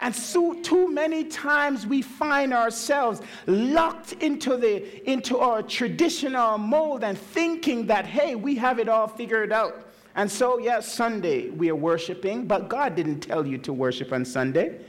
And 0.00 0.14
so 0.14 0.54
too 0.54 0.92
many 0.92 1.24
times 1.24 1.86
we 1.86 2.02
find 2.02 2.54
ourselves 2.54 3.20
locked 3.46 4.12
into, 4.14 4.56
the, 4.56 5.10
into 5.10 5.38
our 5.38 5.62
traditional 5.62 6.56
mold 6.56 7.02
and 7.02 7.18
thinking 7.18 7.86
that, 7.86 8.06
hey, 8.06 8.34
we 8.36 8.54
have 8.56 8.78
it 8.78 8.88
all 8.88 9.08
figured 9.08 9.52
out. 9.52 9.88
And 10.14 10.30
so, 10.30 10.58
yes, 10.58 10.92
Sunday 10.92 11.50
we 11.50 11.68
are 11.70 11.76
worshiping, 11.76 12.46
but 12.46 12.68
God 12.68 12.94
didn't 12.94 13.20
tell 13.20 13.46
you 13.46 13.58
to 13.58 13.72
worship 13.72 14.12
on 14.12 14.24
Sunday. 14.24 14.80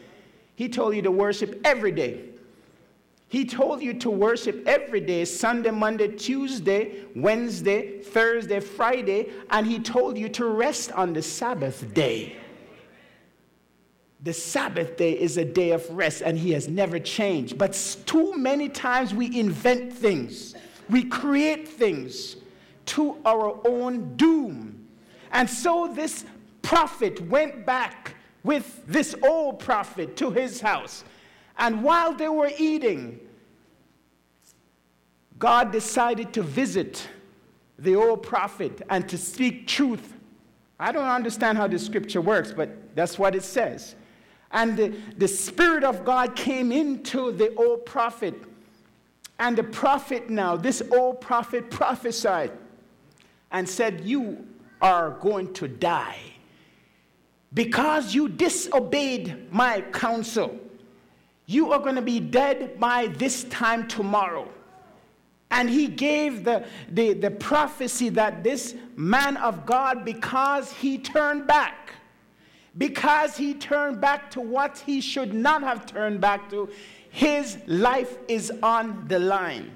He 0.56 0.70
told 0.70 0.96
you 0.96 1.02
to 1.04 1.12
worship 1.12 1.60
every 1.64 1.92
day. 1.92 2.22
He 3.30 3.46
told 3.46 3.82
you 3.82 3.94
to 3.94 4.10
worship 4.10 4.68
every 4.68 5.02
day 5.02 5.24
Sunday, 5.26 5.70
Monday, 5.70 6.08
Tuesday, 6.08 7.06
Wednesday, 7.16 8.02
Thursday, 8.02 8.60
Friday, 8.60 9.30
and 9.52 9.68
He 9.68 9.80
told 9.80 10.18
you 10.18 10.30
to 10.30 10.46
rest 10.46 10.92
on 10.94 11.14
the 11.14 11.22
Sabbath 11.22 11.94
day. 11.94 12.38
The 14.22 14.34
Sabbath 14.34 14.98
day 14.98 15.14
is 15.14 15.38
a 15.38 15.46
day 15.46 15.72
of 15.72 15.90
rest, 15.90 16.22
and 16.22 16.38
He 16.38 16.52
has 16.52 16.68
never 16.68 17.00
changed. 17.00 17.58
But 17.58 17.74
too 18.06 18.36
many 18.38 18.68
times 18.68 19.14
we 19.14 19.40
invent 19.40 19.94
things, 19.94 20.56
we 20.90 21.04
create 21.04 21.68
things 21.68 22.36
to 22.88 23.18
our 23.26 23.60
own 23.68 24.16
doom. 24.18 24.88
And 25.32 25.50
so 25.50 25.92
this 25.94 26.26
prophet 26.62 27.22
went 27.30 27.66
back 27.66 28.16
with 28.44 28.84
this 28.88 29.16
old 29.24 29.60
prophet 29.60 30.16
to 30.18 30.32
his 30.32 30.62
house. 30.62 31.04
And 31.58 31.84
while 31.84 32.14
they 32.14 32.30
were 32.30 32.52
eating, 32.58 33.20
God 35.38 35.72
decided 35.72 36.34
to 36.34 36.42
visit 36.42 37.08
the 37.78 37.96
old 37.96 38.24
prophet 38.24 38.82
and 38.90 39.08
to 39.10 39.18
speak 39.18 39.68
truth. 39.68 40.14
I 40.80 40.92
don't 40.92 41.08
understand 41.08 41.58
how 41.58 41.68
the 41.68 41.78
scripture 41.78 42.22
works, 42.22 42.52
but 42.52 42.96
that's 42.96 43.20
what 43.20 43.36
it 43.36 43.44
says. 43.44 43.96
And 44.52 44.76
the, 44.76 44.94
the 45.18 45.28
Spirit 45.28 45.84
of 45.84 46.04
God 46.04 46.36
came 46.36 46.72
into 46.72 47.32
the 47.32 47.54
old 47.56 47.86
prophet. 47.86 48.34
And 49.38 49.58
the 49.58 49.64
prophet 49.64 50.30
now, 50.30 50.58
this 50.58 50.82
old 50.92 51.22
prophet 51.22 51.70
prophesied 51.70 52.52
and 53.52 53.68
said, 53.68 54.02
You 54.02 54.46
are 54.82 55.12
going 55.12 55.54
to 55.54 55.68
die 55.68 56.20
because 57.54 58.14
you 58.14 58.30
disobeyed 58.30 59.52
my 59.52 59.82
counsel. 59.82 60.58
You 61.46 61.72
are 61.74 61.80
going 61.80 61.96
to 61.96 62.02
be 62.02 62.20
dead 62.20 62.80
by 62.80 63.08
this 63.08 63.44
time 63.46 63.88
tomorrow. 63.88 64.48
And 65.52 65.68
he 65.68 65.88
gave 65.88 66.44
the, 66.44 66.66
the, 66.92 67.14
the 67.14 67.32
prophecy 67.32 68.10
that 68.10 68.44
this 68.44 68.76
man 68.96 69.36
of 69.38 69.66
God, 69.66 70.06
because 70.06 70.72
he 70.72 71.00
turned 71.00 71.48
back, 71.48 71.94
because 72.78 73.38
he 73.38 73.54
turned 73.54 74.00
back 74.00 74.32
to 74.32 74.42
what 74.42 74.78
he 74.80 75.02
should 75.02 75.34
not 75.34 75.64
have 75.64 75.86
turned 75.86 76.22
back 76.22 76.50
to, 76.52 76.70
his 77.10 77.58
life 77.68 78.18
is 78.28 78.52
on 78.62 79.08
the 79.08 79.20
line. 79.20 79.76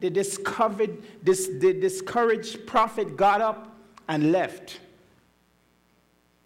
The, 0.00 0.10
discovered, 0.10 1.02
this, 1.22 1.48
the 1.58 1.72
discouraged 1.72 2.66
prophet 2.66 3.16
got 3.16 3.40
up 3.40 3.76
and 4.08 4.32
left. 4.32 4.80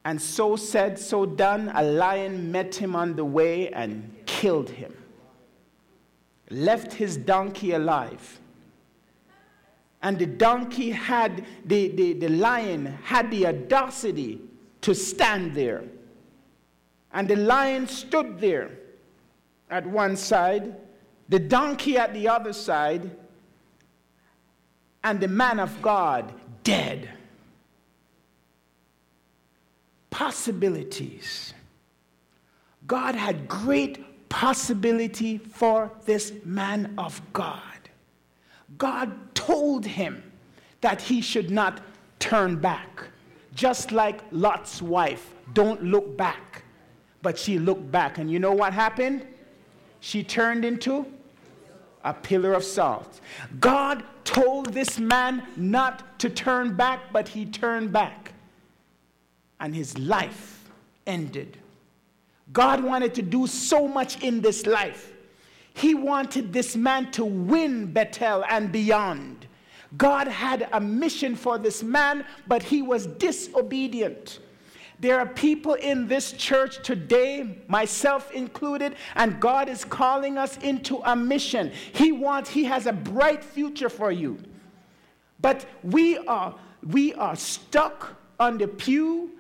And 0.05 0.21
so 0.21 0.57
said, 0.57 0.99
so 0.99 1.25
done, 1.27 1.71
a 1.75 1.83
lion 1.83 2.51
met 2.51 2.75
him 2.75 2.97
on 2.97 3.15
the 3.15 3.25
way 3.25 3.69
and 3.69 4.15
killed 4.27 4.71
him. 4.71 4.95
Left 6.51 6.93
his 6.93 7.17
donkey 7.17 7.73
alive. 7.73 8.41
And 10.03 10.19
the 10.19 10.27
donkey 10.27 10.91
had, 10.91 11.47
the, 11.65 11.89
the, 11.89 12.15
the 12.15 12.29
lion 12.29 12.87
had 13.05 13.31
the 13.31 13.47
audacity 13.47 14.41
to 14.83 14.95
stand 14.95 15.55
there. 15.55 15.83
And 17.13 17.29
the 17.29 17.37
lion 17.37 17.89
stood 17.89 18.39
there 18.41 18.71
at 19.71 19.87
one 19.87 20.17
side, 20.17 20.75
the 21.29 21.39
donkey 21.39 21.97
at 21.97 22.13
the 22.13 22.29
other 22.29 22.53
side, 22.53 23.11
and 25.05 25.19
the 25.19 25.29
man 25.29 25.59
of 25.59 25.83
God 25.83 26.33
dead. 26.63 27.09
Possibilities. 30.11 31.55
God 32.87 33.15
had 33.15 33.49
great 33.49 34.29
possibility 34.29 35.39
for 35.39 35.91
this 36.05 36.33
man 36.45 36.95
of 36.99 37.21
God. 37.33 37.61
God 38.79 39.35
told 39.35 39.85
him 39.85 40.23
that 40.81 41.01
he 41.01 41.21
should 41.21 41.51
not 41.51 41.81
turn 42.19 42.57
back. 42.57 43.05
Just 43.55 43.93
like 43.93 44.21
Lot's 44.31 44.81
wife, 44.81 45.35
don't 45.53 45.83
look 45.83 46.17
back. 46.17 46.65
But 47.21 47.39
she 47.39 47.59
looked 47.59 47.91
back, 47.91 48.19
and 48.19 48.31
you 48.31 48.39
know 48.39 48.53
what 48.53 48.73
happened? 48.73 49.27
She 50.01 50.25
turned 50.25 50.65
into 50.65 51.07
a 52.05 52.13
pillar 52.13 52.55
of 52.55 52.65
salt. 52.65 53.21
God 53.61 54.03
told 54.25 54.73
this 54.73 54.99
man 54.99 55.47
not 55.57 56.19
to 56.19 56.29
turn 56.29 56.75
back, 56.75 57.13
but 57.13 57.29
he 57.29 57.45
turned 57.47 57.93
back. 57.93 58.33
And 59.61 59.75
his 59.75 59.97
life 59.99 60.69
ended. 61.07 61.59
God 62.53 62.83
wanted 62.83 63.15
to 63.15 63.23
do 63.23 63.47
so 63.47 63.87
much 63.87 64.23
in 64.23 64.41
this 64.41 64.67
life. 64.67 65.13
He 65.75 65.95
wanted 65.95 66.53
this 66.53 66.77
man 66.77 67.11
to 67.13 67.25
win 67.25 67.93
Bethel 67.93 68.45
and 68.49 68.73
beyond. 68.73 69.47
God 69.97 70.27
had 70.27 70.69
a 70.73 70.81
mission 70.81 71.37
for 71.37 71.59
this 71.59 71.83
man, 71.83 72.25
but 72.47 72.63
he 72.63 72.83
was 72.83 73.07
disobedient. 73.07 74.41
There 75.01 75.19
are 75.19 75.27
people 75.27 75.75
in 75.75 76.07
this 76.07 76.33
church 76.33 76.83
today, 76.85 77.59
myself 77.67 78.31
included, 78.31 78.95
and 79.17 79.41
God 79.41 79.69
is 79.69 79.85
calling 79.85 80.39
us 80.39 80.57
into 80.59 80.99
a 81.05 81.17
mission. 81.17 81.73
He 81.93 82.13
wants, 82.13 82.51
He 82.51 82.65
has 82.65 82.87
a 82.87 82.93
bright 82.93 83.43
future 83.43 83.89
for 83.89 84.13
you. 84.13 84.39
But 85.41 85.67
we 85.83 86.19
are, 86.19 86.55
we 86.87 87.15
are 87.15 87.35
stuck 87.35 88.17
on 88.39 88.59
the 88.59 88.69
pew 88.69 89.33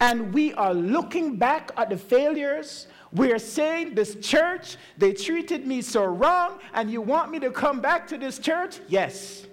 and 0.00 0.32
we 0.32 0.54
are 0.54 0.72
looking 0.72 1.36
back 1.36 1.70
at 1.76 1.90
the 1.90 1.98
failures. 1.98 2.86
We're 3.12 3.38
saying, 3.38 3.94
This 3.94 4.14
church, 4.22 4.78
they 4.96 5.12
treated 5.12 5.66
me 5.66 5.82
so 5.82 6.06
wrong, 6.06 6.60
and 6.72 6.90
you 6.90 7.02
want 7.02 7.30
me 7.30 7.38
to 7.40 7.50
come 7.50 7.82
back 7.82 8.08
to 8.08 8.16
this 8.16 8.38
church? 8.38 8.80
Yes 8.88 9.46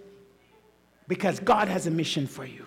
because 1.08 1.40
God 1.40 1.68
has 1.68 1.88
a 1.88 1.92
mission 1.92 2.28
for 2.28 2.46
you. 2.46 2.66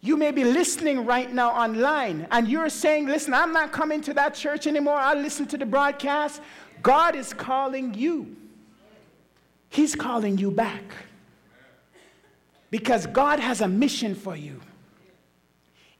You 0.00 0.18
may 0.18 0.32
be 0.32 0.44
listening 0.44 1.06
right 1.06 1.32
now 1.32 1.50
online 1.50 2.28
and 2.30 2.46
you're 2.46 2.68
saying, 2.68 3.06
Listen, 3.06 3.32
I'm 3.32 3.52
not 3.52 3.72
coming 3.72 4.02
to 4.02 4.12
that 4.14 4.34
church 4.34 4.66
anymore. 4.66 4.96
I'll 4.96 5.16
listen 5.16 5.46
to 5.46 5.56
the 5.56 5.64
broadcast. 5.64 6.42
God 6.82 7.16
is 7.16 7.32
calling 7.32 7.94
you, 7.94 8.36
He's 9.70 9.94
calling 9.94 10.36
you 10.36 10.50
back 10.50 10.82
because 12.70 13.06
God 13.06 13.40
has 13.40 13.60
a 13.60 13.68
mission 13.68 14.14
for 14.14 14.36
you. 14.36 14.60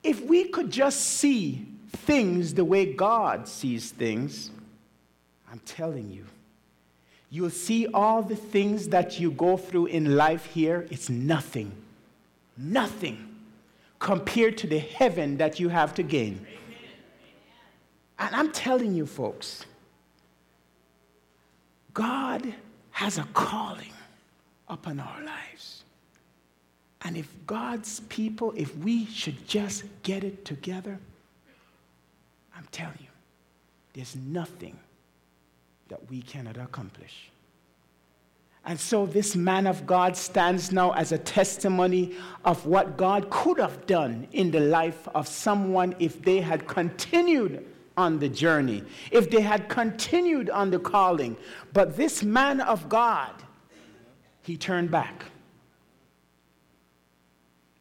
If 0.03 0.20
we 0.22 0.49
could 0.49 0.70
just 0.70 1.01
see 1.01 1.64
things 1.88 2.53
the 2.53 2.64
way 2.64 2.92
God 2.92 3.49
sees 3.49 3.90
things, 3.90 4.51
I'm 5.51 5.61
telling 5.61 6.11
you, 6.11 6.26
you'll 7.35 7.51
see 7.51 7.89
all 7.89 8.22
the 8.22 8.37
things 8.37 8.91
that 8.91 9.18
you 9.18 9.28
go 9.32 9.57
through 9.57 9.87
in 9.87 10.14
life 10.14 10.45
here, 10.45 10.87
it's 10.89 11.11
nothing. 11.11 11.72
Nothing 12.57 13.28
compared 13.99 14.57
to 14.59 14.68
the 14.68 14.78
heaven 14.78 15.39
that 15.39 15.59
you 15.59 15.68
have 15.68 15.95
to 15.95 16.05
gain. 16.05 16.47
And 18.20 18.37
I'm 18.37 18.53
telling 18.53 18.95
you, 18.95 19.05
folks, 19.05 19.66
God 21.93 22.55
has 22.93 23.18
a 23.18 23.24
calling 23.35 23.93
upon 24.68 25.01
our 25.01 25.24
lives. 25.24 25.82
And 27.03 27.16
if 27.16 27.28
God's 27.49 27.99
people, 28.09 28.55
if 28.57 28.76
we 28.76 29.07
should 29.07 29.49
just 29.49 29.82
get 30.05 30.22
it 30.22 30.45
together, 30.45 31.01
I'm 32.57 32.68
telling 32.70 32.99
you, 33.01 33.09
there's 33.93 34.14
nothing 34.14 34.78
that 35.89 36.11
we 36.11 36.22
cannot 36.22 36.57
accomplish. 36.57 37.30
And 38.66 38.80
so 38.80 39.05
this 39.05 39.37
man 39.37 39.66
of 39.66 39.87
God 39.87 40.16
stands 40.16 40.72
now 40.72 40.93
as 40.93 41.12
a 41.12 41.18
testimony 41.18 42.16
of 42.45 42.64
what 42.64 42.97
God 42.97 43.28
could 43.28 43.59
have 43.59 43.87
done 43.87 44.26
in 44.32 44.51
the 44.51 44.61
life 44.61 45.07
of 45.14 45.28
someone 45.28 45.95
if 45.99 46.22
they 46.22 46.41
had 46.41 46.66
continued 46.66 47.66
on 47.97 48.18
the 48.18 48.28
journey, 48.28 48.82
if 49.11 49.30
they 49.30 49.43
had 49.43 49.68
continued 49.68 50.49
on 50.49 50.70
the 50.70 50.78
calling. 50.78 51.37
But 51.74 51.97
this 51.97 52.22
man 52.22 52.61
of 52.62 52.89
God, 52.89 53.35
he 54.43 54.57
turned 54.57 54.91
back. 54.91 55.26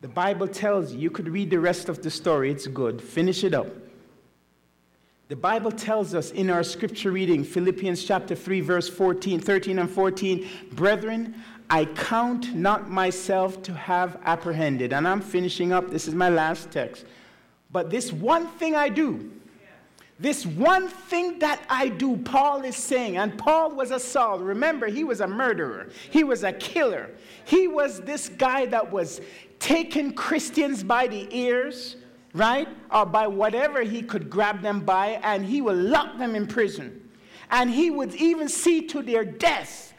The 0.02 0.10
Bible 0.10 0.50
tells 0.50 0.92
you, 0.92 1.00
you 1.00 1.10
could 1.10 1.30
read 1.30 1.50
the 1.50 1.62
rest 1.62 1.88
of 1.88 2.02
the 2.04 2.12
story, 2.12 2.52
it's 2.52 2.68
good. 2.68 3.02
Finish 3.02 3.46
it 3.46 3.54
up. 3.54 3.68
The 5.34 5.40
Bible 5.40 5.72
tells 5.72 6.14
us 6.14 6.30
in 6.30 6.52
our 6.52 6.62
scripture 6.62 7.10
reading, 7.10 7.44
Philippians 7.44 8.04
chapter 8.04 8.36
3, 8.36 8.62
verse 8.62 8.88
14, 8.88 9.40
13 9.40 9.80
and 9.80 9.90
14, 9.90 10.48
Brethren, 10.74 11.34
I 11.72 11.86
count 11.86 12.54
not 12.54 12.92
myself 12.92 13.64
to 13.64 13.74
have 13.74 14.20
apprehended. 14.26 14.94
And 14.94 15.08
I'm 15.08 15.22
finishing 15.22 15.74
up. 15.74 15.90
This 15.90 16.08
is 16.08 16.14
my 16.14 16.30
last 16.30 16.70
text. 16.70 17.06
But 17.72 17.90
this 17.90 18.14
one 18.14 18.46
thing 18.46 18.76
I 18.76 18.90
do, 18.90 19.32
this 20.20 20.46
one 20.46 20.88
thing 20.88 21.40
that 21.40 21.64
I 21.68 21.90
do, 21.90 22.16
Paul 22.18 22.62
is 22.62 22.76
saying, 22.76 23.18
and 23.18 23.36
Paul 23.36 23.72
was 23.72 23.90
a 23.90 24.00
Saul. 24.00 24.38
Remember, 24.38 24.86
he 24.86 25.04
was 25.04 25.20
a 25.20 25.28
murderer, 25.28 25.90
he 26.12 26.24
was 26.24 26.44
a 26.44 26.54
killer. 26.54 27.10
He 27.46 27.68
was 27.68 28.02
this 28.02 28.30
guy 28.30 28.68
that 28.68 28.92
was 28.92 29.20
taking 29.58 30.14
Christians 30.14 30.84
by 30.84 31.08
the 31.08 31.28
ears, 31.36 31.96
right? 32.34 32.68
Or 32.92 33.06
by 33.06 33.28
whatever 33.28 33.82
he 33.82 34.02
could 34.02 34.30
grab 34.30 34.62
them 34.62 34.82
by, 34.82 35.20
and 35.24 35.46
he 35.46 35.62
would 35.62 35.78
lock 35.78 36.18
them 36.18 36.36
in 36.36 36.48
prison. 36.48 37.10
And 37.52 37.70
he 37.70 37.92
would 37.92 38.16
even 38.16 38.50
see 38.50 38.88
to 38.88 39.02
their 39.02 39.24
death 39.24 39.94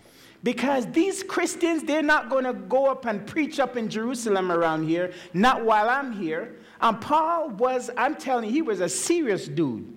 because 0.45 0.87
these 0.93 1.23
Christians, 1.23 1.85
they're 1.85 2.03
not 2.03 2.29
going 2.29 2.45
to 2.45 2.53
go 2.53 2.87
up 2.87 3.07
and 3.07 3.27
preach 3.27 3.59
up 3.59 3.79
in 3.79 3.89
Jerusalem 3.89 4.53
around 4.53 4.87
here, 4.87 5.13
not 5.33 5.65
while 5.65 5.89
I'm 5.89 6.13
here. 6.13 6.57
And 6.83 7.01
Paul 7.01 7.49
was, 7.51 7.91
I'm 7.97 8.15
telling 8.15 8.45
you, 8.45 8.53
he 8.53 8.63
was 8.63 8.81
a 8.81 8.89
serious 8.89 9.49
dude. 9.49 9.91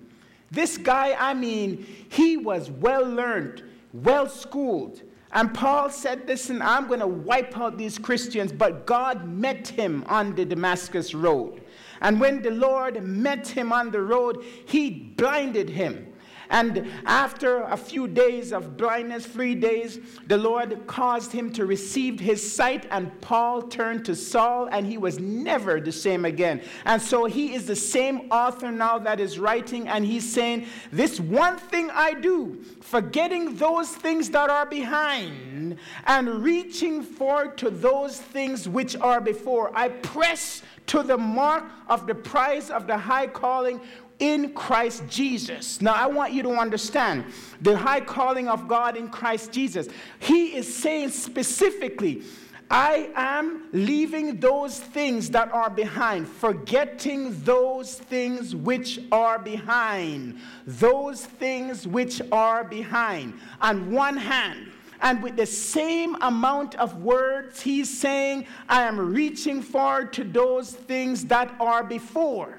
This 0.50 0.78
guy, 0.78 1.14
I 1.18 1.34
mean, 1.34 1.86
he 2.08 2.38
was 2.38 2.70
well 2.70 3.04
learned, 3.04 3.62
well 3.92 4.26
schooled. 4.26 5.02
And 5.32 5.52
Paul 5.52 5.90
said, 5.90 6.26
Listen, 6.26 6.62
I'm 6.62 6.88
going 6.88 7.00
to 7.00 7.06
wipe 7.06 7.58
out 7.58 7.76
these 7.76 7.98
Christians. 7.98 8.50
But 8.50 8.86
God 8.86 9.28
met 9.28 9.68
him 9.68 10.02
on 10.06 10.34
the 10.34 10.46
Damascus 10.46 11.12
road. 11.12 11.60
And 12.00 12.20
when 12.20 12.42
the 12.42 12.50
Lord 12.50 13.02
met 13.02 13.48
him 13.48 13.72
on 13.72 13.90
the 13.90 14.02
road, 14.02 14.44
he 14.66 14.90
blinded 14.90 15.70
him. 15.70 16.08
And 16.50 16.90
after 17.04 17.62
a 17.64 17.76
few 17.76 18.08
days 18.08 18.52
of 18.52 18.76
blindness, 18.76 19.26
three 19.26 19.54
days, 19.54 20.00
the 20.26 20.38
Lord 20.38 20.86
caused 20.86 21.30
him 21.30 21.52
to 21.52 21.66
receive 21.66 22.18
his 22.18 22.54
sight, 22.54 22.86
and 22.90 23.20
Paul 23.20 23.62
turned 23.62 24.06
to 24.06 24.14
Saul, 24.14 24.68
and 24.72 24.86
he 24.86 24.96
was 24.96 25.18
never 25.18 25.80
the 25.80 25.92
same 25.92 26.24
again. 26.24 26.62
And 26.86 27.02
so 27.02 27.26
he 27.26 27.54
is 27.54 27.66
the 27.66 27.76
same 27.76 28.30
author 28.30 28.72
now 28.72 28.98
that 28.98 29.20
is 29.20 29.38
writing, 29.38 29.88
and 29.88 30.04
he's 30.04 30.30
saying, 30.30 30.66
This 30.90 31.20
one 31.20 31.58
thing 31.58 31.90
I 31.92 32.14
do, 32.14 32.62
forgetting 32.80 33.56
those 33.56 33.90
things 33.90 34.30
that 34.30 34.48
are 34.48 34.66
behind, 34.66 35.76
and 36.06 36.42
reaching 36.42 37.02
forward 37.02 37.58
to 37.58 37.68
those 37.68 38.18
things 38.18 38.66
which 38.66 38.96
are 38.96 39.20
before, 39.20 39.70
I 39.76 39.88
press 39.88 40.62
to 40.88 41.02
the 41.02 41.16
mark 41.16 41.64
of 41.88 42.06
the 42.06 42.14
price 42.14 42.70
of 42.70 42.86
the 42.86 42.96
high 42.96 43.26
calling 43.26 43.80
in 44.18 44.52
Christ 44.52 45.04
Jesus. 45.08 45.80
Now, 45.80 45.94
I 45.94 46.06
want 46.06 46.32
you 46.32 46.42
to 46.42 46.50
understand 46.50 47.24
the 47.60 47.76
high 47.76 48.00
calling 48.00 48.48
of 48.48 48.68
God 48.68 48.96
in 48.96 49.08
Christ 49.08 49.52
Jesus. 49.52 49.88
He 50.18 50.56
is 50.56 50.72
saying 50.72 51.10
specifically, 51.10 52.22
I 52.70 53.10
am 53.14 53.68
leaving 53.72 54.40
those 54.40 54.78
things 54.78 55.30
that 55.30 55.50
are 55.52 55.70
behind, 55.70 56.28
forgetting 56.28 57.40
those 57.42 57.94
things 57.94 58.54
which 58.54 59.00
are 59.10 59.38
behind. 59.38 60.38
Those 60.66 61.24
things 61.24 61.86
which 61.86 62.20
are 62.30 62.64
behind. 62.64 63.34
On 63.62 63.90
one 63.90 64.18
hand, 64.18 64.70
and 65.00 65.22
with 65.22 65.36
the 65.36 65.46
same 65.46 66.16
amount 66.20 66.74
of 66.76 67.02
words, 67.02 67.60
he's 67.60 67.98
saying, 67.98 68.46
I 68.68 68.82
am 68.82 68.98
reaching 68.98 69.62
forward 69.62 70.12
to 70.14 70.24
those 70.24 70.72
things 70.72 71.24
that 71.26 71.54
are 71.60 71.84
before. 71.84 72.58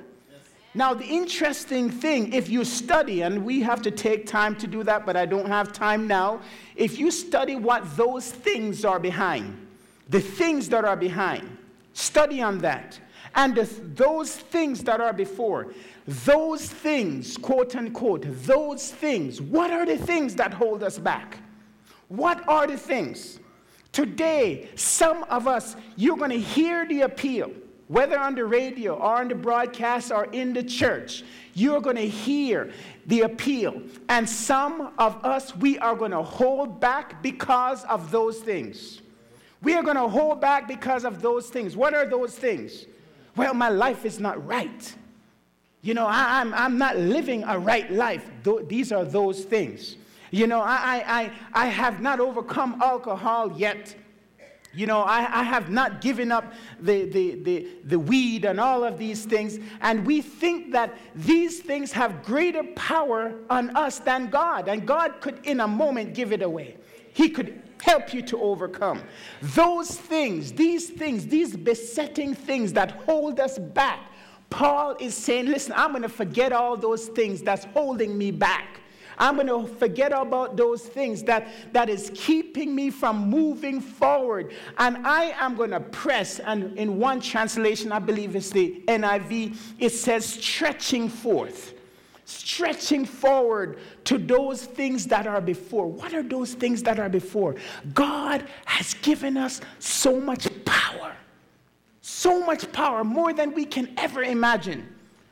Now, 0.73 0.93
the 0.93 1.05
interesting 1.05 1.89
thing, 1.89 2.31
if 2.31 2.47
you 2.47 2.63
study, 2.63 3.23
and 3.23 3.43
we 3.43 3.61
have 3.61 3.81
to 3.81 3.91
take 3.91 4.27
time 4.27 4.55
to 4.57 4.67
do 4.67 4.83
that, 4.83 5.05
but 5.05 5.17
I 5.17 5.25
don't 5.25 5.47
have 5.47 5.73
time 5.73 6.07
now. 6.07 6.41
If 6.75 6.99
you 6.99 7.11
study 7.11 7.55
what 7.55 7.97
those 7.97 8.31
things 8.31 8.85
are 8.85 8.99
behind, 8.99 9.67
the 10.07 10.21
things 10.21 10.69
that 10.69 10.85
are 10.85 10.95
behind, 10.95 11.57
study 11.93 12.41
on 12.41 12.59
that. 12.59 12.99
And 13.35 13.55
the, 13.55 13.63
those 13.95 14.35
things 14.35 14.83
that 14.83 15.01
are 15.01 15.13
before, 15.13 15.73
those 16.07 16.67
things, 16.67 17.37
quote 17.37 17.75
unquote, 17.75 18.25
those 18.45 18.91
things, 18.91 19.41
what 19.41 19.71
are 19.71 19.85
the 19.85 19.97
things 19.97 20.35
that 20.35 20.53
hold 20.53 20.83
us 20.83 20.97
back? 20.97 21.39
What 22.09 22.47
are 22.47 22.67
the 22.67 22.77
things? 22.77 23.39
Today, 23.91 24.69
some 24.75 25.23
of 25.23 25.47
us, 25.47 25.75
you're 25.95 26.17
going 26.17 26.29
to 26.29 26.39
hear 26.39 26.85
the 26.87 27.01
appeal 27.01 27.51
whether 27.89 28.19
on 28.19 28.35
the 28.35 28.45
radio 28.45 28.93
or 28.93 29.15
on 29.15 29.27
the 29.27 29.35
broadcast 29.35 30.11
or 30.11 30.25
in 30.25 30.53
the 30.53 30.61
church, 30.61 31.23
you're 31.55 31.81
going 31.81 31.95
to 31.95 32.07
hear 32.07 32.71
the 33.07 33.21
appeal. 33.21 33.81
And 34.07 34.29
some 34.29 34.93
of 34.99 35.25
us, 35.25 35.55
we 35.55 35.79
are 35.79 35.95
going 35.95 36.11
to 36.11 36.21
hold 36.21 36.79
back 36.79 37.23
because 37.23 37.83
of 37.85 38.11
those 38.11 38.37
things. 38.41 39.01
We 39.63 39.73
are 39.73 39.81
going 39.81 39.95
to 39.95 40.07
hold 40.07 40.39
back 40.39 40.67
because 40.67 41.03
of 41.03 41.23
those 41.23 41.49
things. 41.49 41.75
What 41.75 41.95
are 41.95 42.05
those 42.05 42.35
things? 42.35 42.85
Well, 43.35 43.55
my 43.55 43.69
life 43.69 44.05
is 44.05 44.19
not 44.19 44.45
right. 44.45 44.95
You 45.81 45.95
know, 45.95 46.05
I, 46.05 46.41
am 46.41 46.53
I'm, 46.53 46.65
I'm 46.65 46.77
not 46.77 46.95
living 46.95 47.43
a 47.43 47.57
right 47.57 47.91
life. 47.91 48.29
Th- 48.43 48.67
these 48.67 48.91
are 48.91 49.03
those 49.03 49.43
things. 49.43 49.95
You 50.31 50.47
know, 50.47 50.61
I, 50.61 51.03
I, 51.05 51.31
I 51.53 51.65
have 51.67 52.01
not 52.01 52.19
overcome 52.19 52.81
alcohol 52.81 53.51
yet. 53.57 53.95
You 54.73 54.85
know, 54.85 55.01
I, 55.01 55.39
I, 55.39 55.43
have 55.43 55.71
not 55.71 55.99
given 55.99 56.31
up 56.31 56.53
the, 56.79 57.05
the, 57.05 57.35
the, 57.41 57.67
the 57.85 57.97
weed 57.97 58.45
and 58.45 58.59
all 58.59 58.83
of 58.83 58.99
these 58.99 59.25
things. 59.25 59.57
And 59.81 60.05
we 60.05 60.21
think 60.21 60.71
that 60.73 60.95
these 61.15 61.59
things 61.59 61.91
have 61.93 62.23
greater 62.23 62.63
power 62.75 63.33
on 63.49 63.75
us 63.75 63.97
than 63.97 64.29
God. 64.29 64.67
And 64.67 64.85
God 64.85 65.21
could, 65.21 65.39
in 65.43 65.61
a 65.61 65.67
moment, 65.67 66.13
give 66.13 66.31
it 66.31 66.43
away. 66.43 66.77
He 67.13 67.29
could 67.29 67.63
help 67.81 68.13
you 68.13 68.21
to 68.21 68.39
overcome. 68.39 69.01
Those 69.41 69.95
things, 69.95 70.51
these 70.51 70.89
things, 70.89 71.25
these 71.25 71.57
besetting 71.57 72.35
things 72.35 72.71
that 72.73 72.91
hold 72.91 73.39
us 73.39 73.57
back, 73.57 73.99
Paul 74.51 74.95
is 74.99 75.15
saying, 75.15 75.47
listen, 75.47 75.73
I'm 75.75 75.91
going 75.91 76.03
to 76.03 76.09
forget 76.09 76.51
all 76.51 76.77
those 76.77 77.07
things 77.07 77.41
that's 77.41 77.65
holding 77.65 78.17
me 78.17 78.29
back. 78.29 78.81
I'm 79.19 79.35
going 79.35 79.47
to 79.47 79.67
forget 79.75 80.13
about 80.13 80.55
those 80.55 80.83
things 80.83 81.23
that, 81.23 81.49
that 81.73 81.89
is 81.89 82.09
keeping 82.15 82.73
me 82.73 82.89
from 82.89 83.29
moving 83.29 83.81
forward. 83.81 84.53
And 84.77 85.05
I 85.05 85.35
am 85.37 85.55
going 85.55 85.71
to 85.71 85.81
press. 85.81 86.39
And 86.39 86.77
in 86.77 86.97
one 86.97 87.19
translation, 87.19 87.91
I 87.91 87.99
believe 87.99 88.35
it's 88.35 88.49
the 88.49 88.81
NIV, 88.87 89.57
it 89.77 89.89
says 89.89 90.25
stretching 90.25 91.09
forth. 91.09 91.73
Stretching 92.23 93.05
forward 93.05 93.79
to 94.05 94.17
those 94.17 94.63
things 94.63 95.05
that 95.07 95.27
are 95.27 95.41
before. 95.41 95.87
What 95.87 96.13
are 96.13 96.23
those 96.23 96.53
things 96.53 96.83
that 96.83 96.99
are 96.99 97.09
before? 97.09 97.55
God 97.93 98.47
has 98.65 98.93
given 98.95 99.35
us 99.35 99.59
so 99.79 100.19
much 100.19 100.47
power. 100.63 101.15
So 102.01 102.45
much 102.45 102.71
power, 102.71 103.03
more 103.03 103.33
than 103.33 103.53
we 103.53 103.65
can 103.65 103.93
ever 103.97 104.23
imagine. 104.23 104.87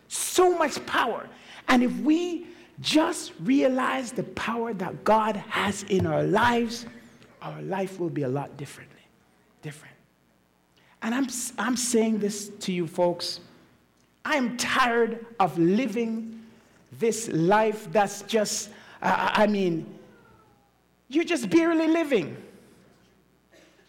So 0.07 0.57
much 0.57 0.83
power. 0.85 1.27
And 1.67 1.83
if 1.83 1.95
we 1.99 2.47
just 2.79 3.33
realize 3.41 4.11
the 4.11 4.23
power 4.23 4.73
that 4.73 5.03
God 5.03 5.35
has 5.35 5.83
in 5.83 6.05
our 6.05 6.23
lives, 6.23 6.85
our 7.41 7.61
life 7.61 7.99
will 7.99 8.09
be 8.09 8.23
a 8.23 8.29
lot 8.29 8.55
differently. 8.57 8.95
Different. 9.61 9.95
And 11.01 11.13
I'm, 11.13 11.27
I'm 11.57 11.77
saying 11.77 12.19
this 12.19 12.49
to 12.49 12.71
you 12.71 12.87
folks. 12.87 13.39
I'm 14.25 14.57
tired 14.57 15.25
of 15.39 15.57
living 15.57 16.43
this 16.99 17.29
life 17.29 17.87
that's 17.91 18.23
just, 18.23 18.69
uh, 19.01 19.31
I 19.33 19.47
mean, 19.47 19.85
you're 21.07 21.23
just 21.23 21.49
barely 21.49 21.87
living. 21.87 22.35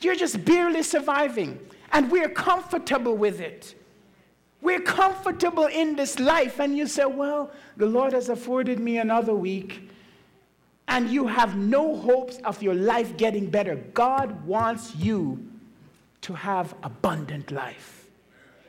You're 0.01 0.15
just 0.15 0.45
barely 0.45 0.83
surviving. 0.83 1.59
And 1.93 2.11
we're 2.11 2.29
comfortable 2.29 3.17
with 3.17 3.41
it. 3.41 3.75
We're 4.61 4.81
comfortable 4.81 5.67
in 5.67 5.95
this 5.95 6.19
life, 6.19 6.59
and 6.59 6.77
you 6.77 6.87
say, 6.87 7.05
Well, 7.05 7.51
the 7.77 7.87
Lord 7.87 8.13
has 8.13 8.29
afforded 8.29 8.81
me 8.81 8.99
another 8.99 9.35
week, 9.35 9.89
and 10.89 11.09
you 11.09 11.27
have 11.27 11.57
no 11.57 11.97
hopes 11.97 12.39
of 12.45 12.63
your 12.63 12.75
life 12.75 13.17
getting 13.17 13.51
better. 13.51 13.77
God 13.95 14.45
wants 14.47 14.97
you 14.97 15.47
to 16.23 16.35
have 16.35 16.75
abundant 16.83 17.53
life. 17.53 17.99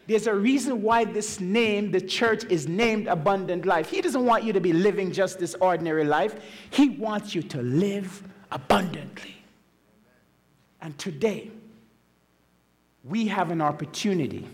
There's 0.06 0.28
a 0.28 0.34
reason 0.34 0.82
why 0.82 1.06
this 1.06 1.40
name, 1.40 1.92
the 1.92 2.02
church, 2.02 2.44
is 2.46 2.68
named 2.68 3.08
Abundant 3.08 3.66
Life. 3.66 3.92
He 3.92 4.02
doesn't 4.02 4.26
want 4.26 4.44
you 4.44 4.54
to 4.54 4.60
be 4.60 4.74
living 4.74 5.12
just 5.12 5.38
this 5.38 5.56
ordinary 5.62 6.04
life, 6.04 6.36
He 6.72 6.90
wants 6.90 7.36
you 7.36 7.44
to 7.44 7.62
live 7.62 8.24
abundantly. 8.52 9.36
And 10.82 10.98
today, 10.98 11.52
we 13.04 13.28
have 13.28 13.52
an 13.52 13.62
opportunity 13.62 14.48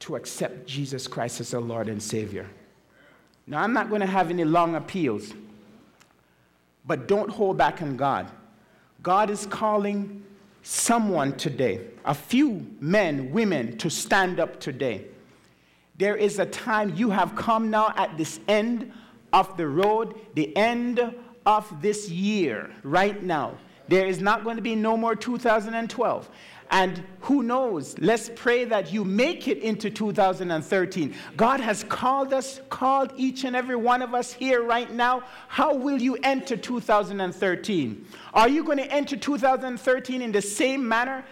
to 0.00 0.16
accept 0.16 0.66
Jesus 0.66 1.06
Christ 1.06 1.40
as 1.40 1.54
our 1.54 1.60
Lord 1.60 1.88
and 1.88 2.02
Savior. 2.02 2.46
Now, 3.46 3.62
I'm 3.62 3.72
not 3.72 3.88
going 3.88 4.00
to 4.00 4.06
have 4.06 4.30
any 4.30 4.44
long 4.44 4.74
appeals, 4.74 5.32
but 6.86 7.08
don't 7.08 7.30
hold 7.30 7.56
back 7.56 7.82
on 7.82 7.96
God. 7.96 8.30
God 9.02 9.30
is 9.30 9.46
calling 9.46 10.24
someone 10.62 11.36
today, 11.36 11.80
a 12.04 12.14
few 12.14 12.66
men, 12.80 13.30
women, 13.30 13.76
to 13.78 13.90
stand 13.90 14.38
up 14.38 14.60
today. 14.60 15.06
There 15.96 16.16
is 16.16 16.38
a 16.38 16.46
time 16.46 16.94
you 16.96 17.10
have 17.10 17.34
come 17.34 17.70
now 17.70 17.92
at 17.96 18.16
this 18.16 18.40
end 18.48 18.92
of 19.32 19.56
the 19.56 19.66
road, 19.66 20.18
the 20.34 20.54
end 20.56 21.14
of 21.46 21.82
this 21.82 22.08
year, 22.08 22.70
right 22.82 23.22
now. 23.22 23.54
There 23.88 24.06
is 24.06 24.20
not 24.20 24.44
going 24.44 24.56
to 24.56 24.62
be 24.62 24.74
no 24.74 24.96
more 24.96 25.14
2012. 25.16 26.30
And 26.70 27.02
who 27.22 27.42
knows? 27.42 27.98
Let's 27.98 28.30
pray 28.36 28.64
that 28.66 28.92
you 28.92 29.04
make 29.04 29.48
it 29.48 29.58
into 29.58 29.90
2013. 29.90 31.14
God 31.36 31.58
has 31.58 31.82
called 31.84 32.32
us, 32.32 32.60
called 32.70 33.12
each 33.16 33.44
and 33.44 33.56
every 33.56 33.74
one 33.74 34.02
of 34.02 34.14
us 34.14 34.32
here 34.32 34.62
right 34.62 34.90
now. 34.92 35.24
How 35.48 35.74
will 35.74 36.00
you 36.00 36.16
enter 36.22 36.56
2013? 36.56 38.06
Are 38.34 38.48
you 38.48 38.62
going 38.62 38.78
to 38.78 38.90
enter 38.92 39.16
2013 39.16 40.22
in 40.22 40.30
the 40.30 40.40
same 40.40 40.86
manner, 40.86 41.24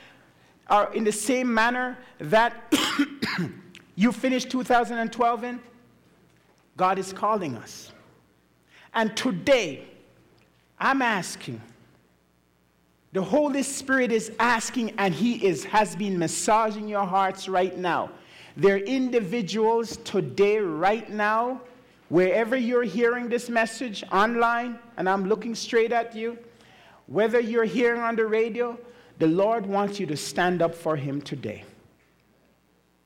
or 0.69 0.93
in 0.93 1.05
the 1.05 1.13
same 1.13 1.53
manner 1.55 1.97
that 2.19 2.75
you 3.95 4.11
finished 4.11 4.51
2012 4.51 5.45
in? 5.45 5.61
God 6.77 6.99
is 6.99 7.13
calling 7.13 7.55
us. 7.57 7.93
And 8.93 9.17
today, 9.17 9.87
I'm 10.81 11.01
asking, 11.01 11.61
the 13.19 13.25
Holy 13.25 13.65
Spirit 13.65 14.13
is 14.13 14.31
asking, 14.39 14.93
and 14.97 15.13
He 15.13 15.45
is, 15.45 15.65
has 15.65 15.97
been 15.97 16.17
massaging 16.17 16.87
your 16.87 17.05
hearts 17.05 17.49
right 17.49 17.77
now. 17.77 18.11
There 18.57 18.77
are 18.77 18.79
individuals 18.79 19.97
today, 20.05 20.59
right 20.59 21.11
now, 21.11 21.63
wherever 22.11 22.57
you're 22.57 22.85
hearing 22.85 23.29
this 23.29 23.51
message 23.51 24.05
online, 24.13 24.79
and 24.97 25.09
I'm 25.09 25.29
looking 25.29 25.57
straight 25.57 25.91
at 25.91 26.15
you, 26.15 26.39
whether 27.09 27.41
you're 27.41 27.65
hearing 27.65 28.01
on 28.01 28.15
the 28.15 28.25
radio, 28.25 28.79
the 29.19 29.27
Lord 29.27 29.67
wants 29.67 29.99
you 29.99 30.07
to 30.07 30.17
stand 30.17 30.63
up 30.63 30.73
for 30.73 30.95
Him 30.95 31.21
today. 31.21 31.65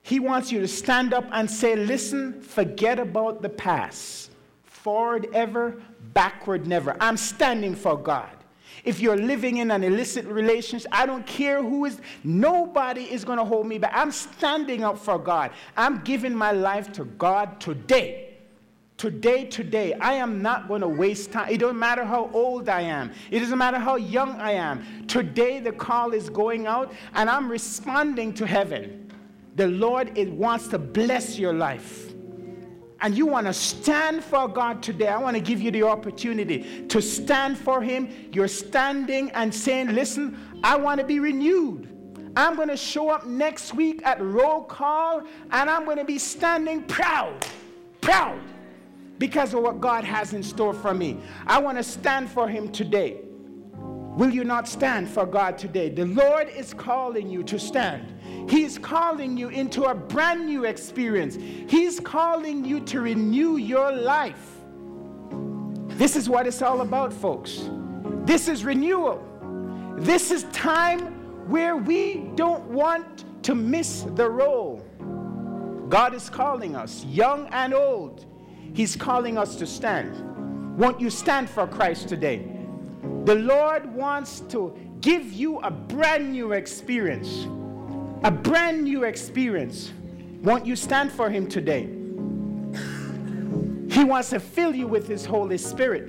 He 0.03 0.21
wants 0.21 0.53
you 0.53 0.61
to 0.61 0.69
stand 0.69 1.15
up 1.15 1.25
and 1.33 1.51
say, 1.51 1.75
Listen, 1.75 2.43
forget 2.43 2.99
about 2.99 3.41
the 3.41 3.49
past. 3.49 4.31
Forward 4.65 5.29
ever, 5.33 5.81
backward 6.13 6.67
never. 6.67 6.99
I'm 7.01 7.17
standing 7.17 7.75
for 7.75 7.97
God. 7.97 8.42
If 8.85 9.01
you're 9.01 9.17
living 9.17 9.59
in 9.59 9.71
an 9.71 9.85
illicit 9.85 10.27
relationship, 10.27 10.89
I 10.93 11.07
don't 11.07 11.25
care 11.27 11.63
who 11.63 11.85
is, 11.85 12.01
nobody 12.25 13.03
is 13.03 13.25
going 13.25 13.39
to 13.39 13.45
hold 13.45 13.67
me 13.67 13.79
back. 13.79 13.93
I'm 13.95 14.11
standing 14.11 14.83
up 14.83 14.99
for 14.99 15.19
God. 15.19 15.53
I'm 15.77 16.01
giving 16.03 16.35
my 16.35 16.53
life 16.53 16.93
to 16.95 17.05
God 17.05 17.61
today. 17.61 18.29
Today, 18.97 19.47
today, 19.47 19.95
I 19.95 20.15
am 20.15 20.43
not 20.43 20.69
going 20.69 20.81
to 20.81 20.89
waste 20.89 21.33
time. 21.33 21.49
It 21.49 21.59
doesn't 21.59 21.79
matter 21.79 22.05
how 22.05 22.31
old 22.33 22.69
I 22.69 22.83
am, 22.83 23.13
it 23.31 23.41
doesn't 23.41 23.59
matter 23.59 23.79
how 23.79 23.97
young 23.97 24.41
I 24.41 24.53
am. 24.53 25.07
Today, 25.07 25.61
the 25.61 25.73
call 25.73 26.13
is 26.13 26.29
going 26.31 26.67
out, 26.67 26.93
and 27.15 27.29
I'm 27.29 27.51
responding 27.51 28.33
to 28.35 28.47
heaven. 28.47 29.11
The 29.57 29.67
Lord 29.67 30.17
it 30.17 30.31
wants 30.31 30.69
to 30.69 30.79
bless 30.79 31.39
your 31.39 31.53
life 31.53 32.12
and 33.03 33.19
you 33.19 33.27
want 33.27 33.49
to 33.49 33.53
stand 33.53 34.23
for 34.23 34.49
God 34.49 34.83
today, 34.83 35.09
I 35.09 35.19
want 35.19 35.37
to 35.37 35.43
give 35.43 35.61
you 35.61 35.73
the 35.73 35.83
opportunity 35.83 36.87
to 36.87 37.03
stand 37.03 37.59
for 37.59 37.83
Him. 37.83 38.09
You're 38.33 38.49
standing 38.49 39.31
and 39.33 39.53
saying, 39.53 39.89
Listen, 39.89 40.39
I 40.63 40.77
want 40.77 41.01
to 41.01 41.07
be 41.07 41.19
renewed. 41.19 41.89
I'm 42.37 42.57
going 42.57 42.69
to 42.69 42.77
show 42.77 43.11
up 43.11 43.27
next 43.27 43.75
week 43.75 44.01
at 44.05 44.23
roll 44.23 44.63
call 44.63 45.25
and 45.51 45.69
I'm 45.69 45.85
going 45.85 45.99
to 45.99 46.05
be 46.05 46.19
standing 46.19 46.83
proud, 46.85 47.45
proud 48.01 48.41
because 49.19 49.53
of 49.53 49.63
what 49.63 49.81
God 49.81 50.05
has 50.05 50.33
in 50.33 50.43
store 50.43 50.73
for 50.73 50.95
me. 50.95 51.19
I 51.47 51.59
want 51.59 51.77
to 51.79 51.85
stand 51.85 52.31
for 52.31 52.49
Him 52.49 52.71
today. 52.71 53.21
Will 54.17 54.31
you 54.31 54.45
not 54.45 54.69
stand 54.69 55.09
for 55.09 55.27
God 55.27 55.59
today? 55.59 55.89
The 55.89 56.07
Lord 56.07 56.49
is 56.49 56.73
calling 56.73 57.29
you 57.29 57.43
to 57.45 57.59
stand. 57.59 58.15
He's 58.49 58.79
calling 58.79 59.37
you 59.37 59.49
into 59.49 59.85
a 59.85 59.95
brand 59.95 60.47
new 60.47 60.65
experience. 60.65 61.37
He's 61.37 62.01
calling 62.01 62.65
you 62.65 62.81
to 62.81 63.01
renew 63.01 63.57
your 63.57 63.93
life. 63.93 64.59
This 65.99 66.17
is 66.17 66.29
what 66.29 66.47
it's 66.47 66.63
all 66.63 66.81
about, 66.81 67.13
folks. 67.13 67.69
This 68.25 68.49
is 68.49 68.65
renewal. 68.65 69.23
This 69.99 70.31
is 70.31 70.45
time 70.53 71.49
where 71.49 71.77
we 71.77 72.31
don't 72.35 72.65
want 72.65 73.25
to 73.45 73.55
miss 73.55 74.03
the 74.15 74.29
role. 74.29 74.85
God 75.89 76.15
is 76.15 76.31
calling 76.31 76.75
us, 76.75 77.05
young 77.05 77.47
and 77.49 77.75
old. 77.75 78.25
He's 78.73 78.97
calling 78.97 79.37
us 79.37 79.57
to 79.57 79.67
stand. 79.67 80.79
Won't 80.79 81.01
you 81.01 81.11
stand 81.11 81.51
for 81.51 81.67
Christ 81.67 82.09
today? 82.09 82.49
The 83.25 83.35
Lord 83.35 83.93
wants 83.95 84.41
to 84.49 84.75
give 85.01 85.33
you 85.33 85.59
a 85.59 85.71
brand 85.71 86.33
new 86.33 86.53
experience. 86.53 87.47
A 88.25 88.31
brand 88.31 88.85
new 88.85 89.03
experience. 89.03 89.93
Won't 90.43 90.65
you 90.65 90.77
stand 90.77 91.11
for 91.11 91.29
Him 91.29 91.49
today? 91.49 91.89
He 93.91 94.05
wants 94.05 94.31
to 94.31 94.39
fill 94.39 94.75
you 94.75 94.87
with 94.87 95.09
His 95.09 95.25
Holy 95.25 95.59
Spirit. 95.59 96.09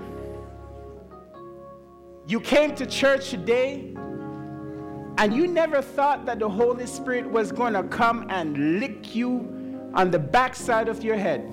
You 2.28 2.40
came 2.40 2.76
to 2.76 2.86
church 2.86 3.32
today 3.32 3.96
and 5.18 5.34
you 5.34 5.48
never 5.48 5.82
thought 5.82 6.26
that 6.26 6.38
the 6.40 6.50
Holy 6.50 6.86
Spirit 6.86 7.26
was 7.30 7.52
going 7.52 7.74
to 7.74 7.84
come 7.84 8.28
and 8.30 8.80
lick 8.80 9.16
you 9.16 9.90
on 9.94 10.12
the 10.12 10.20
backside 10.20 10.88
of 10.90 11.04
your 11.04 11.16
head. 11.16 11.50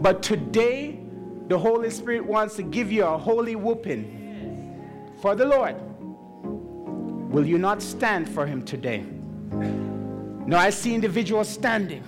But 0.00 0.22
today, 0.22 1.00
the 1.48 1.58
Holy 1.58 1.90
Spirit 1.90 2.24
wants 2.24 2.56
to 2.56 2.62
give 2.62 2.90
you 2.90 3.04
a 3.04 3.18
holy 3.18 3.56
whooping 3.56 5.12
for 5.20 5.34
the 5.34 5.44
Lord. 5.44 5.76
Will 7.32 7.46
you 7.46 7.58
not 7.58 7.82
stand 7.82 8.28
for 8.28 8.46
him 8.46 8.64
today? 8.64 9.04
No, 10.46 10.56
I 10.56 10.70
see 10.70 10.94
individuals 10.94 11.48
standing, 11.48 12.02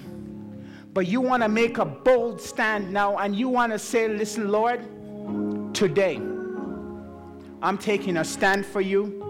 but 0.93 1.07
you 1.07 1.21
want 1.21 1.43
to 1.43 1.49
make 1.49 1.79
a 1.79 1.85
bold 1.85 2.41
stand 2.41 2.93
now 2.93 3.19
and 3.19 3.35
you 3.35 3.49
want 3.49 3.73
to 3.73 3.79
say, 3.79 4.09
Listen, 4.09 4.49
Lord, 4.49 4.81
today 5.75 6.17
I'm 7.63 7.79
taking 7.79 8.19
a 8.19 8.25
stand 8.25 8.67
for 8.67 8.81
you. 8.81 9.23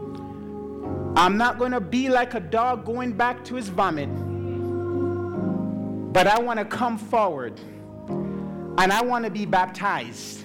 I'm 1.17 1.37
not 1.37 1.59
going 1.59 1.73
to 1.73 1.81
be 1.81 2.09
like 2.09 2.35
a 2.35 2.41
dog 2.41 2.85
going 2.85 3.13
back 3.13 3.45
to 3.47 3.55
his 3.55 3.69
vomit, 3.69 4.11
but 6.13 6.27
I 6.27 6.39
want 6.39 6.59
to 6.59 6.65
come 6.65 6.99
forward 6.99 7.59
and 8.09 8.93
I 8.93 9.03
want 9.03 9.25
to 9.25 9.31
be 9.31 9.47
baptized. 9.47 10.45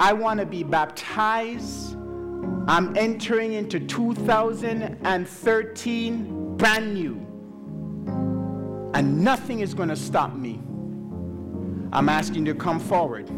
I 0.00 0.12
want 0.12 0.40
to 0.40 0.46
be 0.46 0.62
baptized 0.62 1.96
I'm 2.68 2.96
entering 2.96 3.54
into 3.54 3.80
2013 3.80 6.56
brand 6.56 6.94
new. 6.94 7.16
And 8.94 9.24
nothing 9.24 9.58
is 9.60 9.74
going 9.74 9.88
to 9.88 9.96
stop 9.96 10.34
me. 10.34 10.60
I'm 11.92 12.08
asking 12.08 12.46
you 12.46 12.52
to 12.52 12.58
come 12.58 12.78
forward. 12.78 13.28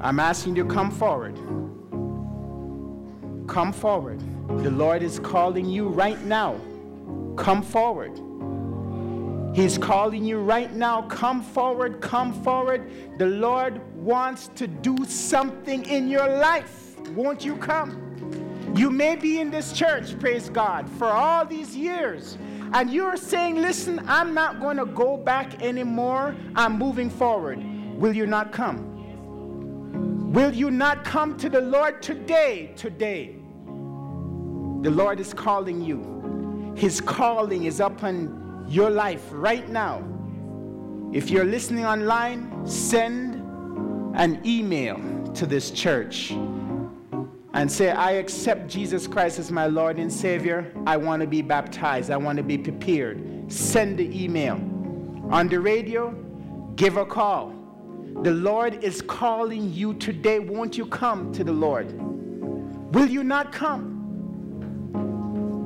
I'm 0.00 0.18
asking 0.18 0.56
you 0.56 0.64
to 0.64 0.68
come 0.68 0.90
forward. 0.90 1.36
Come 3.48 3.72
forward. 3.72 4.20
The 4.62 4.70
Lord 4.70 5.02
is 5.02 5.18
calling 5.20 5.68
you 5.68 5.88
right 5.88 6.22
now. 6.24 6.60
Come 7.36 7.62
forward. 7.62 8.18
He's 9.56 9.78
calling 9.78 10.24
you 10.24 10.40
right 10.40 10.74
now. 10.74 11.02
Come 11.02 11.42
forward, 11.42 12.00
come 12.00 12.32
forward. 12.42 12.90
The 13.18 13.26
Lord 13.26 13.80
wants 13.96 14.48
to 14.56 14.66
do 14.66 14.96
something 15.06 15.84
in 15.86 16.08
your 16.08 16.28
life. 16.28 16.85
Won't 17.14 17.44
you 17.44 17.56
come? 17.56 18.02
You 18.76 18.90
may 18.90 19.16
be 19.16 19.40
in 19.40 19.50
this 19.50 19.72
church, 19.72 20.18
praise 20.18 20.50
God, 20.50 20.88
for 20.90 21.06
all 21.06 21.46
these 21.46 21.74
years. 21.76 22.36
And 22.72 22.90
you're 22.92 23.16
saying, 23.16 23.56
listen, 23.56 24.02
I'm 24.06 24.34
not 24.34 24.60
going 24.60 24.76
to 24.76 24.86
go 24.86 25.16
back 25.16 25.62
anymore. 25.62 26.34
I'm 26.54 26.78
moving 26.78 27.08
forward. 27.08 27.64
Will 27.96 28.12
you 28.12 28.26
not 28.26 28.52
come? 28.52 30.32
Will 30.32 30.52
you 30.52 30.70
not 30.70 31.04
come 31.04 31.36
to 31.38 31.48
the 31.48 31.60
Lord 31.60 32.02
today? 32.02 32.72
Today. 32.76 33.36
The 33.64 34.90
Lord 34.90 35.20
is 35.20 35.32
calling 35.32 35.80
you. 35.80 36.74
His 36.76 37.00
calling 37.00 37.64
is 37.64 37.80
upon 37.80 38.66
your 38.68 38.90
life 38.90 39.24
right 39.30 39.66
now. 39.68 40.02
If 41.12 41.30
you're 41.30 41.44
listening 41.44 41.86
online, 41.86 42.66
send 42.66 43.36
an 44.16 44.42
email 44.44 44.98
to 45.34 45.46
this 45.46 45.70
church 45.70 46.34
and 47.56 47.72
say, 47.72 47.90
I 47.90 48.12
accept 48.12 48.68
Jesus 48.68 49.06
Christ 49.06 49.38
as 49.38 49.50
my 49.50 49.66
Lord 49.66 49.98
and 49.98 50.12
Savior. 50.12 50.70
I 50.86 50.98
want 50.98 51.22
to 51.22 51.26
be 51.26 51.40
baptized. 51.40 52.10
I 52.10 52.18
want 52.18 52.36
to 52.36 52.42
be 52.42 52.58
prepared. 52.58 53.50
Send 53.50 53.98
the 53.98 54.24
email. 54.24 54.56
On 55.30 55.48
the 55.48 55.58
radio, 55.58 56.10
give 56.76 56.98
a 56.98 57.06
call. 57.06 57.54
The 58.22 58.32
Lord 58.32 58.84
is 58.84 59.00
calling 59.00 59.72
you 59.72 59.94
today. 59.94 60.38
Won't 60.38 60.76
you 60.76 60.84
come 60.84 61.32
to 61.32 61.42
the 61.44 61.52
Lord? 61.52 61.94
Will 62.94 63.08
you 63.08 63.24
not 63.24 63.52
come? 63.52 63.94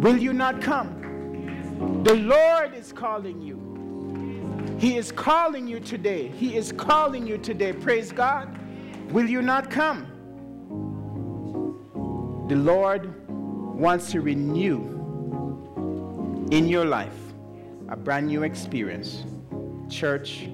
Will 0.00 0.16
you 0.16 0.32
not 0.32 0.62
come? 0.62 2.04
The 2.04 2.14
Lord 2.14 2.72
is 2.72 2.92
calling 2.92 3.42
you. 3.42 3.58
He 4.78 4.96
is 4.96 5.10
calling 5.10 5.66
you 5.66 5.80
today. 5.80 6.28
He 6.28 6.56
is 6.56 6.70
calling 6.70 7.26
you 7.26 7.36
today. 7.36 7.72
Praise 7.72 8.12
God. 8.12 8.56
Will 9.10 9.28
you 9.28 9.42
not 9.42 9.70
come? 9.70 10.09
The 12.50 12.56
Lord 12.56 13.14
wants 13.28 14.10
to 14.10 14.20
renew 14.20 14.80
in 16.50 16.66
your 16.66 16.84
life 16.84 17.14
a 17.88 17.94
brand 17.94 18.26
new 18.26 18.42
experience. 18.42 19.22
Church, 19.88 20.48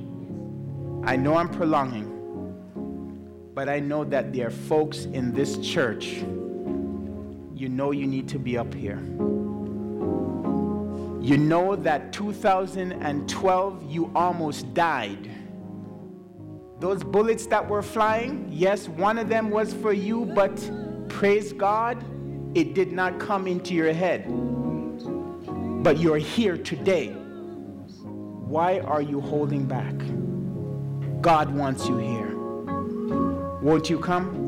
I 1.05 1.16
know 1.16 1.36
I'm 1.38 1.49
prolonging, 1.49 2.12
but 3.55 3.70
I 3.70 3.80
know 3.80 4.05
that 4.05 4.34
there 4.34 4.49
are 4.49 4.51
folks 4.51 5.07
in 5.07 5.32
this 5.32 5.57
church, 5.57 6.22
you 7.55 7.70
know 7.70 7.92
you 7.92 8.07
need 8.07 8.28
to 8.28 8.38
be 8.38 8.59
up 8.59 8.74
here. 8.74 8.99
You 11.22 11.38
know 11.38 11.76
that 11.76 12.12
2012 12.12 13.90
you 13.90 14.12
almost 14.14 14.74
died. 14.74 15.30
Those 16.78 17.03
bullets 17.03 17.47
that 17.47 17.66
were 17.66 17.80
flying, 17.80 18.51
yes, 18.53 18.86
one 18.86 19.16
of 19.16 19.30
them 19.30 19.49
was 19.49 19.72
for 19.72 19.94
you, 19.94 20.26
but 20.26 20.61
praise 21.09 21.52
God, 21.52 22.04
it 22.57 22.74
did 22.74 22.92
not 22.92 23.18
come 23.18 23.46
into 23.46 23.74
your 23.74 23.92
head. 23.92 24.26
But 25.82 25.98
you're 25.98 26.18
here 26.18 26.57
today. 26.57 27.09
Why 27.09 28.80
are 28.80 29.02
you 29.02 29.20
holding 29.20 29.66
back? 29.66 29.94
God 31.20 31.54
wants 31.54 31.88
you 31.88 31.98
here. 31.98 32.36
Won't 33.61 33.90
you 33.90 33.98
come? 33.98 34.44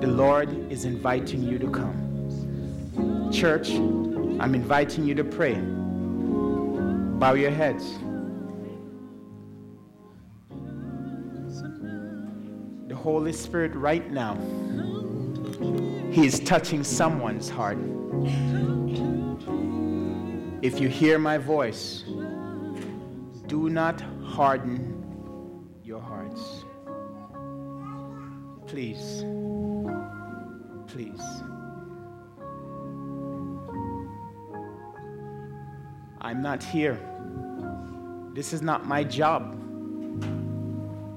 The 0.00 0.06
Lord 0.06 0.70
is 0.70 0.84
inviting 0.84 1.42
you 1.42 1.58
to 1.58 1.70
come. 1.70 3.30
Church, 3.32 3.70
I'm 3.70 4.54
inviting 4.54 5.04
you 5.04 5.14
to 5.14 5.24
pray. 5.24 5.54
Bow 7.18 7.34
your 7.34 7.50
heads. 7.50 7.98
Holy 13.04 13.34
Spirit, 13.34 13.74
right 13.74 14.10
now, 14.10 14.34
He 16.10 16.24
is 16.24 16.40
touching 16.40 16.82
someone's 16.82 17.50
heart. 17.50 17.76
If 20.62 20.80
you 20.80 20.88
hear 20.88 21.18
my 21.18 21.36
voice, 21.36 22.04
do 23.46 23.68
not 23.68 24.00
harden 24.24 25.68
your 25.82 26.00
hearts. 26.00 26.64
Please, 28.66 29.22
please. 30.86 31.20
I'm 36.22 36.40
not 36.40 36.62
here. 36.62 36.98
This 38.32 38.54
is 38.54 38.62
not 38.62 38.86
my 38.86 39.04
job. 39.04 39.60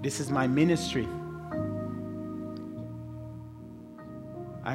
This 0.04 0.20
is 0.20 0.30
my 0.30 0.48
ministry. 0.48 1.08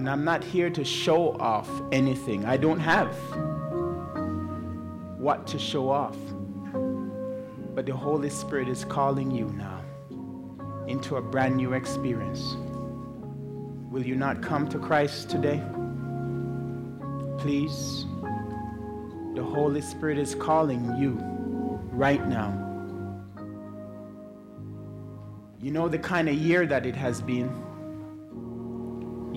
And 0.03 0.11
I'm 0.11 0.25
not 0.25 0.43
here 0.43 0.69
to 0.69 0.85
show 0.85 1.37
off 1.39 1.71
anything. 1.93 2.45
I 2.45 2.57
don't 2.57 2.81
have 2.81 3.15
what 5.17 5.47
to 5.47 5.61
show 5.61 5.91
off. 5.91 6.17
But 7.73 7.87
the 7.87 7.95
Holy 7.95 8.29
Spirit 8.29 8.69
is 8.69 8.85
calling 8.85 9.31
you 9.31 9.45
now 9.51 9.81
into 10.89 11.19
a 11.19 11.23
brand 11.23 11.57
new 11.57 11.75
experience. 11.75 12.57
Will 13.93 14.05
you 14.05 14.17
not 14.17 14.43
come 14.43 14.69
to 14.71 14.79
Christ 14.81 15.31
today? 15.31 15.63
Please. 17.39 18.05
The 19.37 19.45
Holy 19.45 19.83
Spirit 19.83 20.19
is 20.19 20.35
calling 20.35 20.97
you 20.97 21.17
right 21.93 22.27
now. 22.27 22.51
You 25.61 25.71
know 25.71 25.87
the 25.89 26.01
kind 26.01 26.29
of 26.29 26.35
year 26.35 26.67
that 26.67 26.87
it 26.87 26.97
has 26.97 27.23
been. 27.23 27.72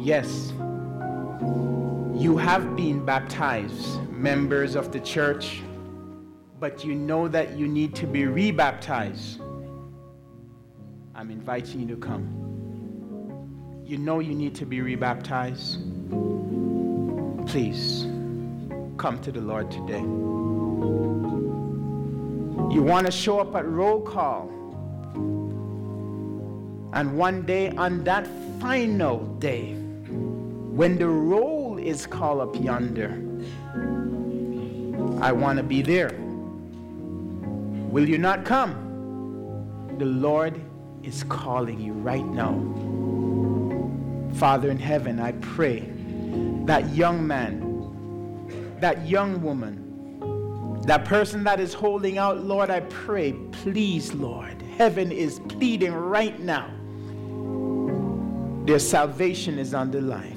Yes, 0.06 0.54
you 2.14 2.38
have 2.38 2.76
been 2.76 3.04
baptized, 3.04 4.00
members 4.12 4.76
of 4.76 4.92
the 4.92 5.00
church, 5.00 5.64
but 6.60 6.86
you 6.86 6.94
know 6.94 7.28
that 7.28 7.58
you 7.58 7.68
need 7.68 7.96
to 7.96 8.06
be 8.06 8.26
rebaptized. 8.26 9.42
I'm 11.16 11.32
inviting 11.32 11.80
you 11.80 11.88
to 11.88 11.96
come. 11.96 13.82
You 13.84 13.98
know 13.98 14.20
you 14.20 14.36
need 14.36 14.54
to 14.58 14.66
be 14.68 14.80
rebaptized. 14.80 15.80
Please 17.48 18.04
come 18.98 19.20
to 19.24 19.32
the 19.32 19.42
Lord 19.42 19.72
today. 19.72 20.02
You 22.72 22.84
want 22.84 23.08
to 23.08 23.12
show 23.12 23.40
up 23.40 23.56
at 23.56 23.66
roll 23.66 24.02
call. 24.02 24.52
And 26.94 27.18
one 27.18 27.42
day, 27.48 27.72
on 27.72 28.04
that 28.04 28.28
final 28.60 29.26
day, 29.40 29.82
when 30.76 30.98
the 30.98 31.08
roll 31.08 31.78
is 31.78 32.06
called 32.06 32.42
up 32.42 32.62
yonder, 32.62 33.12
I 35.24 35.32
want 35.32 35.56
to 35.56 35.64
be 35.64 35.82
there. 35.82 36.14
Will 37.90 38.10
you 38.10 38.18
not 38.18 38.44
come? 38.44 39.96
The 39.98 40.04
Lord 40.04 40.60
is 41.02 41.24
calling 41.30 41.80
you 41.80 41.94
right 41.94 42.26
now. 42.26 42.54
Father 44.38 44.70
in 44.70 44.78
heaven, 44.78 45.18
I 45.18 45.32
pray 45.34 45.90
that 46.66 46.94
young 46.94 47.26
man, 47.26 48.76
that 48.82 49.08
young 49.08 49.42
woman, 49.42 50.82
that 50.82 51.06
person 51.06 51.46
that 51.46 51.62
is 51.62 51.74
holding 51.74 52.18
out, 52.18 52.44
Lord, 52.44 52.70
I 52.70 52.82
pray, 52.82 53.32
please, 53.54 54.14
Lord, 54.14 54.62
heaven 54.78 55.14
is 55.14 55.40
pleading 55.48 55.94
right 55.94 56.38
now. 56.38 56.70
Their 58.66 58.80
salvation 58.80 59.58
is 59.58 59.74
on 59.74 59.92
the 59.92 60.02
line. 60.02 60.35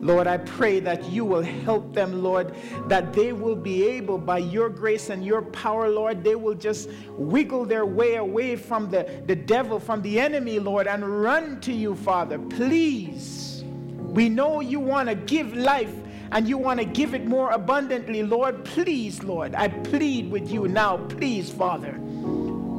Lord, 0.00 0.26
I 0.26 0.38
pray 0.38 0.80
that 0.80 1.04
you 1.10 1.24
will 1.24 1.42
help 1.42 1.92
them, 1.92 2.22
Lord, 2.22 2.54
that 2.86 3.12
they 3.12 3.32
will 3.32 3.56
be 3.56 3.84
able, 3.84 4.18
by 4.18 4.38
your 4.38 4.68
grace 4.68 5.10
and 5.10 5.24
your 5.24 5.42
power, 5.42 5.88
Lord, 5.88 6.22
they 6.22 6.34
will 6.36 6.54
just 6.54 6.88
wiggle 7.10 7.64
their 7.64 7.84
way 7.84 8.16
away 8.16 8.56
from 8.56 8.90
the, 8.90 9.22
the 9.26 9.34
devil, 9.34 9.80
from 9.80 10.02
the 10.02 10.20
enemy, 10.20 10.58
Lord, 10.58 10.86
and 10.86 11.22
run 11.22 11.60
to 11.62 11.72
you, 11.72 11.94
Father. 11.94 12.38
Please. 12.38 13.64
We 14.08 14.28
know 14.28 14.60
you 14.60 14.80
want 14.80 15.08
to 15.08 15.14
give 15.14 15.54
life 15.54 15.92
and 16.32 16.48
you 16.48 16.58
want 16.58 16.80
to 16.80 16.86
give 16.86 17.14
it 17.14 17.26
more 17.26 17.50
abundantly, 17.50 18.22
Lord. 18.22 18.64
Please, 18.64 19.22
Lord, 19.22 19.54
I 19.54 19.68
plead 19.68 20.30
with 20.30 20.50
you 20.50 20.68
now. 20.68 20.98
Please, 21.08 21.50
Father. 21.50 21.98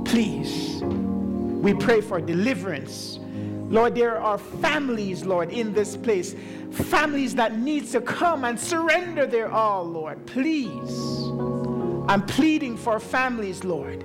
Please. 0.05 0.81
We 0.81 1.73
pray 1.73 2.01
for 2.01 2.21
deliverance. 2.21 3.19
Lord, 3.69 3.93
there 3.93 4.19
are 4.19 4.37
families, 4.37 5.23
Lord, 5.23 5.51
in 5.51 5.73
this 5.73 5.95
place. 5.95 6.35
Families 6.71 7.35
that 7.35 7.57
need 7.57 7.87
to 7.91 8.01
come 8.01 8.43
and 8.43 8.59
surrender 8.59 9.27
their 9.27 9.51
all, 9.51 9.83
Lord. 9.83 10.25
Please. 10.25 10.91
I'm 12.09 12.25
pleading 12.25 12.75
for 12.75 12.99
families, 12.99 13.63
Lord. 13.63 14.03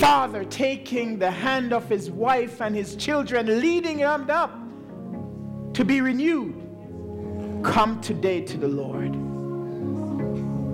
Father 0.00 0.44
taking 0.44 1.18
the 1.18 1.30
hand 1.30 1.74
of 1.74 1.88
his 1.88 2.10
wife 2.10 2.62
and 2.62 2.74
his 2.74 2.96
children, 2.96 3.60
leading 3.60 3.98
them 3.98 4.30
up 4.30 4.58
to 5.74 5.84
be 5.84 6.00
renewed. 6.00 6.54
Come 7.62 8.00
today 8.00 8.40
to 8.40 8.56
the 8.56 8.68
Lord. 8.68 9.14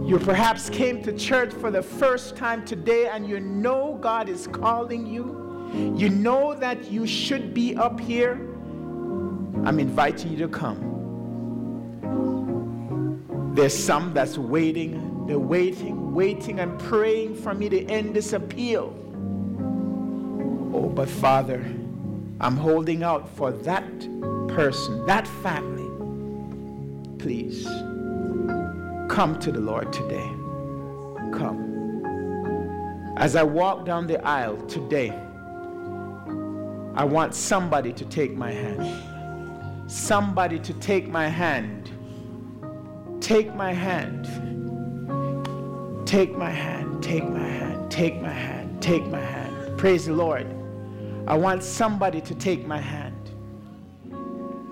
You 0.08 0.18
perhaps 0.18 0.70
came 0.70 1.02
to 1.02 1.12
church 1.12 1.52
for 1.52 1.70
the 1.70 1.82
first 1.82 2.36
time 2.36 2.64
today 2.64 3.08
and 3.08 3.28
you 3.28 3.40
know 3.40 3.98
God 4.00 4.28
is 4.28 4.46
calling 4.46 5.06
you. 5.06 5.37
You 5.74 6.08
know 6.08 6.54
that 6.54 6.90
you 6.90 7.06
should 7.06 7.54
be 7.54 7.76
up 7.76 8.00
here. 8.00 8.34
I'm 9.64 9.78
inviting 9.78 10.32
you 10.32 10.38
to 10.38 10.48
come. 10.48 10.88
There's 13.54 13.76
some 13.76 14.14
that's 14.14 14.38
waiting. 14.38 15.26
They're 15.26 15.38
waiting, 15.38 16.14
waiting, 16.14 16.60
and 16.60 16.78
praying 16.78 17.34
for 17.36 17.52
me 17.54 17.68
to 17.68 17.84
end 17.86 18.14
this 18.14 18.32
appeal. 18.32 18.94
Oh, 20.72 20.88
but 20.88 21.08
Father, 21.08 21.64
I'm 22.40 22.56
holding 22.56 23.02
out 23.02 23.28
for 23.36 23.50
that 23.50 23.84
person, 24.48 25.04
that 25.06 25.26
family. 25.42 25.84
Please 27.18 27.64
come 29.08 29.38
to 29.40 29.50
the 29.50 29.60
Lord 29.60 29.92
today. 29.92 30.30
Come. 31.36 31.66
As 33.16 33.34
I 33.34 33.42
walk 33.42 33.84
down 33.84 34.06
the 34.06 34.24
aisle 34.24 34.56
today, 34.68 35.12
I 36.98 37.04
want 37.04 37.32
somebody 37.32 37.92
to 37.92 38.04
take 38.06 38.34
my 38.34 38.50
hand. 38.50 39.88
Somebody 39.88 40.58
to 40.58 40.74
take 40.74 41.08
my 41.08 41.28
hand. 41.28 41.92
Take 43.20 43.54
my 43.54 43.72
hand. 43.72 44.24
Take 46.08 46.36
my 46.36 46.50
hand. 46.50 47.00
Take 47.00 47.22
my 47.22 47.38
hand. 47.38 47.88
Take 47.88 48.20
my 48.20 48.32
hand. 48.32 48.82
Take 48.82 49.06
my 49.06 49.20
hand. 49.20 49.78
Praise 49.78 50.06
the 50.06 50.12
Lord. 50.12 50.48
I 51.28 51.36
want 51.36 51.62
somebody 51.62 52.20
to 52.20 52.34
take 52.34 52.66
my 52.66 52.80
hand. 52.80 53.30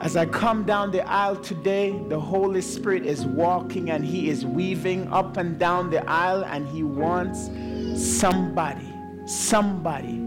As 0.01 0.17
I 0.17 0.27
come 0.27 0.65
down 0.65 0.91
the 0.91 1.09
aisle 1.09 1.37
today, 1.37 1.97
the 2.09 2.19
Holy 2.19 2.61
Spirit 2.61 3.07
is 3.07 3.25
walking 3.25 3.91
and 3.91 4.05
He 4.05 4.31
is 4.31 4.45
weaving 4.45 5.13
up 5.13 5.37
and 5.37 5.61
down 5.61 5.91
the 5.91 6.05
aisle, 6.11 6.45
and 6.45 6.67
He 6.67 6.83
wants 6.83 7.51
somebody, 7.95 8.93
somebody 9.27 10.26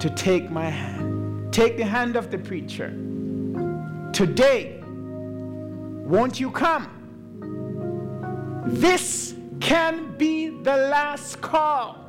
to 0.00 0.10
take 0.10 0.50
my 0.50 0.70
hand. 0.70 1.52
Take 1.52 1.76
the 1.76 1.84
hand 1.84 2.16
of 2.16 2.30
the 2.30 2.38
preacher. 2.38 2.90
Today, 4.12 4.80
won't 4.84 6.38
you 6.38 6.50
come? 6.50 6.94
This 8.66 9.34
can 9.60 10.16
be 10.16 10.48
the 10.48 10.76
last 10.76 11.40
call. 11.40 12.04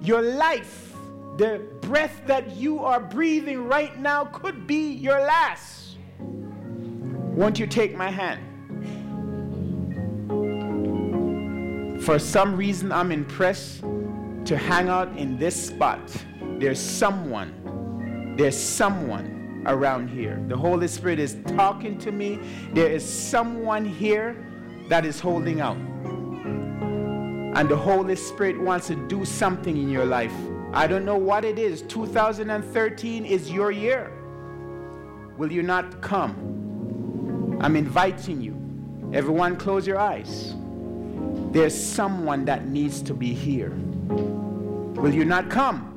Your 0.00 0.22
life, 0.22 0.94
the 1.36 1.62
breath 1.82 2.22
that 2.26 2.56
you 2.56 2.80
are 2.80 2.98
breathing 2.98 3.68
right 3.68 3.98
now, 3.98 4.24
could 4.24 4.66
be 4.66 4.92
your 4.92 5.20
last. 5.20 5.96
Won't 6.18 7.58
you 7.58 7.66
take 7.66 7.96
my 7.96 8.10
hand? 8.10 8.40
For 12.02 12.18
some 12.18 12.56
reason, 12.56 12.90
I'm 12.90 13.12
impressed 13.12 13.82
to 14.44 14.56
hang 14.56 14.88
out 14.88 15.16
in 15.16 15.38
this 15.38 15.68
spot. 15.68 16.00
There's 16.62 16.78
someone, 16.78 18.36
there's 18.38 18.56
someone 18.56 19.64
around 19.66 20.06
here. 20.06 20.40
The 20.46 20.56
Holy 20.56 20.86
Spirit 20.86 21.18
is 21.18 21.36
talking 21.56 21.98
to 21.98 22.12
me. 22.12 22.38
There 22.72 22.88
is 22.88 23.04
someone 23.04 23.84
here 23.84 24.36
that 24.88 25.04
is 25.04 25.18
holding 25.18 25.60
out. 25.60 25.76
And 27.56 27.68
the 27.68 27.76
Holy 27.76 28.14
Spirit 28.14 28.60
wants 28.60 28.86
to 28.86 28.94
do 29.08 29.24
something 29.24 29.76
in 29.76 29.90
your 29.90 30.04
life. 30.04 30.32
I 30.72 30.86
don't 30.86 31.04
know 31.04 31.16
what 31.16 31.44
it 31.44 31.58
is. 31.58 31.82
2013 31.82 33.24
is 33.26 33.50
your 33.50 33.72
year. 33.72 34.12
Will 35.36 35.50
you 35.50 35.64
not 35.64 36.00
come? 36.00 37.58
I'm 37.60 37.74
inviting 37.74 38.40
you. 38.40 38.54
Everyone, 39.12 39.56
close 39.56 39.84
your 39.84 39.98
eyes. 39.98 40.54
There's 41.50 41.74
someone 41.74 42.44
that 42.44 42.68
needs 42.68 43.02
to 43.02 43.14
be 43.14 43.34
here. 43.34 43.70
Will 43.70 45.12
you 45.12 45.24
not 45.24 45.50
come? 45.50 45.91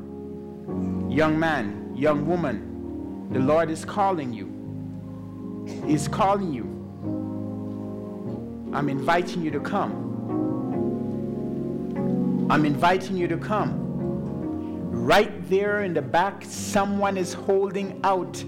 Young 1.16 1.40
man, 1.40 1.96
young 1.96 2.28
woman, 2.28 3.30
the 3.32 3.40
Lord 3.40 3.70
is 3.70 3.86
calling 3.86 4.34
you. 4.34 4.52
He's 5.88 6.10
calling 6.10 6.52
you. 6.52 6.66
I'm 8.74 8.90
inviting 8.90 9.42
you 9.42 9.50
to 9.52 9.62
come. 9.62 9.94
I'm 12.50 12.66
inviting 12.66 13.16
you 13.16 13.30
to 13.30 13.38
come. 13.38 13.80
Right 14.92 15.50
there 15.50 15.84
in 15.84 15.94
the 15.94 16.02
back, 16.02 16.44
someone 16.44 17.16
is 17.16 17.32
holding 17.32 18.02
out. 18.04 18.44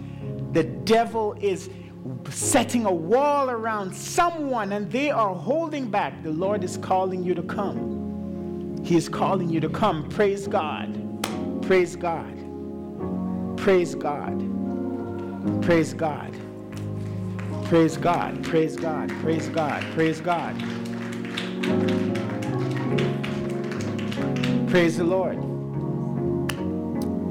The 0.52 0.64
devil 0.64 1.38
is 1.40 1.70
setting 2.30 2.86
a 2.86 2.92
wall 2.92 3.50
around 3.50 3.96
someone 3.96 4.74
and 4.74 4.92
they 4.92 5.10
are 5.10 5.34
holding 5.34 5.90
back. 5.90 6.22
The 6.22 6.32
Lord 6.32 6.66
is 6.66 6.76
calling 6.76 7.24
you 7.24 7.34
to 7.34 7.44
come. 7.44 8.84
He 8.84 8.98
is 8.98 9.08
calling 9.08 9.48
you 9.48 9.62
to 9.62 9.70
come. 9.70 10.10
Praise 10.10 10.48
God. 10.50 11.02
Praise 11.62 11.96
God. 11.96 12.37
Praise 13.68 13.96
God. 13.96 14.40
Praise 15.62 15.94
God. 15.94 16.34
Praise 17.66 17.98
God. 17.98 18.42
Praise 18.46 18.78
God. 18.78 19.10
Praise 19.20 19.50
God. 19.50 19.84
Praise 19.94 20.22
God. 20.22 20.58
Praise 24.70 24.96
the 24.96 25.04
Lord. 25.04 25.38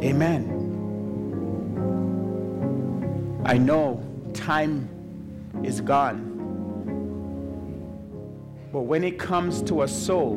Amen. 0.05 0.53
I 3.47 3.57
know 3.57 4.05
time 4.35 4.91
is 5.65 5.81
gone. 5.81 6.21
But 8.75 8.83
when 8.83 9.05
it 9.05 9.19
comes 9.19 9.63
to 9.63 9.85
a 9.85 9.89
soul 9.89 10.37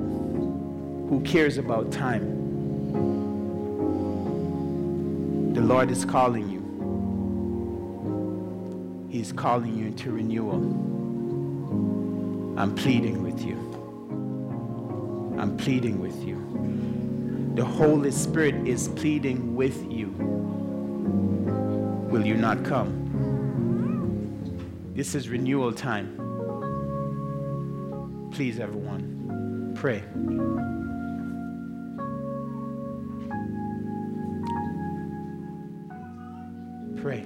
who 1.09 1.21
cares 1.25 1.57
about 1.57 1.91
time, 1.91 2.38
the 5.59 5.65
Lord 5.65 5.91
is 5.91 6.05
calling 6.05 6.49
you. 6.49 6.61
He's 9.09 9.33
calling 9.33 9.75
you 9.75 9.87
into 9.87 10.13
renewal. 10.13 10.55
I'm 12.57 12.73
pleading 12.75 13.21
with 13.23 13.41
you. 13.43 13.57
I'm 15.37 15.57
pleading 15.57 15.99
with 15.99 16.15
you. 16.23 17.51
The 17.55 17.65
Holy 17.65 18.11
Spirit 18.11 18.55
is 18.65 18.87
pleading 18.87 19.53
with 19.53 19.91
you. 19.91 20.07
Will 22.09 22.25
you 22.25 22.35
not 22.35 22.63
come? 22.63 22.95
This 24.95 25.13
is 25.13 25.27
renewal 25.27 25.73
time. 25.73 26.15
Please, 28.31 28.61
everyone, 28.61 29.73
pray. 29.75 30.05
Pray. 37.09 37.25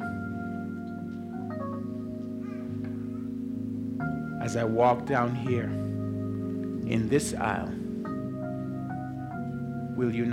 As 4.41 4.55
I 4.55 4.63
walk 4.63 5.05
down 5.05 5.35
here 5.35 5.65
in 6.89 7.09
this 7.09 7.33
aisle, 7.33 7.67
will 9.97 10.15
you? 10.15 10.21